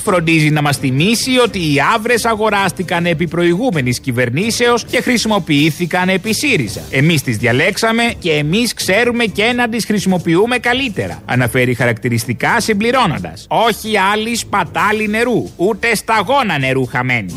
φροντίζει 0.00 0.50
να 0.50 0.62
μας 0.62 0.76
θυμίσει 0.76 1.38
ότι 1.38 1.58
οι 1.58 1.76
άβρες 1.94 2.24
αγοράστηκαν 2.24 3.06
επί 3.06 3.28
προηγούμενης 3.28 4.00
κυβερνήσεως 4.00 4.84
και 4.84 5.00
χρησιμοποιήθηκαν 5.00 6.08
επί 6.08 6.34
ΣΥΡΙΖΑ. 6.34 6.80
Εμείς 6.90 7.22
τις 7.22 7.36
διαλέξαμε 7.36 8.02
και 8.18 8.32
εμείς 8.32 8.74
ξέρουμε 8.74 9.24
και 9.24 9.52
να 9.56 9.68
τις 9.68 9.84
χρησιμοποιούμε 9.84 10.58
καλύτερα. 10.58 11.22
Αναφέρει 11.24 11.74
χαρακτηριστικά 11.74 12.60
συμπληρώνοντας. 12.60 13.46
Όχι 13.48 13.98
άλλη 14.12 14.36
σπατάλη 14.36 15.08
νερού, 15.08 15.50
ούτε 15.56 15.94
σταγόνα 15.94 16.58
νερού 16.58 16.86
χαμένη. 16.86 17.32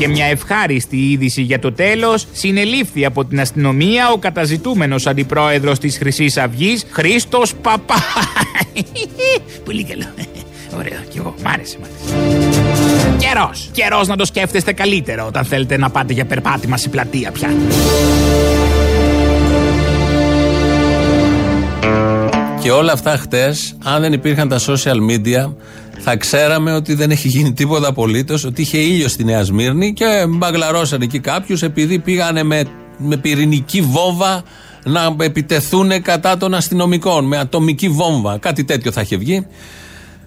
Και 0.00 0.08
μια 0.08 0.24
ευχάριστη 0.24 0.96
είδηση 0.96 1.42
για 1.42 1.58
το 1.58 1.72
τέλος, 1.72 2.26
συνελήφθη 2.32 3.04
από 3.04 3.24
την 3.24 3.40
αστυνομία 3.40 4.10
ο 4.10 4.16
καταζητούμενος 4.16 5.06
αντιπρόεδρος 5.06 5.78
της 5.78 5.98
Χρυσής 5.98 6.36
Αυγής, 6.36 6.86
Χρήστος 6.90 7.54
Παπά. 7.54 7.94
Πολύ 9.64 9.84
καλό. 9.84 10.04
Ωραίο, 10.78 10.98
κι 11.08 11.18
εγώ. 11.18 11.34
Μ' 11.42 11.48
άρεσε, 11.48 11.78
μ' 11.80 11.84
άρεσε. 11.84 13.16
Καιρός. 13.18 13.70
Καιρός 13.72 14.06
να 14.06 14.16
το 14.16 14.24
σκέφτεστε 14.24 14.72
καλύτερο 14.72 15.26
όταν 15.26 15.44
θέλετε 15.44 15.76
να 15.76 15.90
πάτε 15.90 16.12
για 16.12 16.24
περπάτημα 16.24 16.76
σε 16.76 16.88
πλατεία 16.88 17.30
πια. 17.30 17.48
Και 22.60 22.70
όλα 22.70 22.92
αυτά 22.92 23.16
χτες, 23.16 23.76
αν 23.84 24.00
δεν 24.00 24.12
υπήρχαν 24.12 24.48
τα 24.48 24.58
social 24.58 24.98
media, 25.10 25.52
θα 26.02 26.16
ξέραμε 26.16 26.72
ότι 26.72 26.94
δεν 26.94 27.10
έχει 27.10 27.28
γίνει 27.28 27.52
τίποτα 27.52 27.88
απολύτως, 27.88 28.44
ότι 28.44 28.62
είχε 28.62 28.78
ήλιο 28.78 29.08
στη 29.08 29.24
Νέα 29.24 29.44
Σμύρνη 29.44 29.92
και 29.92 30.26
μπαγλαρώσαν 30.28 31.02
εκεί 31.02 31.20
κάποιους 31.20 31.62
επειδή 31.62 31.98
πήγανε 31.98 32.42
με, 32.42 32.64
με 32.98 33.16
πυρηνική 33.16 33.80
βόμβα 33.80 34.42
να 34.84 35.16
επιτεθούν 35.20 36.02
κατά 36.02 36.36
των 36.36 36.54
αστυνομικών, 36.54 37.24
με 37.24 37.38
ατομική 37.38 37.88
βόμβα. 37.88 38.38
Κάτι 38.38 38.64
τέτοιο 38.64 38.92
θα 38.92 39.00
είχε 39.00 39.16
βγει. 39.16 39.46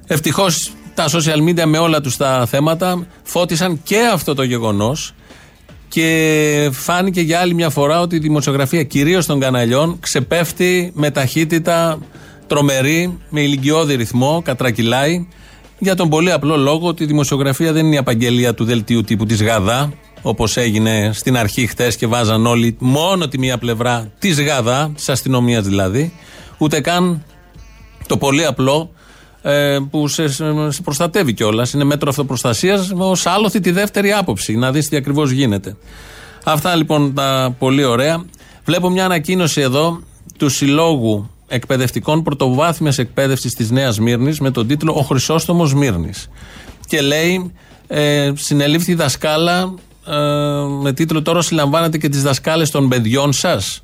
Ευτυχώς 0.07 0.71
τα 0.93 1.05
social 1.09 1.49
media 1.49 1.65
με 1.65 1.77
όλα 1.77 2.01
τους 2.01 2.17
τα 2.17 2.45
θέματα 2.45 3.07
φώτισαν 3.23 3.79
και 3.83 3.99
αυτό 4.13 4.33
το 4.33 4.43
γεγονός 4.43 5.13
και 5.87 6.69
φάνηκε 6.71 7.21
για 7.21 7.39
άλλη 7.39 7.53
μια 7.53 7.69
φορά 7.69 7.99
ότι 7.99 8.15
η 8.15 8.19
δημοσιογραφία 8.19 8.83
κυρίως 8.83 9.25
των 9.25 9.39
καναλιών 9.39 9.97
ξεπέφτει 9.99 10.91
με 10.95 11.11
ταχύτητα 11.11 11.99
τρομερή, 12.47 13.17
με 13.29 13.41
ηλικιώδη 13.41 13.95
ρυθμό, 13.95 14.41
κατρακυλάει 14.45 15.27
για 15.83 15.95
τον 15.95 16.09
πολύ 16.09 16.31
απλό 16.31 16.57
λόγο 16.57 16.87
ότι 16.87 17.03
η 17.03 17.05
δημοσιογραφία 17.05 17.73
δεν 17.73 17.85
είναι 17.85 17.95
η 17.95 17.97
απαγγελία 17.97 18.53
του 18.53 18.63
δελτίου 18.63 19.01
τύπου 19.01 19.25
της 19.25 19.43
Γαδά, 19.43 19.93
όπως 20.21 20.57
έγινε 20.57 21.11
στην 21.13 21.37
αρχή 21.37 21.67
χτε 21.67 21.91
και 21.97 22.07
βάζαν 22.07 22.45
όλοι 22.45 22.75
μόνο 22.79 23.27
τη 23.27 23.39
μία 23.39 23.57
πλευρά 23.57 24.11
της 24.19 24.41
Γαδά, 24.41 24.91
της 24.95 25.09
αστυνομίας 25.09 25.63
δηλαδή, 25.63 26.13
ούτε 26.57 26.81
καν 26.81 27.23
το 28.07 28.17
πολύ 28.17 28.45
απλό 28.45 28.91
ε, 29.41 29.77
που 29.91 30.07
σε, 30.07 30.27
σε 30.27 30.81
προστατεύει 30.83 31.33
κιόλας. 31.33 31.73
Είναι 31.73 31.83
μέτρο 31.83 32.09
αυτοπροστασίας 32.09 32.91
ως 32.97 33.25
άλοθη 33.25 33.59
τη 33.59 33.71
δεύτερη 33.71 34.11
άποψη, 34.11 34.55
να 34.55 34.71
δεις 34.71 34.89
τι 34.89 34.95
ακριβώς 34.95 35.31
γίνεται. 35.31 35.75
Αυτά 36.43 36.75
λοιπόν 36.75 37.13
τα 37.13 37.55
πολύ 37.59 37.83
ωραία. 37.83 38.25
Βλέπω 38.65 38.89
μια 38.89 39.05
ανακοίνωση 39.05 39.61
εδώ 39.61 39.99
του 40.37 40.49
Συλλόγου 40.49 41.29
Εκπαιδευτικών 41.53 42.23
Πρωτοβάθμιας 42.23 42.97
Εκπαίδευσης 42.97 43.53
της 43.53 43.71
Νέας 43.71 43.99
Μύρνης 43.99 44.39
με 44.39 44.51
τον 44.51 44.67
τίτλο 44.67 44.93
Ο 44.93 45.01
Χρυσόστομος 45.01 45.73
Μύρνης. 45.73 46.29
Και 46.87 47.01
λέει, 47.01 47.51
ε, 47.87 48.31
συνελήφθη 48.35 48.93
δασκάλα 48.93 49.73
ε, 50.07 50.13
με 50.81 50.93
τίτλο 50.93 51.21
Τώρα 51.21 51.41
συλλαμβάνετε 51.41 51.97
και 51.97 52.09
τις 52.09 52.23
δασκάλες 52.23 52.69
των 52.69 52.89
παιδιών 52.89 53.33
σας. 53.33 53.83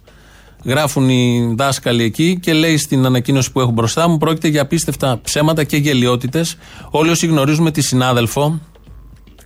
Γράφουν 0.63 1.09
οι 1.09 1.53
δάσκαλοι 1.57 2.03
εκεί 2.03 2.39
και 2.41 2.53
λέει 2.53 2.77
στην 2.77 3.05
ανακοίνωση 3.05 3.51
που 3.51 3.59
έχω 3.59 3.71
μπροστά 3.71 4.07
μου: 4.07 4.17
Πρόκειται 4.17 4.47
για 4.47 4.61
απίστευτα 4.61 5.19
ψέματα 5.23 5.63
και 5.63 5.77
γελιότητες. 5.77 6.57
Όλοι 6.89 7.09
όσοι 7.09 7.27
γνωρίζουμε 7.27 7.71
τη 7.71 7.81
συνάδελφο, 7.81 8.59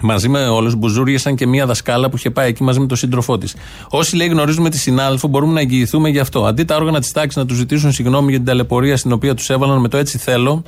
μαζί 0.05 0.29
με 0.29 0.47
όλους, 0.47 0.75
μπουζούριασαν 0.75 1.35
και 1.35 1.47
μία 1.47 1.65
δασκάλα 1.65 2.09
που 2.09 2.15
είχε 2.15 2.29
πάει 2.29 2.49
εκεί 2.49 2.63
μαζί 2.63 2.79
με 2.79 2.85
τον 2.85 2.97
σύντροφό 2.97 3.37
της. 3.37 3.55
Όσοι 3.89 4.15
λέει 4.15 4.27
γνωρίζουμε 4.27 4.69
τη 4.69 4.77
συνάδελφο, 4.77 5.27
μπορούμε 5.27 5.53
να 5.53 5.59
εγγυηθούμε 5.59 6.09
γι' 6.09 6.19
αυτό. 6.19 6.45
Αντί 6.45 6.63
τα 6.63 6.75
όργανα 6.75 6.99
της 6.99 7.11
τάξης 7.11 7.35
να 7.35 7.45
τους 7.45 7.57
ζητήσουν 7.57 7.91
συγγνώμη 7.91 8.29
για 8.29 8.37
την 8.37 8.47
ταλαιπωρία 8.47 8.97
στην 8.97 9.11
οποία 9.11 9.33
τους 9.33 9.49
έβαλαν 9.49 9.79
με 9.79 9.87
το 9.87 9.97
έτσι 9.97 10.17
θέλω 10.17 10.63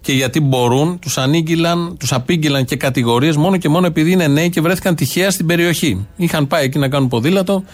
και 0.00 0.12
γιατί 0.12 0.40
μπορούν, 0.40 0.98
τους 0.98 1.18
ανήγγυλαν, 1.18 1.96
τους 1.98 2.12
απήγγυλαν 2.12 2.64
και 2.64 2.76
κατηγορίες 2.76 3.36
μόνο 3.36 3.56
και 3.56 3.68
μόνο 3.68 3.86
επειδή 3.86 4.10
είναι 4.10 4.26
νέοι 4.26 4.50
και 4.50 4.60
βρέθηκαν 4.60 4.94
τυχαία 4.94 5.30
στην 5.30 5.46
περιοχή. 5.46 6.06
Είχαν 6.16 6.46
πάει 6.46 6.64
εκεί 6.64 6.78
να 6.78 6.88
κάνουν 6.88 7.08
ποδήλατο 7.08 7.64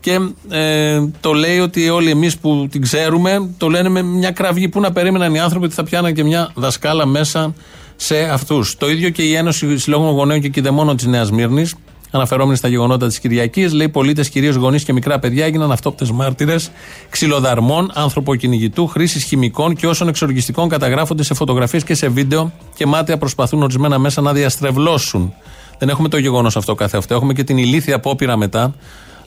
και 0.00 0.18
ε, 0.48 1.08
το 1.20 1.32
λέει 1.32 1.58
ότι 1.58 1.88
όλοι 1.88 2.10
εμείς 2.10 2.38
που 2.38 2.68
την 2.70 2.82
ξέρουμε 2.82 3.50
το 3.58 3.68
λένε 3.68 3.88
με 3.88 4.02
μια 4.02 4.30
κραυγή 4.30 4.68
που 4.68 4.80
να 4.80 4.92
περίμεναν 4.92 5.34
οι 5.34 5.38
άνθρωποι 5.38 5.64
ότι 5.64 5.74
θα 5.74 5.84
πιάναν 5.84 6.14
και 6.14 6.24
μια 6.24 6.50
δασκάλα 6.54 7.06
μέσα 7.06 7.54
σε 7.96 8.18
αυτούς. 8.18 8.76
Το 8.76 8.90
ίδιο 8.90 9.10
και 9.10 9.22
η 9.22 9.34
Ένωση 9.34 9.78
Συλλόγων 9.78 10.10
Γονέων 10.10 10.40
και 10.40 10.48
Κιδεμόνων 10.48 10.96
της 10.96 11.06
Νέας 11.06 11.30
Μύρνης, 11.30 11.74
αναφερόμενη 12.10 12.56
στα 12.56 12.68
γεγονότα 12.68 13.06
της 13.06 13.18
Κυριακής, 13.18 13.72
λέει: 13.72 13.88
Πολίτες, 13.88 14.28
κυρίως 14.28 14.54
γονείς 14.54 14.84
και 14.84 14.92
μικρά 14.92 15.18
παιδιά 15.18 15.44
έγιναν 15.44 15.72
αυτόπτες 15.72 16.10
μάρτυρες 16.10 16.70
ξυλοδαρμών, 17.10 17.90
ανθρωποκυνηγητού, 17.94 18.86
χρήσης 18.86 19.24
χημικών 19.24 19.74
και 19.74 19.86
όσων 19.86 20.08
εξοργιστικών 20.08 20.68
καταγράφονται 20.68 21.22
σε 21.22 21.34
φωτογραφίες 21.34 21.84
και 21.84 21.94
σε 21.94 22.08
βίντεο 22.08 22.52
και 22.74 22.86
μάτια 22.86 23.18
προσπαθούν 23.18 23.62
ορισμένα 23.62 23.98
μέσα 23.98 24.20
να 24.20 24.32
διαστρεβλώσουν. 24.32 25.34
Δεν 25.78 25.88
έχουμε 25.88 26.08
το 26.08 26.18
γεγονός 26.18 26.56
αυτό 26.56 26.74
κάθε 26.74 26.96
αυτό. 26.96 27.14
Έχουμε 27.14 27.32
και 27.32 27.44
την 27.44 27.56
ηλίθια 27.56 27.94
απόπειρα 27.94 28.36
μετά 28.36 28.74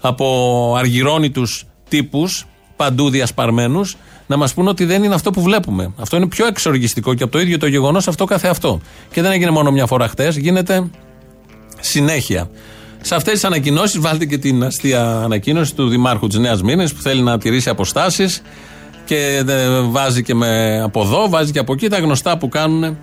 από 0.02 0.76
αργυρώνητους 0.78 1.66
τύπους, 1.90 2.46
παντού 2.80 3.10
διασπαρμένους, 3.10 3.98
να 4.28 4.38
μας 4.38 4.54
πούνε 4.54 4.70
ότι 4.70 4.86
δεν 4.86 5.04
είναι 5.04 5.14
αυτό 5.14 5.32
που 5.32 5.42
βλέπουμε. 5.42 5.92
Αυτό 5.98 6.18
είναι 6.18 6.28
πιο 6.28 6.46
εξοργιστικό 6.48 7.14
και 7.14 7.24
από 7.24 7.32
το 7.32 7.40
ίδιο 7.40 7.58
το 7.58 7.68
γεγονός 7.68 8.08
αυτό 8.08 8.26
καθε 8.26 8.48
αυτό. 8.48 8.82
Και 9.12 9.22
δεν 9.22 9.32
έγινε 9.32 9.52
μόνο 9.52 9.72
μια 9.72 9.86
φορά 9.86 10.08
χτες, 10.08 10.38
γίνεται 10.38 10.90
συνέχεια. 11.80 12.50
Σε 13.02 13.16
αυτές 13.16 13.34
τις 13.34 13.44
ανακοινώσεις, 13.44 14.00
βάλτε 14.00 14.26
και 14.26 14.38
την 14.38 14.64
αστεία 14.64 15.22
ανακοίνωση 15.24 15.76
του 15.76 15.88
Δημάρχου 15.90 16.28
της 16.28 16.38
Νέας 16.38 16.62
Μήνης 16.62 16.94
που 16.94 17.02
θέλει 17.02 17.22
να 17.22 17.38
τηρήσει 17.38 17.70
αποστάσεις 17.70 18.42
και 19.06 19.44
ε, 19.48 19.80
βάζει 19.80 20.24
και 20.24 20.34
με 20.34 20.82
από 20.84 21.02
εδώ, 21.02 21.30
βάζει 21.30 21.52
και 21.52 21.60
από 21.60 21.74
εκεί 21.74 21.90
τα 21.90 21.98
γνωστά 22.00 22.38
που 22.38 22.50
κάνουν 22.50 22.98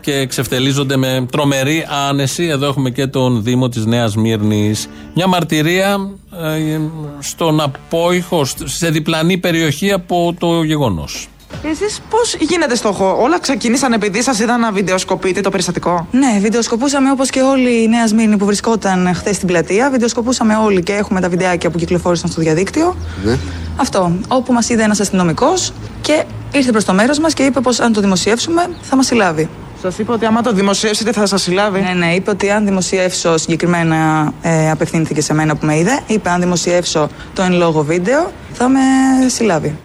και 0.00 0.14
εξευτελίζονται 0.14 0.96
με 0.96 1.26
τρομερή 1.32 1.86
άνεση. 2.08 2.44
Εδώ 2.44 2.66
έχουμε 2.66 2.90
και 2.90 3.06
τον 3.06 3.42
Δήμο 3.42 3.68
της 3.68 3.86
Νέας 3.86 4.16
Μύρνης. 4.16 4.88
Μια 5.14 5.26
μαρτυρία 5.26 6.10
ε, 6.42 6.80
στον 7.18 7.60
απόϊχο, 7.60 8.44
σε 8.64 8.90
διπλανή 8.90 9.38
περιοχή 9.38 9.92
από 9.92 10.34
το 10.38 10.62
γεγονός. 10.62 11.28
Εσείς 11.70 12.00
πώς 12.10 12.34
γίνεται 12.34 12.74
στόχο, 12.74 13.16
Όλα 13.20 13.40
ξεκίνησαν 13.40 13.92
επειδή 13.92 14.22
σας 14.22 14.38
είδαν 14.38 14.60
να 14.60 14.72
βιντεοσκοπείτε 14.72 15.40
το 15.40 15.50
περιστατικό. 15.50 16.06
Ναι, 16.10 16.38
βιντεοσκοπούσαμε 16.40 17.10
όπως 17.10 17.30
και 17.30 17.40
όλοι 17.40 17.82
η 17.82 17.88
Νέα 17.88 18.06
Σμύρνη 18.06 18.36
που 18.36 18.44
βρισκόταν 18.44 19.14
χθες 19.14 19.36
στην 19.36 19.48
πλατεία. 19.48 19.90
Βιντεοσκοπούσαμε 19.90 20.54
όλοι 20.56 20.82
και 20.82 20.92
έχουμε 20.92 21.20
τα 21.20 21.28
βιντεάκια 21.28 21.70
που 21.70 21.78
κυκλοφόρησαν 21.78 22.30
στο 22.30 22.40
διαδίκτυο. 22.40 22.96
Ναι. 23.24 23.38
Αυτό. 23.76 24.12
Όπου 24.28 24.52
μας 24.52 24.68
είδε 24.68 24.82
ένας 24.82 25.00
αστυνομικός 25.00 25.72
και 26.00 26.24
ήρθε 26.52 26.70
προς 26.70 26.84
το 26.84 26.92
μέρος 26.92 27.18
μας 27.18 27.34
και 27.34 27.42
είπε 27.42 27.60
πως 27.60 27.80
αν 27.80 27.92
το 27.92 28.00
δημοσιεύσουμε 28.00 28.68
θα 28.82 28.96
μας 28.96 29.06
συλλάβει. 29.06 29.48
Σας 29.82 29.98
είπε 29.98 30.12
ότι 30.12 30.24
άμα 30.24 30.42
το 30.42 30.52
δημοσιεύσετε 30.52 31.12
θα 31.12 31.26
σας 31.26 31.42
συλλάβει. 31.42 31.80
Ναι, 31.80 31.92
ναι, 31.92 32.14
είπε 32.14 32.30
ότι 32.30 32.50
αν 32.50 32.64
δημοσιεύσω 32.64 33.36
συγκεκριμένα 33.36 34.32
ε, 34.42 34.70
απευθύνθηκε 34.70 35.20
σε 35.20 35.34
μένα 35.34 35.56
που 35.56 35.66
με 35.66 35.78
είδε. 35.78 36.00
Είπε 36.06 36.30
αν 36.30 36.40
δημοσιεύσω 36.40 37.08
το 37.34 37.42
εν 37.42 37.52
λόγω 37.52 37.82
βίντεο 37.82 38.32
θα 38.52 38.68
με 38.68 38.80
συλλάβει. 39.26 39.78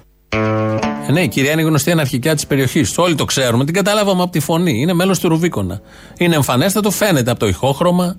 Ε, 1.08 1.12
ναι, 1.12 1.22
η 1.22 1.28
κυρία 1.28 1.52
είναι 1.52 1.62
γνωστή 1.62 1.92
αναρχικά 1.92 2.36
της 2.36 2.48
περιοχής. 2.48 2.98
Όλοι 2.98 3.16
το 3.16 3.26
ξέρουμε, 3.26 3.66
την 3.66 3.74
καταλάβαμε 3.74 4.22
από 4.22 4.32
τη 4.32 4.40
φωνή. 4.40 4.82
Είναι 4.82 4.94
μέλος 4.94 5.20
του 5.20 5.30
Ρουβίκονα. 5.30 5.82
Είναι 6.18 6.36
εμφανέστατο, 6.36 6.92
φαίνεται 6.92 7.32
από 7.32 7.40
το 7.40 7.48
ηχόχρωμα 7.48 8.18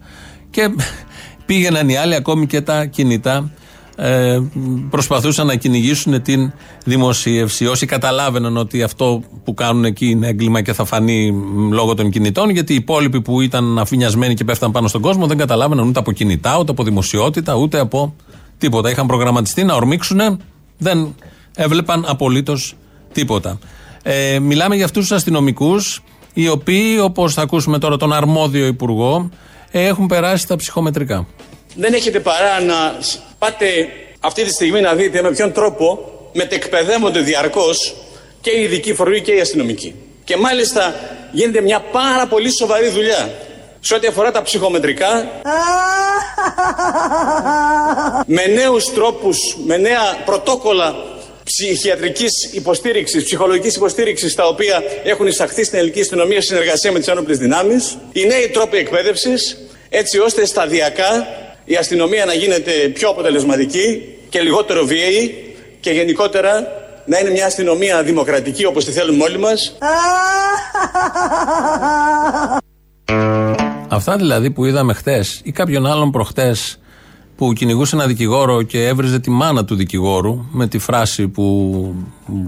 και 0.51 0.69
πήγαιναν 1.47 1.89
οι 1.89 1.97
άλλοι 1.97 2.15
ακόμη 2.15 2.47
και 2.47 2.61
τα 2.61 2.85
κινητά 2.85 3.51
ε, 4.01 4.41
προσπαθούσαν 4.91 5.47
να 5.47 5.55
κυνηγήσουν 5.55 6.23
την 6.23 6.53
δημοσίευση. 6.85 7.67
Όσοι 7.67 7.87
καταλάβαιναν 7.87 8.57
ότι 8.57 8.83
αυτό 8.83 9.23
που 9.45 9.55
κάνουν 9.55 9.85
εκεί 9.85 10.07
είναι 10.07 10.29
έγκλημα 10.29 10.63
και 10.63 10.73
θα 10.73 10.85
φανεί 10.85 11.35
λόγω 11.71 11.95
των 11.95 12.11
κινητών, 12.11 12.51
γιατί 12.51 12.73
οι 12.73 12.77
υπόλοιποι 12.77 13.21
που 13.21 13.41
ήταν 13.41 13.79
αφηνιασμένοι 13.79 14.35
και 14.35 14.45
πέφταν 14.45 14.73
πάνω 14.73 14.89
στον 14.89 15.01
κόσμο 15.01 15.27
δεν 15.27 15.37
καταλάβαιναν 15.37 15.89
ούτε 15.89 15.99
από 15.99 16.13
κινητά, 16.13 16.59
ούτε 16.59 16.71
από 16.71 16.85
δημοσιότητα, 16.85 17.55
ούτε 17.55 17.79
από 17.79 18.15
τίποτα. 18.59 18.91
Είχαν 18.91 19.07
προγραμματιστεί 19.07 19.65
να 19.65 19.75
ορμήξουν, 19.75 20.41
δεν 20.79 21.15
έβλεπαν 21.57 22.05
απολύτως 22.09 22.75
τίποτα. 23.13 23.59
Ε, 24.03 24.39
μιλάμε 24.39 24.77
για 24.77 24.85
αυτούς 24.85 25.07
τους 25.07 25.17
αστυνομικούς 25.17 26.03
οι 26.33 26.49
οποίοι, 26.49 26.99
όπως 27.03 27.35
θα 27.35 27.43
ακούσουμε 27.43 27.79
τώρα 27.79 27.97
τον 27.97 28.13
αρμόδιο 28.13 28.67
υπουργό, 28.67 29.29
έχουν 29.71 30.07
περάσει 30.07 30.47
τα 30.47 30.57
ψυχομετρικά. 30.57 31.27
Δεν 31.77 31.93
έχετε 31.93 32.21
παρά 32.21 32.61
να 32.61 32.75
πάτε 33.39 33.89
αυτή 34.21 34.45
τη 34.45 34.51
στιγμή 34.51 34.81
να 34.81 34.95
δείτε 34.95 35.23
με 35.23 35.31
ποιον 35.31 35.53
τρόπο 35.53 36.13
μετεκπαιδεύονται 36.33 37.21
διαρκώς 37.21 37.95
και 38.41 38.51
οι 38.51 38.63
ειδικοί 38.63 38.95
φορείς 38.95 39.21
και 39.21 39.33
οι 39.33 39.41
αστυνομικοί. 39.41 39.95
Και 40.25 40.37
μάλιστα 40.37 40.95
γίνεται 41.33 41.61
μια 41.61 41.81
πάρα 41.81 42.27
πολύ 42.27 42.57
σοβαρή 42.57 42.89
δουλειά 42.89 43.31
σε 43.81 43.95
ό,τι 43.95 44.07
αφορά 44.07 44.31
τα 44.31 44.43
ψυχομετρικά 44.43 45.09
με 48.37 48.47
νέους 48.47 48.93
τρόπους, 48.93 49.39
με 49.67 49.77
νέα 49.77 50.23
πρωτόκολλα 50.25 50.95
ψυχιατρικής 51.45 52.51
υποστήριξης, 52.53 53.25
ψυχολογικής 53.25 53.77
υποστήριξης 53.77 54.35
τα 54.35 54.47
οποία 54.47 54.83
έχουν 55.05 55.27
εισαχθεί 55.27 55.65
στην 55.65 55.79
ελληνική 55.79 56.01
αστυνομία 56.01 56.43
συνεργασία 56.43 56.93
με 56.93 56.99
τις 56.99 57.09
ένοπλες 57.09 57.39
δυνάμεις, 57.39 57.99
οι 58.13 58.27
νέοι 58.27 58.49
τρόποι 58.49 58.77
εκπαίδευσης, 58.77 59.57
έτσι 59.89 60.19
ώστε 60.19 60.47
σταδιακά 60.47 61.27
η 61.69 61.77
αστυνομία 61.77 62.25
να 62.25 62.35
γίνεται 62.35 62.73
πιο 62.95 63.09
αποτελεσματική 63.09 64.03
και 64.29 64.41
λιγότερο 64.41 64.85
βίαιη 64.85 65.55
και 65.81 65.91
γενικότερα 65.91 66.67
να 67.07 67.19
είναι 67.19 67.31
μια 67.31 67.47
αστυνομία 67.47 68.03
δημοκρατική 68.03 68.65
όπως 68.65 68.85
τη 68.85 68.91
θέλουμε 68.91 69.25
όλοι 69.25 69.39
μας. 69.39 69.77
Αυτά 73.89 74.17
δηλαδή 74.17 74.51
που 74.51 74.65
είδαμε 74.65 74.93
χτες 74.93 75.41
ή 75.45 75.53
κάποιον 75.53 75.87
άλλον 75.87 76.11
προχτές 76.11 76.81
που 77.37 77.53
κυνηγούσε 77.53 77.97
ένα 77.97 78.07
δικηγόρο 78.07 78.63
και 78.63 78.87
έβριζε 78.87 79.19
τη 79.19 79.31
μάνα 79.31 79.65
του 79.65 79.75
δικηγόρου 79.75 80.45
με 80.51 80.67
τη 80.69 80.79
φράση 80.79 81.29
που 81.29 81.95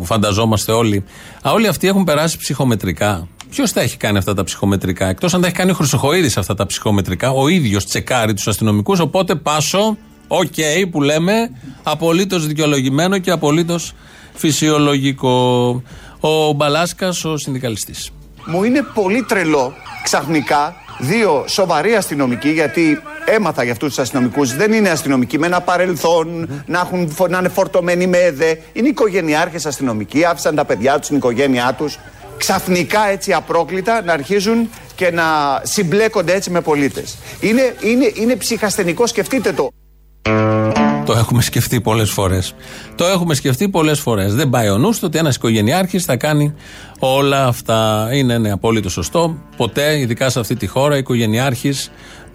φανταζόμαστε 0.02 0.72
όλοι. 0.72 1.04
Α, 1.48 1.50
όλοι 1.52 1.66
αυτοί 1.66 1.88
έχουν 1.88 2.04
περάσει 2.04 2.38
ψυχομετρικά. 2.38 3.28
Ποιος 3.50 3.72
τα 3.72 3.80
έχει 3.80 3.96
κάνει 3.96 4.18
αυτά 4.18 4.34
τα 4.34 4.44
ψυχομετρικά, 4.44 5.06
εκτός 5.06 5.34
αν 5.34 5.40
τα 5.40 5.46
έχει 5.46 5.56
κάνει 5.56 5.70
ο 5.70 5.74
Χρυσοχοίδης 5.74 6.36
αυτά 6.36 6.54
τα 6.54 6.66
ψυχομετρικά, 6.66 7.30
ο 7.30 7.48
ίδιος 7.48 7.84
τσεκάρει 7.84 8.34
τους 8.34 8.48
αστυνομικούς. 8.48 9.00
Οπότε 9.00 9.34
πάσο, 9.34 9.96
οκ, 10.28 10.54
που 10.90 11.02
λέμε, 11.02 11.50
απολύτως 11.82 12.46
δικαιολογημένο 12.46 13.18
και 13.18 13.30
απολύτως 13.30 13.92
φυσιολογικό. 14.34 15.82
Ο 16.20 16.52
Μπαλάσκας, 16.52 17.24
ο 17.24 17.36
συνδικαλιστής. 17.36 18.10
Μου 18.44 18.64
είναι 18.64 18.86
πολύ 18.94 19.22
τρελό 19.22 19.72
ξαφνικά 20.02 20.74
δύο 20.98 21.44
σοβαροί 21.46 21.94
αστυνομικοί, 21.94 22.50
γιατί 22.50 23.02
έμαθα 23.24 23.62
για 23.62 23.72
αυτούς 23.72 23.88
τους 23.88 23.98
αστυνομικούς, 23.98 24.56
δεν 24.56 24.72
είναι 24.72 24.88
αστυνομικοί 24.88 25.38
με 25.38 25.46
ένα 25.46 25.60
παρελθόν, 25.60 26.48
να, 26.66 26.80
έχουν, 26.80 27.14
να 27.28 27.38
είναι 27.38 27.48
φορτωμένοι 27.48 28.06
με 28.06 28.18
ΕΔΕ. 28.18 28.60
Είναι 28.72 28.88
οικογενειάρχες 28.88 29.66
αστυνομικοί, 29.66 30.24
άφησαν 30.24 30.54
τα 30.54 30.64
παιδιά 30.64 30.98
τους, 30.98 31.08
την 31.08 31.16
οικογένειά 31.16 31.74
τους. 31.78 31.98
Ξαφνικά 32.40 33.08
έτσι 33.08 33.32
απρόκλητα 33.32 34.02
να 34.02 34.12
αρχίζουν 34.12 34.68
και 34.94 35.10
να 35.10 35.24
συμπλέκονται 35.62 36.34
έτσι 36.34 36.50
με 36.50 36.60
πολίτες. 36.60 37.16
Είναι, 37.40 37.74
είναι, 37.80 38.12
είναι 38.14 38.36
ψυχασθενικό, 38.36 39.06
σκεφτείτε 39.06 39.52
το. 39.52 39.68
Το 41.04 41.12
έχουμε 41.12 41.42
σκεφτεί 41.42 41.80
πολλές 41.80 42.10
φορές. 42.10 42.54
Το 42.94 43.04
έχουμε 43.04 43.34
σκεφτεί 43.34 43.68
πολλές 43.68 44.00
φορές. 44.00 44.34
Δεν 44.34 44.50
πάει 44.50 44.68
ο 44.68 44.78
νους 44.78 45.02
ότι 45.02 45.18
ένας 45.18 45.36
οικογενειάρχης 45.36 46.04
θα 46.04 46.16
κάνει 46.16 46.54
όλα 46.98 47.46
αυτά. 47.46 48.08
Είναι 48.12 48.38
ναι, 48.38 48.50
απόλυτο 48.50 48.90
σωστό. 48.90 49.36
Ποτέ, 49.56 49.98
ειδικά 49.98 50.30
σε 50.30 50.40
αυτή 50.40 50.56
τη 50.56 50.66
χώρα, 50.66 50.96
οικογενειάρχης 50.96 51.90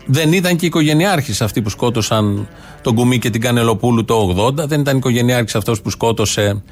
δεν 0.05 0.33
ήταν 0.33 0.55
και 0.55 0.65
οικογενειάρχης 0.65 1.41
αυτοί 1.41 1.61
που 1.61 1.69
σκότωσαν 1.69 2.47
τον 2.81 2.95
Κουμί 2.95 3.19
και 3.19 3.29
την 3.29 3.41
Κανελοπούλου 3.41 4.05
το 4.05 4.35
80. 4.47 4.53
Δεν 4.67 4.79
ήταν 4.79 4.97
οικογενειάρχης 4.97 5.55
αυτός 5.55 5.81
που 5.81 5.89
σκότωσε 5.89 6.63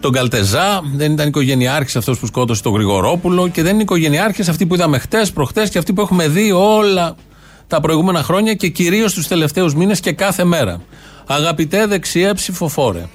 τον 0.00 0.12
Καλτεζά. 0.12 0.82
Δεν 0.94 1.12
ήταν 1.12 1.28
οικογενειάρχης 1.28 1.96
αυτός 1.96 2.18
που 2.18 2.26
σκότωσε 2.26 2.62
τον 2.62 2.72
Γρηγορόπουλο. 2.72 3.48
Και 3.48 3.62
δεν 3.62 3.72
είναι 3.72 3.82
οικογενειάρχης 3.82 4.48
αυτοί 4.48 4.66
που 4.66 4.74
είδαμε 4.74 4.98
χτες, 4.98 5.32
προχτές 5.32 5.70
και 5.70 5.78
αυτοί 5.78 5.92
που 5.92 6.00
έχουμε 6.00 6.28
δει 6.28 6.52
όλα 6.52 7.16
τα 7.66 7.80
προηγούμενα 7.80 8.22
χρόνια 8.22 8.54
και 8.54 8.68
κυρίως 8.68 9.12
τους 9.12 9.28
τελευταίους 9.28 9.74
μήνες 9.74 10.00
και 10.00 10.12
κάθε 10.12 10.44
μέρα. 10.44 10.80
Αγαπητέ 11.26 11.86
δεξιέ 11.86 12.34
ψηφοφόρε, 12.34 13.06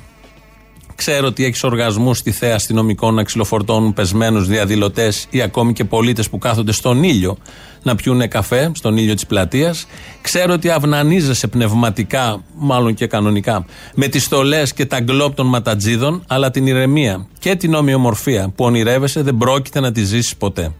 ξέρω 0.96 1.28
ότι 1.28 1.46
έχεις 1.46 1.64
οργασμούς 1.64 2.18
στη 2.18 2.32
θέα 2.32 2.56
αστυνομικών 2.56 3.14
να 3.14 3.24
ξυλοφορτώνουν 3.24 3.94
πεσμένους 3.94 4.48
διαδηλωτές 4.48 5.28
ή 5.30 5.42
ακόμη 5.42 5.74
και 5.74 5.84
πολίτες 5.84 6.30
που 6.30 6.38
κάθονται 6.38 6.72
στον 6.72 7.04
ήλιο 7.04 7.38
να 7.84 7.96
πιούνε 7.96 8.28
καφέ, 8.28 8.72
στον 8.74 8.98
ήλιο 8.98 9.14
της 9.14 9.26
πλατείας. 9.26 9.86
Ξέρω 10.22 10.54
ότι 10.54 10.70
αυνανίζεσαι 10.70 11.48
πνευματικά, 11.48 12.44
μάλλον 12.56 12.94
και 12.94 13.08
κανονικά, 13.08 13.66
με 13.96 14.08
τις 14.08 14.24
στολές 14.24 14.74
και 14.74 14.86
τα 14.86 15.00
γκλόπ 15.00 15.36
των 15.36 15.48
ματατζίδων, 15.48 16.24
αλλά 16.28 16.52
την 16.52 16.68
ηρεμία 16.68 17.28
και 17.40 17.56
την 17.56 17.74
ομοιομορφία 17.74 18.52
που 18.56 18.66
ονειρεύεσαι 18.66 19.22
δεν 19.22 19.38
πρόκειται 19.38 19.80
να 19.80 19.92
τη 19.92 20.04
ζήσεις 20.04 20.36
ποτέ. 20.36 20.72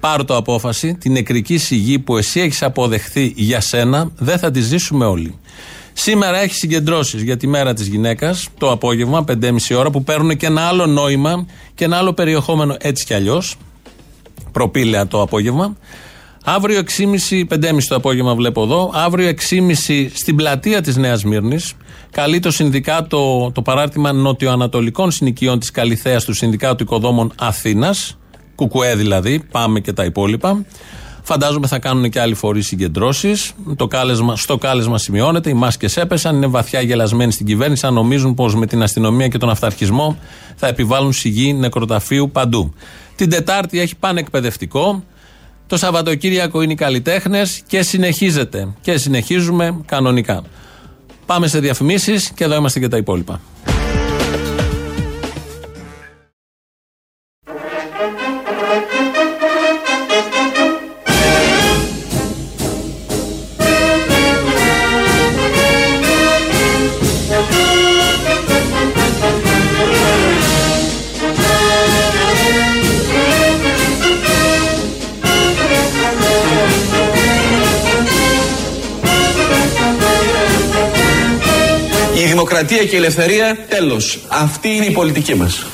Πάρω 0.00 0.24
το 0.24 0.36
απόφαση, 0.36 0.94
την 0.94 1.12
νεκρική 1.12 1.58
σιγή 1.58 1.98
που 1.98 2.16
εσύ 2.16 2.40
έχεις 2.40 2.62
αποδεχθεί 2.62 3.32
για 3.36 3.60
σένα, 3.60 4.10
δεν 4.18 4.38
θα 4.38 4.50
τη 4.50 4.60
ζήσουμε 4.60 5.04
όλοι. 5.04 5.38
Σήμερα 6.00 6.38
έχει 6.38 6.54
συγκεντρώσεις 6.54 7.22
για 7.22 7.36
τη 7.36 7.46
μέρα 7.46 7.74
της 7.74 7.86
γυναίκας 7.86 8.48
το 8.58 8.70
απόγευμα, 8.70 9.24
5.30 9.28 9.56
ώρα, 9.76 9.90
που 9.90 10.02
παίρνουν 10.04 10.36
και 10.36 10.46
ένα 10.46 10.62
άλλο 10.62 10.86
νόημα 10.86 11.46
και 11.74 11.84
ένα 11.84 11.96
άλλο 11.96 12.12
περιεχόμενο 12.12 12.76
έτσι 12.80 13.04
κι 13.04 13.14
αλλιώς. 13.14 13.56
Προπήλαια 14.52 15.06
το 15.06 15.22
απόγευμα. 15.22 15.76
Αύριο 16.44 16.82
6.30, 16.96 17.44
5.30 17.48 17.82
το 17.88 17.94
απόγευμα 17.94 18.34
βλέπω 18.34 18.62
εδώ. 18.62 18.90
Αύριο 18.94 19.28
6.30 19.28 20.08
στην 20.14 20.36
πλατεία 20.36 20.80
της 20.80 20.96
Νέας 20.96 21.24
Μύρνης. 21.24 21.72
Καλεί 22.10 22.40
το 22.40 22.50
Συνδικάτο, 22.50 23.50
το 23.54 23.62
παράρτημα 23.62 24.12
Νοτιοανατολικών 24.12 25.10
Συνοικιών 25.10 25.58
της 25.58 25.70
Καλιθέα 25.70 26.20
του 26.20 26.32
Συνδικάτου 26.32 26.82
Οικοδόμων 26.82 27.32
Αθήνας. 27.38 28.18
Κουκουέ 28.54 28.94
δηλαδή, 28.94 29.42
πάμε 29.50 29.80
και 29.80 29.92
τα 29.92 30.04
υπόλοιπα. 30.04 30.64
Φαντάζομαι 31.30 31.66
θα 31.66 31.78
κάνουν 31.78 32.10
και 32.10 32.20
άλλοι 32.20 32.34
φορείς 32.34 32.66
συγκεντρώσεις. 32.66 33.52
Στο 34.34 34.58
κάλεσμα 34.58 34.98
σημειώνεται, 34.98 35.50
οι 35.50 35.54
μάσκες 35.54 35.96
έπεσαν, 35.96 36.36
είναι 36.36 36.46
βαθιά 36.46 36.80
γελασμένοι 36.80 37.32
στην 37.32 37.46
κυβέρνηση, 37.46 37.86
αν 37.86 37.94
νομίζουν 37.94 38.34
πως 38.34 38.54
με 38.54 38.66
την 38.66 38.82
αστυνομία 38.82 39.28
και 39.28 39.38
τον 39.38 39.50
αυταρχισμό 39.50 40.18
θα 40.56 40.66
επιβάλλουν 40.66 41.12
σιγή 41.12 41.52
νεκροταφείου 41.52 42.30
παντού. 42.30 42.74
Την 43.16 43.30
Τετάρτη 43.30 43.80
έχει 43.80 43.96
πάνε 43.96 44.20
εκπαιδευτικό. 44.20 45.04
Το 45.66 45.76
Σαββατοκύριακο 45.76 46.62
είναι 46.62 46.72
οι 46.72 46.76
καλλιτέχνες 46.76 47.62
και 47.66 47.82
συνεχίζεται. 47.82 48.68
Και 48.80 48.96
συνεχίζουμε 48.96 49.80
κανονικά. 49.86 50.42
Πάμε 51.26 51.46
σε 51.46 51.60
διαφημίσεις 51.60 52.30
και 52.30 52.44
εδώ 52.44 52.54
είμαστε 52.56 52.80
και 52.80 52.88
τα 52.88 52.96
υπόλοιπα. 52.96 53.40
Δημοκρατία 82.58 82.90
και 82.90 82.94
η 82.94 82.98
ελευθερία, 82.98 83.56
τέλος. 83.68 84.18
Αυτή 84.28 84.68
είναι 84.68 84.84
η 84.84 84.92
πολιτική 84.92 85.34
μας. 85.34 85.66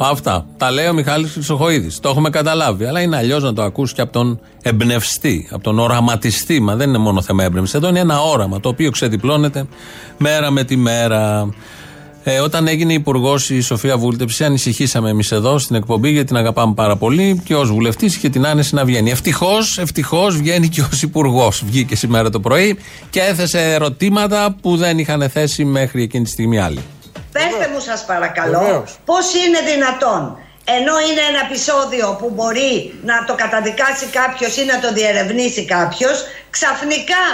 Αυτά. 0.00 0.46
Τα 0.56 0.70
λέει 0.70 0.86
ο 0.86 0.92
Μιχάλης 0.92 1.32
Χρυσοχοίδης. 1.32 2.00
Το 2.00 2.08
έχουμε 2.08 2.30
καταλάβει. 2.30 2.84
Αλλά 2.84 3.00
είναι 3.00 3.16
αλλιώς 3.16 3.42
να 3.42 3.52
το 3.52 3.62
ακούσει 3.62 3.94
και 3.94 4.00
από 4.00 4.12
τον 4.12 4.40
εμπνευστή, 4.62 5.48
από 5.50 5.62
τον 5.62 5.78
οραματιστή. 5.78 6.60
Μα 6.60 6.76
δεν 6.76 6.88
είναι 6.88 6.98
μόνο 6.98 7.22
θέμα 7.22 7.44
έμπνευση. 7.44 7.76
Εδώ 7.76 7.88
είναι 7.88 7.98
ένα 7.98 8.20
όραμα 8.20 8.60
το 8.60 8.68
οποίο 8.68 8.90
ξεδιπλώνεται 8.90 9.66
μέρα 10.18 10.50
με 10.50 10.64
τη 10.64 10.76
μέρα. 10.76 11.48
Ε, 12.30 12.40
όταν 12.40 12.68
έγινε 12.68 12.92
υπουργός 12.92 13.50
η 13.50 13.60
Σοφία 13.60 13.96
Βούλτεψη, 13.96 14.44
ανησυχήσαμε 14.44 15.10
εμείς 15.10 15.32
εδώ 15.32 15.58
στην 15.58 15.76
εκπομπή 15.76 16.10
γιατί 16.10 16.26
την 16.26 16.36
αγαπάμε 16.36 16.74
πάρα 16.74 16.96
πολύ 16.96 17.42
και 17.44 17.54
ως 17.54 17.70
βουλευτής 17.70 18.16
είχε 18.16 18.28
την 18.28 18.46
άνεση 18.46 18.74
να 18.74 18.84
βγαίνει. 18.84 19.10
Ευτυχώς, 19.10 19.78
ευτυχώς 19.78 20.36
βγαίνει 20.36 20.68
και 20.68 20.80
ως 20.92 21.02
υπουργός. 21.02 21.62
Βγήκε 21.66 21.96
σήμερα 21.96 22.30
το 22.30 22.40
πρωί 22.40 22.78
και 23.10 23.20
έθεσε 23.20 23.72
ερωτήματα 23.72 24.56
που 24.62 24.76
δεν 24.76 24.98
είχαν 24.98 25.30
θέσει 25.30 25.64
μέχρι 25.64 26.02
εκείνη 26.02 26.24
τη 26.24 26.30
στιγμή 26.30 26.60
άλλοι. 26.60 26.82
Πετε 27.32 27.70
μου 27.72 27.80
σας 27.80 28.04
παρακαλώ 28.04 28.84
πώς 29.04 29.34
είναι 29.34 29.72
δυνατόν 29.72 30.36
ενώ 30.64 30.94
είναι 31.10 31.22
ένα 31.30 31.40
επεισόδιο 31.48 32.16
που 32.20 32.32
μπορεί 32.34 32.94
να 33.04 33.24
το 33.24 33.34
καταδικάσει 33.34 34.06
κάποιος 34.06 34.56
ή 34.56 34.64
να 34.64 34.80
το 34.80 34.92
διερευνήσει 34.92 35.64
κάποιος 35.64 36.24
ξαφνικά 36.50 37.26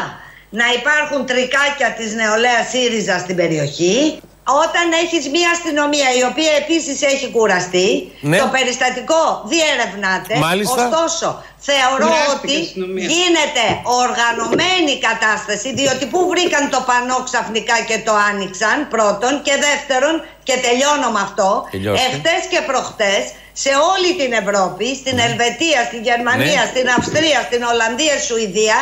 να 0.51 0.65
υπάρχουν 0.79 1.27
τρικάκια 1.27 1.95
της 1.99 2.15
νεολαίας 2.15 2.69
ΣΥΡΙΖΑ 2.69 3.19
στην 3.19 3.37
περιοχή 3.37 4.19
όταν 4.63 4.87
έχεις 5.03 5.25
μια 5.35 5.51
αστυνομία 5.57 6.09
η 6.21 6.23
οποία 6.31 6.53
επίσης 6.63 6.97
έχει 7.13 7.27
κουραστεί, 7.37 7.89
Ναι. 8.21 8.39
το 8.43 8.47
περιστατικό 8.57 9.23
διερευνάται. 9.53 10.33
Μάλιστα. 10.47 10.81
Ωστόσο, 10.89 11.29
θεωρώ 11.69 12.07
Χρειάστηκε 12.11 12.57
ότι 12.57 12.57
αστυνομία. 12.67 13.07
γίνεται 13.15 13.65
οργανωμένη 14.03 14.95
κατάσταση, 15.09 15.69
διότι 15.79 16.05
πού 16.13 16.19
βρήκαν 16.33 16.65
το 16.75 16.81
πανό 16.89 17.19
ξαφνικά 17.29 17.77
και 17.89 17.99
το 18.07 18.13
άνοιξαν, 18.31 18.77
πρώτον, 18.95 19.33
και 19.47 19.55
δεύτερον, 19.69 20.15
και 20.47 20.55
τελειώνω 20.65 21.09
με 21.17 21.21
αυτό, 21.29 21.49
Τελειώστε. 21.75 22.05
εχθές 22.07 22.43
και 22.53 22.61
προχτές 22.71 23.23
σε 23.65 23.71
όλη 23.93 24.11
την 24.21 24.33
Ευρώπη, 24.43 24.87
στην 25.01 25.17
Ελβετία, 25.27 25.81
στην 25.89 26.01
Γερμανία, 26.09 26.63
Ναι. 26.65 26.71
στην 26.73 26.87
Αυστρία, 26.99 27.39
στην 27.49 27.63
Ολλανδία, 27.71 28.17
Σουηδία, 28.27 28.79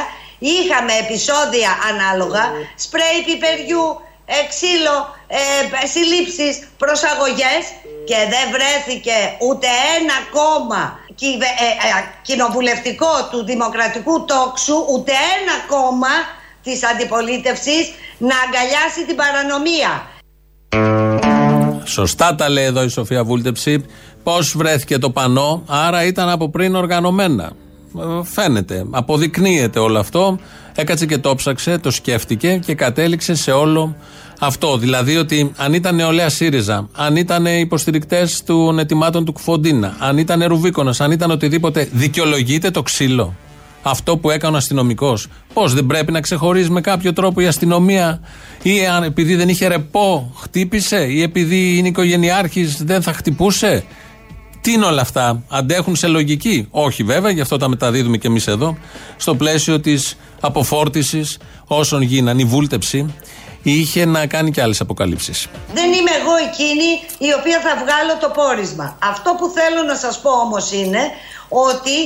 είχαμε 0.54 0.92
επεισόδια 1.04 1.70
ανάλογα, 1.90 2.44
σπρέι 2.84 3.18
πιπεριού, 3.26 3.86
ε, 4.24 4.34
ξύλο, 4.52 4.96
ε, 5.26 5.86
συλλήψεις, 5.94 6.54
προσαγωγές 6.82 7.62
και 8.08 8.18
δεν 8.32 8.44
βρέθηκε 8.56 9.16
ούτε 9.48 9.68
ένα 9.96 10.16
κόμμα 10.38 10.82
κυβε- 11.14 11.58
ε, 11.66 11.70
ε, 11.88 12.04
κοινοβουλευτικό 12.22 13.12
του 13.30 13.44
δημοκρατικού 13.44 14.24
τόξου, 14.24 14.76
ούτε 14.92 15.12
ένα 15.36 15.54
κόμμα 15.74 16.14
της 16.62 16.84
αντιπολίτευσης 16.84 17.84
να 18.18 18.34
αγκαλιάσει 18.44 19.00
την 19.06 19.16
παρανομία. 19.16 19.92
Σωστά 21.84 22.34
τα 22.34 22.48
λέει 22.48 22.64
εδώ 22.64 22.82
η 22.82 22.88
Σοφία 22.88 23.24
Βούλτεψη. 23.24 23.84
Πώς 24.22 24.56
βρέθηκε 24.56 24.98
το 24.98 25.10
πανό, 25.10 25.62
άρα 25.66 26.04
ήταν 26.04 26.28
από 26.28 26.50
πριν 26.50 26.74
οργανωμένα. 26.74 27.52
Ε, 27.98 28.24
Φαίνεται, 28.24 28.84
αποδεικνύεται 28.90 29.78
όλο 29.78 29.98
αυτό. 29.98 30.38
Έκατσε 30.74 31.06
και 31.06 31.18
το 31.18 31.34
ψάξε, 31.34 31.78
το 31.78 31.90
σκέφτηκε 31.90 32.60
και 32.64 32.74
κατέληξε 32.74 33.34
σε 33.34 33.50
όλο 33.50 33.96
αυτό. 34.40 34.78
Δηλαδή 34.78 35.16
ότι 35.16 35.52
αν 35.56 35.72
ήταν 35.72 35.94
νεολαία 35.94 36.28
ΣΥΡΙΖΑ, 36.28 36.88
αν 36.96 37.16
ήταν 37.16 37.46
υποστηρικτές 37.46 38.42
των 38.44 38.78
ετοιμάτων 38.78 39.24
του 39.24 39.32
Κουφοντίνα, 39.32 39.96
αν 39.98 40.18
ήταν 40.18 40.44
Ρουβίκονας, 40.46 41.00
αν 41.00 41.10
ήταν 41.10 41.30
οτιδήποτε, 41.30 41.88
δικαιολογείται 41.92 42.70
το 42.70 42.82
ξύλο. 42.82 43.34
Αυτό 43.82 44.16
που 44.16 44.30
έκανε 44.30 44.54
ο 44.54 44.58
αστυνομικός. 44.58 45.26
Πώς 45.52 45.74
δεν 45.74 45.86
πρέπει 45.86 46.12
να 46.12 46.20
ξεχωρίζει 46.20 46.70
με 46.70 46.80
κάποιο 46.80 47.12
τρόπο 47.12 47.40
η 47.40 47.46
αστυνομία, 47.46 48.20
ή 48.62 48.86
αν 48.86 49.02
επειδή 49.02 49.34
δεν 49.34 49.48
είχε 49.48 49.66
ρεπό, 49.66 50.32
χτύπησε, 50.40 51.06
ή 51.10 51.22
επειδή 51.22 51.76
είναι 51.76 51.88
οικογενειάρχης, 51.88 52.82
δεν 52.84 53.02
θα 53.02 53.12
χτυπούσε; 53.12 53.84
Τι 54.62 54.72
είναι 54.72 54.84
όλα 54.84 55.00
αυτά, 55.00 55.42
αντέχουν 55.48 55.96
σε 55.96 56.06
λογική; 56.06 56.68
Όχι 56.70 57.02
βέβαια, 57.02 57.30
γι' 57.30 57.40
αυτό 57.40 57.56
τα 57.56 57.68
μεταδίδουμε 57.68 58.16
και 58.16 58.26
εμείς 58.26 58.46
εδώ, 58.46 58.78
στο 59.16 59.34
πλαίσιο 59.34 59.80
της 59.80 60.16
αποφόρτιση 60.40 61.24
όσων 61.66 62.02
γίναν. 62.02 62.38
Η 62.38 62.44
βούλτεψη 62.44 63.14
είχε 63.62 64.04
να 64.04 64.26
κάνει 64.26 64.50
και 64.50 64.62
άλλες 64.62 64.80
αποκαλύψεις. 64.80 65.48
Δεν 65.74 65.92
είμαι 65.92 66.10
εγώ 66.20 66.34
εκείνη 66.48 66.88
η 67.18 67.32
οποία 67.38 67.60
θα 67.60 67.74
βγάλω 67.74 68.18
το 68.20 68.28
πόρισμα. 68.28 68.98
Αυτό 69.02 69.34
που 69.38 69.52
θέλω 69.56 69.82
να 69.86 69.96
σας 69.96 70.20
πω 70.20 70.30
όμως 70.30 70.72
είναι 70.72 71.00
ότι 71.48 71.96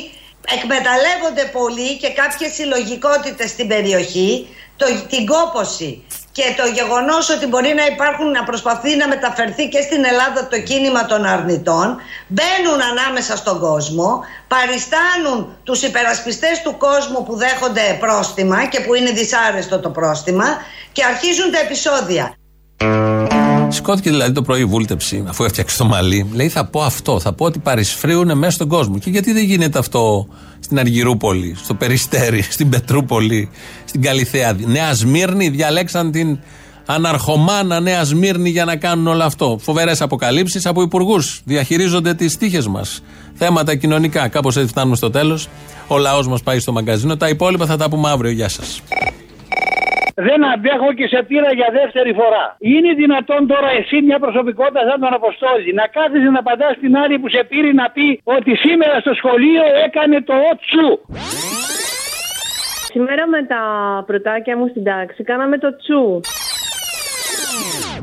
εκμεταλλεύονται 0.57 1.44
πολύ 1.52 1.96
και 1.96 2.09
κάποιες 2.09 2.52
συλλογικότητες 2.52 3.50
στην 3.50 3.68
περιοχή 3.68 4.46
το, 4.76 4.86
την 5.09 5.26
κόποση 5.26 6.02
και 6.37 6.47
το 6.61 6.66
γεγονός 6.78 7.24
ότι 7.34 7.47
μπορεί 7.51 7.72
να 7.80 7.84
υπάρχουν 7.93 8.26
να 8.30 8.43
προσπαθεί 8.45 8.97
να 8.97 9.07
μεταφερθεί 9.09 9.64
και 9.68 9.80
στην 9.87 10.03
Ελλάδα 10.11 10.41
το 10.53 10.59
κίνημα 10.68 11.03
των 11.11 11.24
αρνητών 11.24 11.89
μπαίνουν 12.34 12.80
ανάμεσα 12.93 13.37
στον 13.37 13.57
κόσμο 13.66 14.09
παριστάνουν 14.55 15.39
τους 15.66 15.82
υπερασπιστές 15.82 16.62
του 16.64 16.76
κόσμου 16.87 17.20
που 17.26 17.37
δέχονται 17.37 17.87
πρόστιμα 18.05 18.59
και 18.72 18.80
που 18.80 18.95
είναι 18.95 19.11
δυσάρεστο 19.11 19.78
το 19.78 19.91
πρόστιμα 19.91 20.49
και 20.93 21.03
αρχίζουν 21.05 21.49
τα 21.55 21.59
επεισόδια. 21.66 22.24
Σηκώθηκε 23.68 24.11
δηλαδή 24.11 24.32
το 24.32 24.43
πρωί 24.43 24.61
η 24.61 24.64
βούλτεψη, 24.64 25.24
αφού 25.28 25.45
έφτιαξε 25.45 25.76
το 25.76 25.84
μαλλί. 25.84 26.30
Λέει: 26.34 26.49
Θα 26.49 26.64
πω 26.64 26.82
αυτό, 26.82 27.20
θα 27.20 27.32
πω 27.32 27.45
ότι 27.45 27.59
παρισφρίουν 27.59 28.39
μέσα 28.39 28.51
στον 28.51 28.68
κόσμο. 28.68 28.99
Και 28.99 29.11
γιατί 29.11 29.32
δεν 29.32 29.45
γίνεται 29.45 29.78
αυτό 29.78 30.28
στην 30.61 30.78
Αργυρούπολη, 30.78 31.57
στο 31.62 31.74
Περιστέρι, 31.74 32.43
στην 32.57 32.68
Πετρούπολη, 32.68 33.51
στην 33.97 34.09
Καλιθέα. 34.09 34.57
Νέα 34.66 34.92
Σμύρνη, 34.94 35.49
διαλέξαν 35.49 36.11
την 36.11 36.38
αναρχομάνα 36.86 37.80
Νέα 37.80 38.05
Σμύρνη 38.05 38.51
για 38.51 38.64
να 38.64 38.76
κάνουν 38.76 39.07
όλο 39.07 39.22
αυτό. 39.22 39.59
Φοβερές 39.61 40.01
αποκαλύψεις 40.01 40.66
από 40.66 40.82
υπουργούς. 40.82 41.40
Διαχειρίζονται 41.44 42.14
τις 42.14 42.36
τύχε 42.36 42.62
μας. 42.68 43.03
Θέματα 43.34 43.74
κοινωνικά. 43.76 44.28
Κάπως 44.28 44.57
έτσι 44.57 44.68
φτάνουμε 44.68 44.97
στο 44.97 45.11
τέλος. 45.11 45.49
Ο 45.88 45.99
λαός 45.99 46.28
μας 46.28 46.42
πάει 46.42 46.59
στο 46.59 46.72
μαγκαζίνο. 46.72 47.16
Τα 47.16 47.28
υπόλοιπα 47.28 47.66
θα 47.66 47.76
τα 47.76 47.88
πούμε 47.88 48.11
αύριο. 48.11 48.30
Γεια 48.30 48.49
σας. 48.49 48.82
Δεν 50.28 50.40
αντέχω 50.53 50.88
και 50.99 51.07
σε 51.12 51.20
πήρα 51.28 51.51
για 51.59 51.68
δεύτερη 51.80 52.12
φορά. 52.20 52.44
Είναι 52.72 52.90
δυνατόν 53.03 53.47
τώρα 53.53 53.70
εσύ 53.80 53.97
μια 54.09 54.18
προσωπικότητα 54.24 54.80
σαν 54.88 54.99
τον 55.05 55.12
Αποστόλη 55.20 55.70
να 55.80 55.86
κάθεσαι 55.97 56.30
να 56.36 56.42
πατά 56.49 56.68
την 56.82 56.92
άλλη 57.03 57.14
που 57.20 57.28
σε 57.34 57.42
πήρε 57.51 57.72
να 57.82 57.86
πει 57.94 58.07
ότι 58.36 58.53
σήμερα 58.64 58.97
στο 59.05 59.12
σχολείο 59.20 59.64
έκανε 59.86 60.16
το 60.28 60.34
ότσου. 60.51 60.88
Σήμερα 62.97 63.24
με 63.34 63.40
τα 63.53 63.62
πρωτάκια 64.09 64.55
μου 64.59 64.66
στην 64.72 64.84
τάξη 64.84 65.22
κάναμε 65.30 65.57
το 65.64 65.70
τσου. 65.80 66.05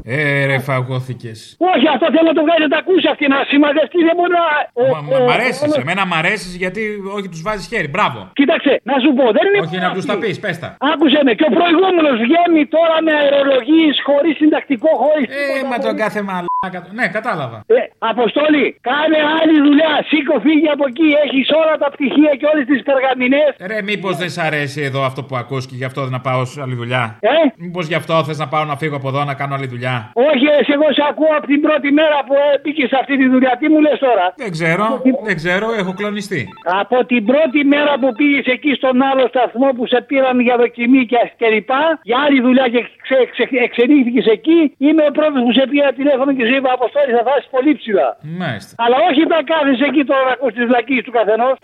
Ε, 0.05 0.45
ρε, 0.49 0.57
φαγώθηκες. 0.67 1.39
Όχι, 1.73 1.87
αυτό 1.93 2.05
θέλω 2.13 2.27
να 2.31 2.37
το 2.39 2.43
βγάλει 2.45 2.61
να 2.67 2.71
το 2.73 2.77
ακούσει 2.83 3.07
αυτή 3.13 3.25
να 3.33 3.39
σημαδευτεί. 3.51 3.99
Δεν 4.09 4.15
μπορεί 4.17 4.33
να. 4.39 4.45
Μ' 4.85 5.25
μ' 5.27 5.31
αρέσεις. 5.37 5.71
Εμένα 5.83 6.03
μ' 6.09 6.15
αρέσεις 6.21 6.53
γιατί 6.63 6.81
όχι 7.17 7.27
τους 7.33 7.41
βάζεις 7.47 7.65
χέρι. 7.71 7.87
Μπράβο. 7.95 8.19
Κοίταξε, 8.39 8.71
να 8.89 8.95
σου 9.03 9.09
πω, 9.17 9.25
δεν 9.37 9.43
είναι. 9.47 9.59
Όχι 9.65 9.77
να 9.85 9.89
τους 9.95 10.05
τα 10.09 10.15
πεις, 10.21 10.39
πες 10.43 10.57
τα. 10.61 10.69
Άκουσε 10.91 11.19
με, 11.25 11.31
και 11.37 11.45
ο 11.49 11.51
προηγούμενος 11.57 12.15
βγαίνει 12.25 12.61
τώρα 12.75 12.95
με 13.05 13.11
αερολογίες 13.21 13.95
χωρίς 14.07 14.33
συντακτικό, 14.41 14.91
χωρίς. 15.03 15.27
Ε, 15.39 15.65
μα 15.69 15.77
τον 15.85 15.95
κάθε 16.03 16.21
μαλάκα. 16.27 16.52
Ναι, 16.99 17.07
κατάλαβα. 17.07 17.57
Ε, 17.65 17.75
Αποστόλη, 17.97 18.65
κάνε 18.89 19.19
άλλη 19.39 19.57
δουλειά. 19.67 19.93
Σήκω, 20.09 20.35
φύγει 20.45 20.69
από 20.75 20.83
εκεί. 20.91 21.09
Έχεις 21.25 21.47
όλα 21.61 21.75
τα 21.83 21.89
πτυχία 21.93 22.31
και 22.39 22.45
όλες 22.51 22.65
τις 22.71 22.81
περγαμηνές. 22.87 23.51
Ρε, 23.71 23.81
μήπως 23.89 24.13
δεν 24.21 24.29
σ' 24.29 24.41
αρέσει 24.47 24.81
εδώ 24.89 25.01
αυτό 25.09 25.21
που 25.27 25.35
ακούς 25.35 25.63
και 25.69 25.75
γι' 25.79 25.87
αυτό 25.89 26.01
δεν 26.01 26.11
να 26.11 26.21
πάω 26.27 26.45
σε 26.45 26.61
άλλη 26.61 26.75
δουλειά; 26.81 27.03
Ε; 27.19 27.27
Μήπως 27.63 27.85
γι' 27.87 27.97
αυτό 28.01 28.23
θες 28.27 28.37
να 28.43 28.47
πάω 28.53 28.63
να 28.71 28.75
φύγω 28.81 28.95
από 28.95 29.07
εδώ 29.11 29.21
να 29.23 29.33
κάνω 29.39 29.53
άλλη 29.57 29.67
δουλειά; 29.73 29.95
Όχι, 30.31 30.45
εσύ, 30.59 30.71
εγώ 30.77 30.87
σε 30.97 31.03
ακούω 31.09 31.33
από 31.37 31.47
την 31.53 31.61
πρώτη 31.65 31.89
μέρα 31.99 32.17
που 32.27 32.35
μπήκες 32.61 32.87
σε 32.89 32.97
αυτή 33.01 33.13
τη 33.21 33.25
δουλειά. 33.33 33.53
Τι 33.59 33.65
μου 33.71 33.79
λες 33.85 33.97
τώρα; 34.07 34.25
Δεν 34.43 34.51
ξέρω, 34.57 34.85
δεν 35.27 35.35
ξέρω, 35.41 35.67
έχω 35.81 35.93
κλονιστεί. 35.99 36.41
Από 36.81 37.05
την 37.05 37.25
πρώτη 37.25 37.59
μέρα 37.73 37.93
που 38.01 38.09
πήγες 38.17 38.45
εκεί 38.55 38.71
στον 38.79 38.95
άλλο 39.09 39.23
σταθμό 39.33 39.67
που 39.75 39.83
σε 39.87 39.99
πήραν 40.07 40.39
για 40.39 40.55
δοκιμή 40.57 41.05
και 41.05 41.17
και 41.39 41.47
λοιπά, 41.55 41.99
για 42.09 42.17
άλλη 42.25 42.39
δουλειά 42.41 42.65
και 42.73 42.81
ξε, 43.05 43.17
ξε, 43.31 43.43
εξελίχθηκες 43.67 44.25
εκεί, 44.25 44.59
είμαι 44.77 45.03
ο 45.09 45.11
πρώτος 45.17 45.41
που 45.45 45.51
σε 45.59 45.65
πήρα 45.71 45.91
τηλέφωνο 45.99 46.31
και 46.37 46.45
σου 46.45 46.52
είπα 46.55 46.69
Αποστόλης 46.79 47.13
θα 47.17 47.23
φτάσει 47.25 47.47
πολύ 47.55 47.71
ψηλά. 47.79 48.09
Μάλιστα. 48.41 48.73
Αλλά 48.83 48.97
όχι 49.09 49.21
να 49.33 49.39
κάθεσαι 49.51 49.85
εκεί 49.91 50.03
τώρα 50.09 50.23
να 50.29 50.33
ακούς 50.37 50.53
τις 50.53 50.65
βλακίες 50.69 51.03
του 51.05 51.11
καθενός. 51.17 51.55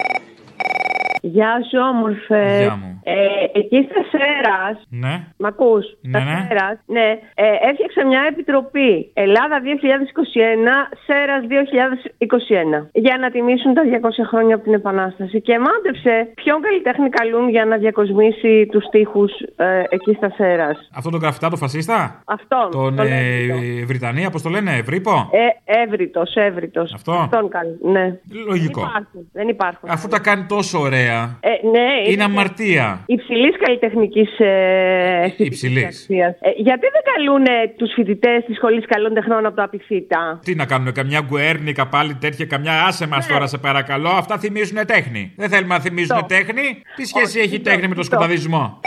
Γεια 1.21 1.53
σου, 1.69 1.77
όμορφε. 1.93 2.43
Γεια 2.63 2.75
μου. 2.81 3.01
Ε, 3.03 3.59
εκεί 3.59 3.87
στα 3.89 4.01
Σέρας, 4.11 4.77
Ναι. 4.89 5.13
Μ' 5.37 5.45
ακούς; 5.45 5.85
Ναι, 6.01 6.11
Τα 6.11 6.19
ναι. 6.23 6.45
Σέρας, 6.47 6.77
ναι. 6.85 7.07
Ε, 7.35 7.45
έφτιαξα 7.69 8.05
μια 8.05 8.21
επιτροπή 8.31 9.09
Ελλάδα 9.13 9.55
2021, 9.63 10.75
Σέρας 11.05 11.43
2021 11.47 12.89
για 12.91 13.17
να 13.21 13.27
τιμήσουν 13.31 13.73
τα 13.73 13.81
200 13.83 14.23
χρόνια 14.31 14.55
από 14.55 14.63
την 14.63 14.73
Επανάσταση 14.73 15.41
και 15.41 15.59
μάντεψε 15.59 16.13
ποιον 16.35 16.61
καλλιτέχνη 16.61 17.09
καλούν 17.09 17.49
για 17.49 17.65
να 17.65 17.75
διακοσμήσει 17.77 18.65
τους 18.71 18.85
τοίχους 18.91 19.31
ε, 19.55 19.83
εκεί 19.89 20.13
στα 20.13 20.29
Σέρας. 20.37 20.89
Αυτό 20.93 21.09
τον 21.09 21.19
γραφτά, 21.19 21.49
τον 21.49 21.57
φασίστα; 21.57 22.21
Αυτόν. 22.25 22.67
Τον 22.71 22.95
τον 22.95 23.05
ε, 23.07 23.09
Εύρητο. 23.09 23.85
Βρυτανία, 23.85 24.29
πώς 24.29 24.41
το 24.41 24.49
λένε, 24.49 24.71
Ευρύπο; 24.75 25.29
Ε, 25.31 25.73
έβριτος, 25.81 26.35
έβριτος. 26.35 26.93
Αυτό. 26.93 27.11
Αυτόν 27.11 27.49
καλούν, 27.49 27.77
ναι. 27.81 28.19
Λογικό. 28.47 28.81
Δεν 28.81 28.89
υπάρχουν. 28.89 29.29
Δεν 29.33 29.47
υπάρχουν. 29.47 29.89
Αφού 29.89 30.07
τα 30.07 30.19
κάνει 30.19 30.43
τόσο 30.47 30.79
ωραία. 30.79 31.08
Ε, 31.39 31.49
ναι, 31.67 32.11
Είναι 32.11 32.23
αμαρτία. 32.23 33.03
Υψηλής 33.05 33.55
καλλιτεχνικής 33.63 34.39
ε, 34.39 35.33
Υψηλής. 35.37 35.85
αξίας. 35.85 36.37
Ε, 36.41 36.49
γιατί 36.55 36.87
δεν 36.95 37.03
καλούν 37.13 37.45
τους 37.77 37.91
φοιτητές 37.93 38.43
της 38.45 38.55
Σχολής 38.55 38.85
Καλών 38.85 39.13
Τεχνών 39.13 39.45
από 39.45 39.55
το 39.55 39.63
Απιθύτα. 39.63 40.39
Τι 40.43 40.55
να 40.55 40.65
κάνουμε, 40.65 40.91
καμιά 40.91 41.21
γκουέρνικα 41.27 41.87
πάλι 41.87 42.13
τέτοια, 42.15 42.45
καμιά 42.45 42.83
άσε 42.83 43.07
μας 43.07 43.27
τώρα 43.27 43.47
σε 43.47 43.57
παρακαλώ. 43.57 44.09
Αυτά 44.09 44.37
θυμίζουν 44.37 44.85
τέχνη. 44.85 45.33
Δεν 45.35 45.49
θέλουμε 45.49 45.73
να 45.73 45.79
θυμίζουν 45.81 46.25
τέχνη. 46.27 46.81
Τι 46.95 47.05
σχέση 47.05 47.39
έχει 47.39 47.55
η 47.55 47.59
τέχνη 47.59 47.87
με 47.87 47.95
τον 47.95 48.03
σκοταδισμό. 48.03 48.79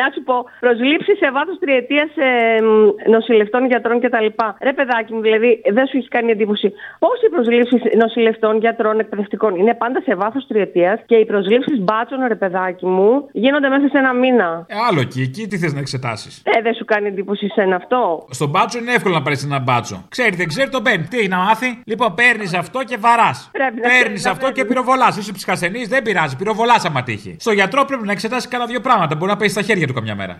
Να 0.00 0.06
σου 0.14 0.22
πω, 0.28 0.36
προσλήψει 0.64 1.12
σε 1.22 1.28
βάθος 1.36 1.56
τριετίας 1.62 2.10
ε, 2.16 2.60
μ, 2.68 3.10
νοσηλευτών, 3.14 3.62
γιατρών 3.66 3.96
κτλ. 4.00 4.28
Ρε 4.68 4.72
παιδάκι 4.78 5.10
μου, 5.14 5.20
δηλαδή, 5.20 5.50
δεν 5.76 5.86
σου 5.86 5.96
έχει 6.00 6.08
κάνει 6.08 6.30
εντύπωση. 6.30 6.72
Πώ 6.98 7.10
οι 7.24 7.28
προσλήψεις 7.34 7.80
νοσηλευτών, 8.02 8.54
γιατρών, 8.64 8.98
εκπαιδευτικών; 8.98 9.56
Είναι 9.60 9.74
πάντα 9.74 10.00
σε 10.06 10.14
βάθος 10.14 10.46
τριετίας 10.46 11.00
και 11.06 11.16
οι 11.16 11.24
προσλήψεις 11.24 11.78
μπάτσων, 11.80 12.18
ρε 12.26 12.34
παιδάκι 12.34 12.86
μου, 12.86 13.28
γίνονται 13.32 13.68
μέσα 13.68 13.88
σε 13.88 13.98
ένα 13.98 14.12
μήνα. 14.12 14.48
Ε, 14.68 14.74
άλλο 14.88 15.00
εκεί, 15.00 15.20
εκεί 15.20 15.46
τι 15.46 15.58
θες 15.58 15.72
να 15.72 15.80
εξετάσεις; 15.80 16.42
Ε, 16.44 16.60
δεν 16.62 16.74
σου 16.74 16.84
κάνει 16.84 17.06
εντύπωση 17.08 17.48
σε 17.48 17.62
αυτό. 17.74 18.26
Στον 18.30 18.48
μπάτσο 18.48 18.78
είναι 18.78 18.92
εύκολο 18.92 19.14
να 19.14 19.22
πάρεις 19.22 19.44
ένα 19.44 19.58
μπάτσο. 19.58 20.04
Ξέρει, 20.08 20.36
δεν 20.36 20.48
ξέρει, 20.48 20.68
το 20.70 20.80
παίρνει. 20.80 21.06
Τι 21.06 21.28
να 21.28 21.36
μάθει; 21.36 21.80
Λοιπόν, 21.84 22.14
παίρνεις 22.14 22.54
αυτό 22.54 22.78
και 22.84 22.96
βαράς. 23.00 23.48
Πρέπει 23.52 23.80
να 23.80 23.88
Παίρνεις 23.88 24.20
ξέρει, 24.20 24.34
αυτό 24.34 24.46
να 24.46 24.52
και 24.52 24.64
πυροβολάς. 24.64 25.16
Είσαι 25.16 25.32
ψυχασθενής, 25.32 25.88
δεν 25.88 26.02
πειράζει. 26.02 26.36
Πυροβολάς 26.36 26.84
άμα 26.84 27.02
τύχει. 27.02 27.36
Στο 27.38 27.52
γιατρό 27.52 27.84
πρέπει 27.84 28.06
να 28.06 28.12
εξετάσεις 28.12 28.48
κάνα 28.48 28.66
δύο 28.66 28.80
πράγματα. 28.80 29.14
Μπορεί 29.16 29.30
να 29.30 29.36
πέσει 29.36 29.50
στα 29.50 29.62
χέρια 29.62 29.85
του 29.86 29.94
καμιά 29.94 30.14
μέρα. 30.14 30.38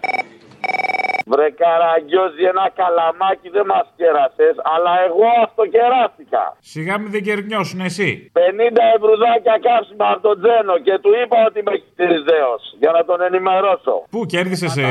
Βρε 1.33 1.49
καραγκιόζη, 1.63 2.43
ένα 2.53 2.67
καλαμάκι 2.81 3.49
δεν 3.57 3.67
μας 3.73 3.87
κέρασες, 3.99 4.55
αλλά 4.75 4.93
εγώ 5.09 5.27
αυτοκεράστηκα. 5.47 6.45
Σιγά 6.73 6.95
μην 7.01 7.11
δεν 7.15 7.23
κερνιώσουν 7.29 7.81
εσύ. 7.91 8.11
50 8.33 8.83
ευρουδάκια 8.97 9.57
καύσιμα 9.67 10.07
από 10.13 10.23
τον 10.29 10.37
Τζένο 10.43 10.75
και 10.87 10.95
του 11.03 11.11
είπα 11.21 11.37
ότι 11.49 11.57
είμαι 11.61 11.75
χειριστήριο 11.97 12.53
για 12.83 12.91
να 12.97 13.01
τον 13.09 13.19
ενημερώσω. 13.29 13.95
Πού 14.15 14.21
κέρδισες 14.33 14.73
ε, 14.77 14.89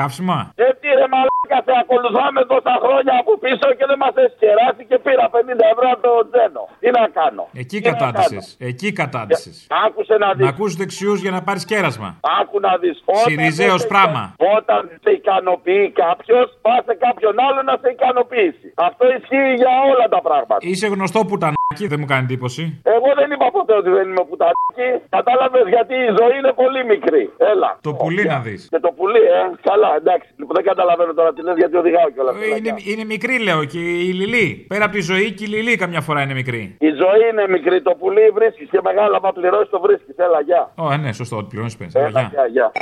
καύσιμα. 0.00 0.38
Ε, 0.64 0.66
τι 0.80 0.88
ρε 1.00 1.06
μαλάκα, 1.14 1.58
σε 1.66 1.72
ακολουθάμε 1.82 2.40
τόσα 2.52 2.74
χρόνια 2.84 3.14
από 3.22 3.32
πίσω 3.44 3.66
και 3.78 3.84
δεν 3.90 3.98
μας 4.02 4.14
έχεις 4.22 4.36
κεράσει 4.42 4.82
και 4.90 4.98
πήρα 5.06 5.24
50 5.34 5.36
ευρώ 5.74 5.86
από 5.94 6.02
τον 6.08 6.24
Τζένο. 6.30 6.62
Τι 6.82 6.88
να 6.98 7.04
κάνω; 7.18 7.44
Εκεί 7.62 7.78
Τι 7.80 7.88
να 7.88 7.90
κατάντησες. 7.92 8.44
κάνω; 8.58 8.68
Εκεί 8.70 8.88
κατάντησες. 9.02 9.56
Άκουσε 9.86 10.14
να 10.24 10.28
δεις. 10.34 10.44
Να 10.46 10.50
ακούσει 10.54 10.74
δεξιούς 10.82 11.18
για 11.24 11.32
να 11.36 11.40
πάρεις 11.46 11.64
κέρασμα. 11.72 12.08
Άκου 12.40 12.56
να 12.66 12.72
δεις. 12.82 12.96
Συριζέος 13.26 13.82
πράγμα. 13.92 14.22
Όταν 14.56 14.80
σε 15.02 15.10
ικανοποιεί 15.20 15.72
κάποιος, 16.02 16.46
πα 16.64 16.74
σε 16.88 16.94
κάποιον 17.04 17.34
άλλο 17.46 17.60
να 17.68 17.74
σε 17.82 17.88
ικανοποιήσει. 17.96 18.68
Αυτό 18.88 19.04
ισχύει 19.16 19.50
για 19.62 19.72
όλα 19.90 20.06
τα 20.14 20.20
πράγματα. 20.26 20.56
Είσαι 20.70 20.86
γνωστό 20.94 21.20
πουτανάκι, 21.28 21.84
δεν 21.92 21.98
μου 22.00 22.08
κάνει 22.12 22.24
εντύπωση. 22.28 22.62
Εγώ 22.96 23.08
δεν 23.20 23.28
είπα 23.34 23.46
ποτέ 23.56 23.74
ότι 23.80 23.90
δεν 23.98 24.06
είμαι 24.10 24.24
πουτανάκι. 24.30 24.88
Κατάλαβες 25.16 25.66
γιατί 25.74 25.94
η 26.08 26.10
ζωή 26.18 26.34
είναι 26.40 26.52
πολύ 26.62 26.80
μικρή. 26.92 27.22
Έλα. 27.52 27.70
Το 27.88 27.92
πουλί 28.00 28.24
να 28.34 28.38
δεις. 28.46 28.60
Και 28.72 28.80
το 28.86 28.90
πουλί, 28.96 29.22
ε. 29.38 29.42
Καλά, 29.70 29.90
εντάξει. 30.00 30.28
Λοιπόν, 30.38 30.54
δεν 30.58 30.64
καταλαβαίνω 30.70 31.12
τώρα 31.18 31.30
τι 31.34 31.40
λες 31.46 31.56
γιατί 31.62 31.76
οδηγάω 31.82 32.08
κιόλας. 32.14 32.34
Είναι, 32.58 32.74
είναι 32.90 33.04
μικρή, 33.14 33.36
λέω, 33.46 33.64
και 33.72 33.78
η 34.08 34.12
Λιλή. 34.20 34.48
Πέρα 34.68 34.84
από 34.84 34.94
τη 34.98 35.02
ζωή 35.10 35.26
και 35.36 35.44
η 35.44 35.50
Λιλή 35.54 35.76
καμιά 35.76 36.00
φορά 36.00 36.20
είναι 36.22 36.34
μικρή. 36.34 36.62
Η 36.88 36.90
ζωή 37.02 37.22
είναι 37.30 37.44
μικρή. 37.56 37.82
Το 37.82 37.92
πουλί 38.00 38.24
βρίσκεις 38.38 38.68
και 38.70 38.80
μεγάλα. 38.88 39.20
Μα 39.20 39.32
πληρώσεις 39.32 39.70
το 39.70 39.80
βρίσκεις. 39.80 40.16
Έλα, 40.16 40.40
γεια. 40.40 40.72
Ω, 40.76 40.96
ναι, 40.96 41.12
σωστό, 41.12 41.36
ότι 41.36 41.46
πληρώνεις 41.48 41.76
πέντε. 41.76 42.00
Έλα, 42.00 42.20
γεια, 42.32 42.46
γεια. 42.46 42.72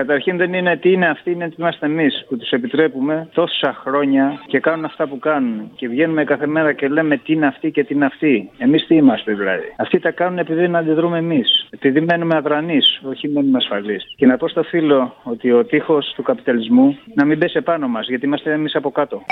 Καταρχήν 0.00 0.36
δεν 0.36 0.52
είναι 0.52 0.76
τι 0.76 0.92
είναι 0.92 1.08
αυτοί, 1.08 1.30
είναι 1.30 1.48
τι 1.48 1.54
είμαστε 1.58 1.86
εμείς 1.86 2.24
που 2.28 2.36
τους 2.36 2.50
επιτρέπουμε 2.50 3.28
τόσα 3.34 3.74
χρόνια 3.82 4.42
και 4.46 4.58
κάνουν 4.60 4.84
αυτά 4.84 5.06
που 5.08 5.18
κάνουν. 5.18 5.70
Και 5.76 5.88
βγαίνουμε 5.88 6.24
κάθε 6.24 6.46
μέρα 6.46 6.72
και 6.72 6.88
λέμε 6.88 7.16
τι 7.16 7.32
είναι 7.32 7.46
αυτοί 7.46 7.70
και 7.70 7.84
τι 7.84 7.94
είναι 7.94 8.04
αυτοί. 8.04 8.50
Εμείς 8.58 8.86
τι 8.86 8.94
είμαστε 8.94 9.34
δηλαδή. 9.34 9.74
Αυτοί 9.76 9.98
τα 9.98 10.10
κάνουν 10.10 10.38
επειδή 10.38 10.68
να 10.68 10.78
αντιδρούμε 10.78 11.18
εμείς. 11.18 11.66
Επειδή 11.70 12.00
μένουμε 12.00 12.36
αδρανείς, 12.36 13.00
όχι 13.08 13.28
μένουμε 13.28 13.58
ασφαλείς. 13.58 14.14
Και 14.16 14.26
να 14.26 14.36
πω 14.36 14.48
στο 14.48 14.62
φίλο 14.62 15.14
ότι 15.22 15.52
ο 15.52 15.64
τείχος 15.64 16.12
του 16.16 16.22
καπιταλισμού 16.22 16.98
να 17.14 17.24
μην 17.24 17.38
πέσει 17.38 17.56
επάνω 17.58 17.88
μας, 17.88 18.08
γιατί 18.08 18.26
είμαστε 18.26 18.52
εμείς 18.52 18.74
από 18.74 18.90
κάτω. 18.90 19.22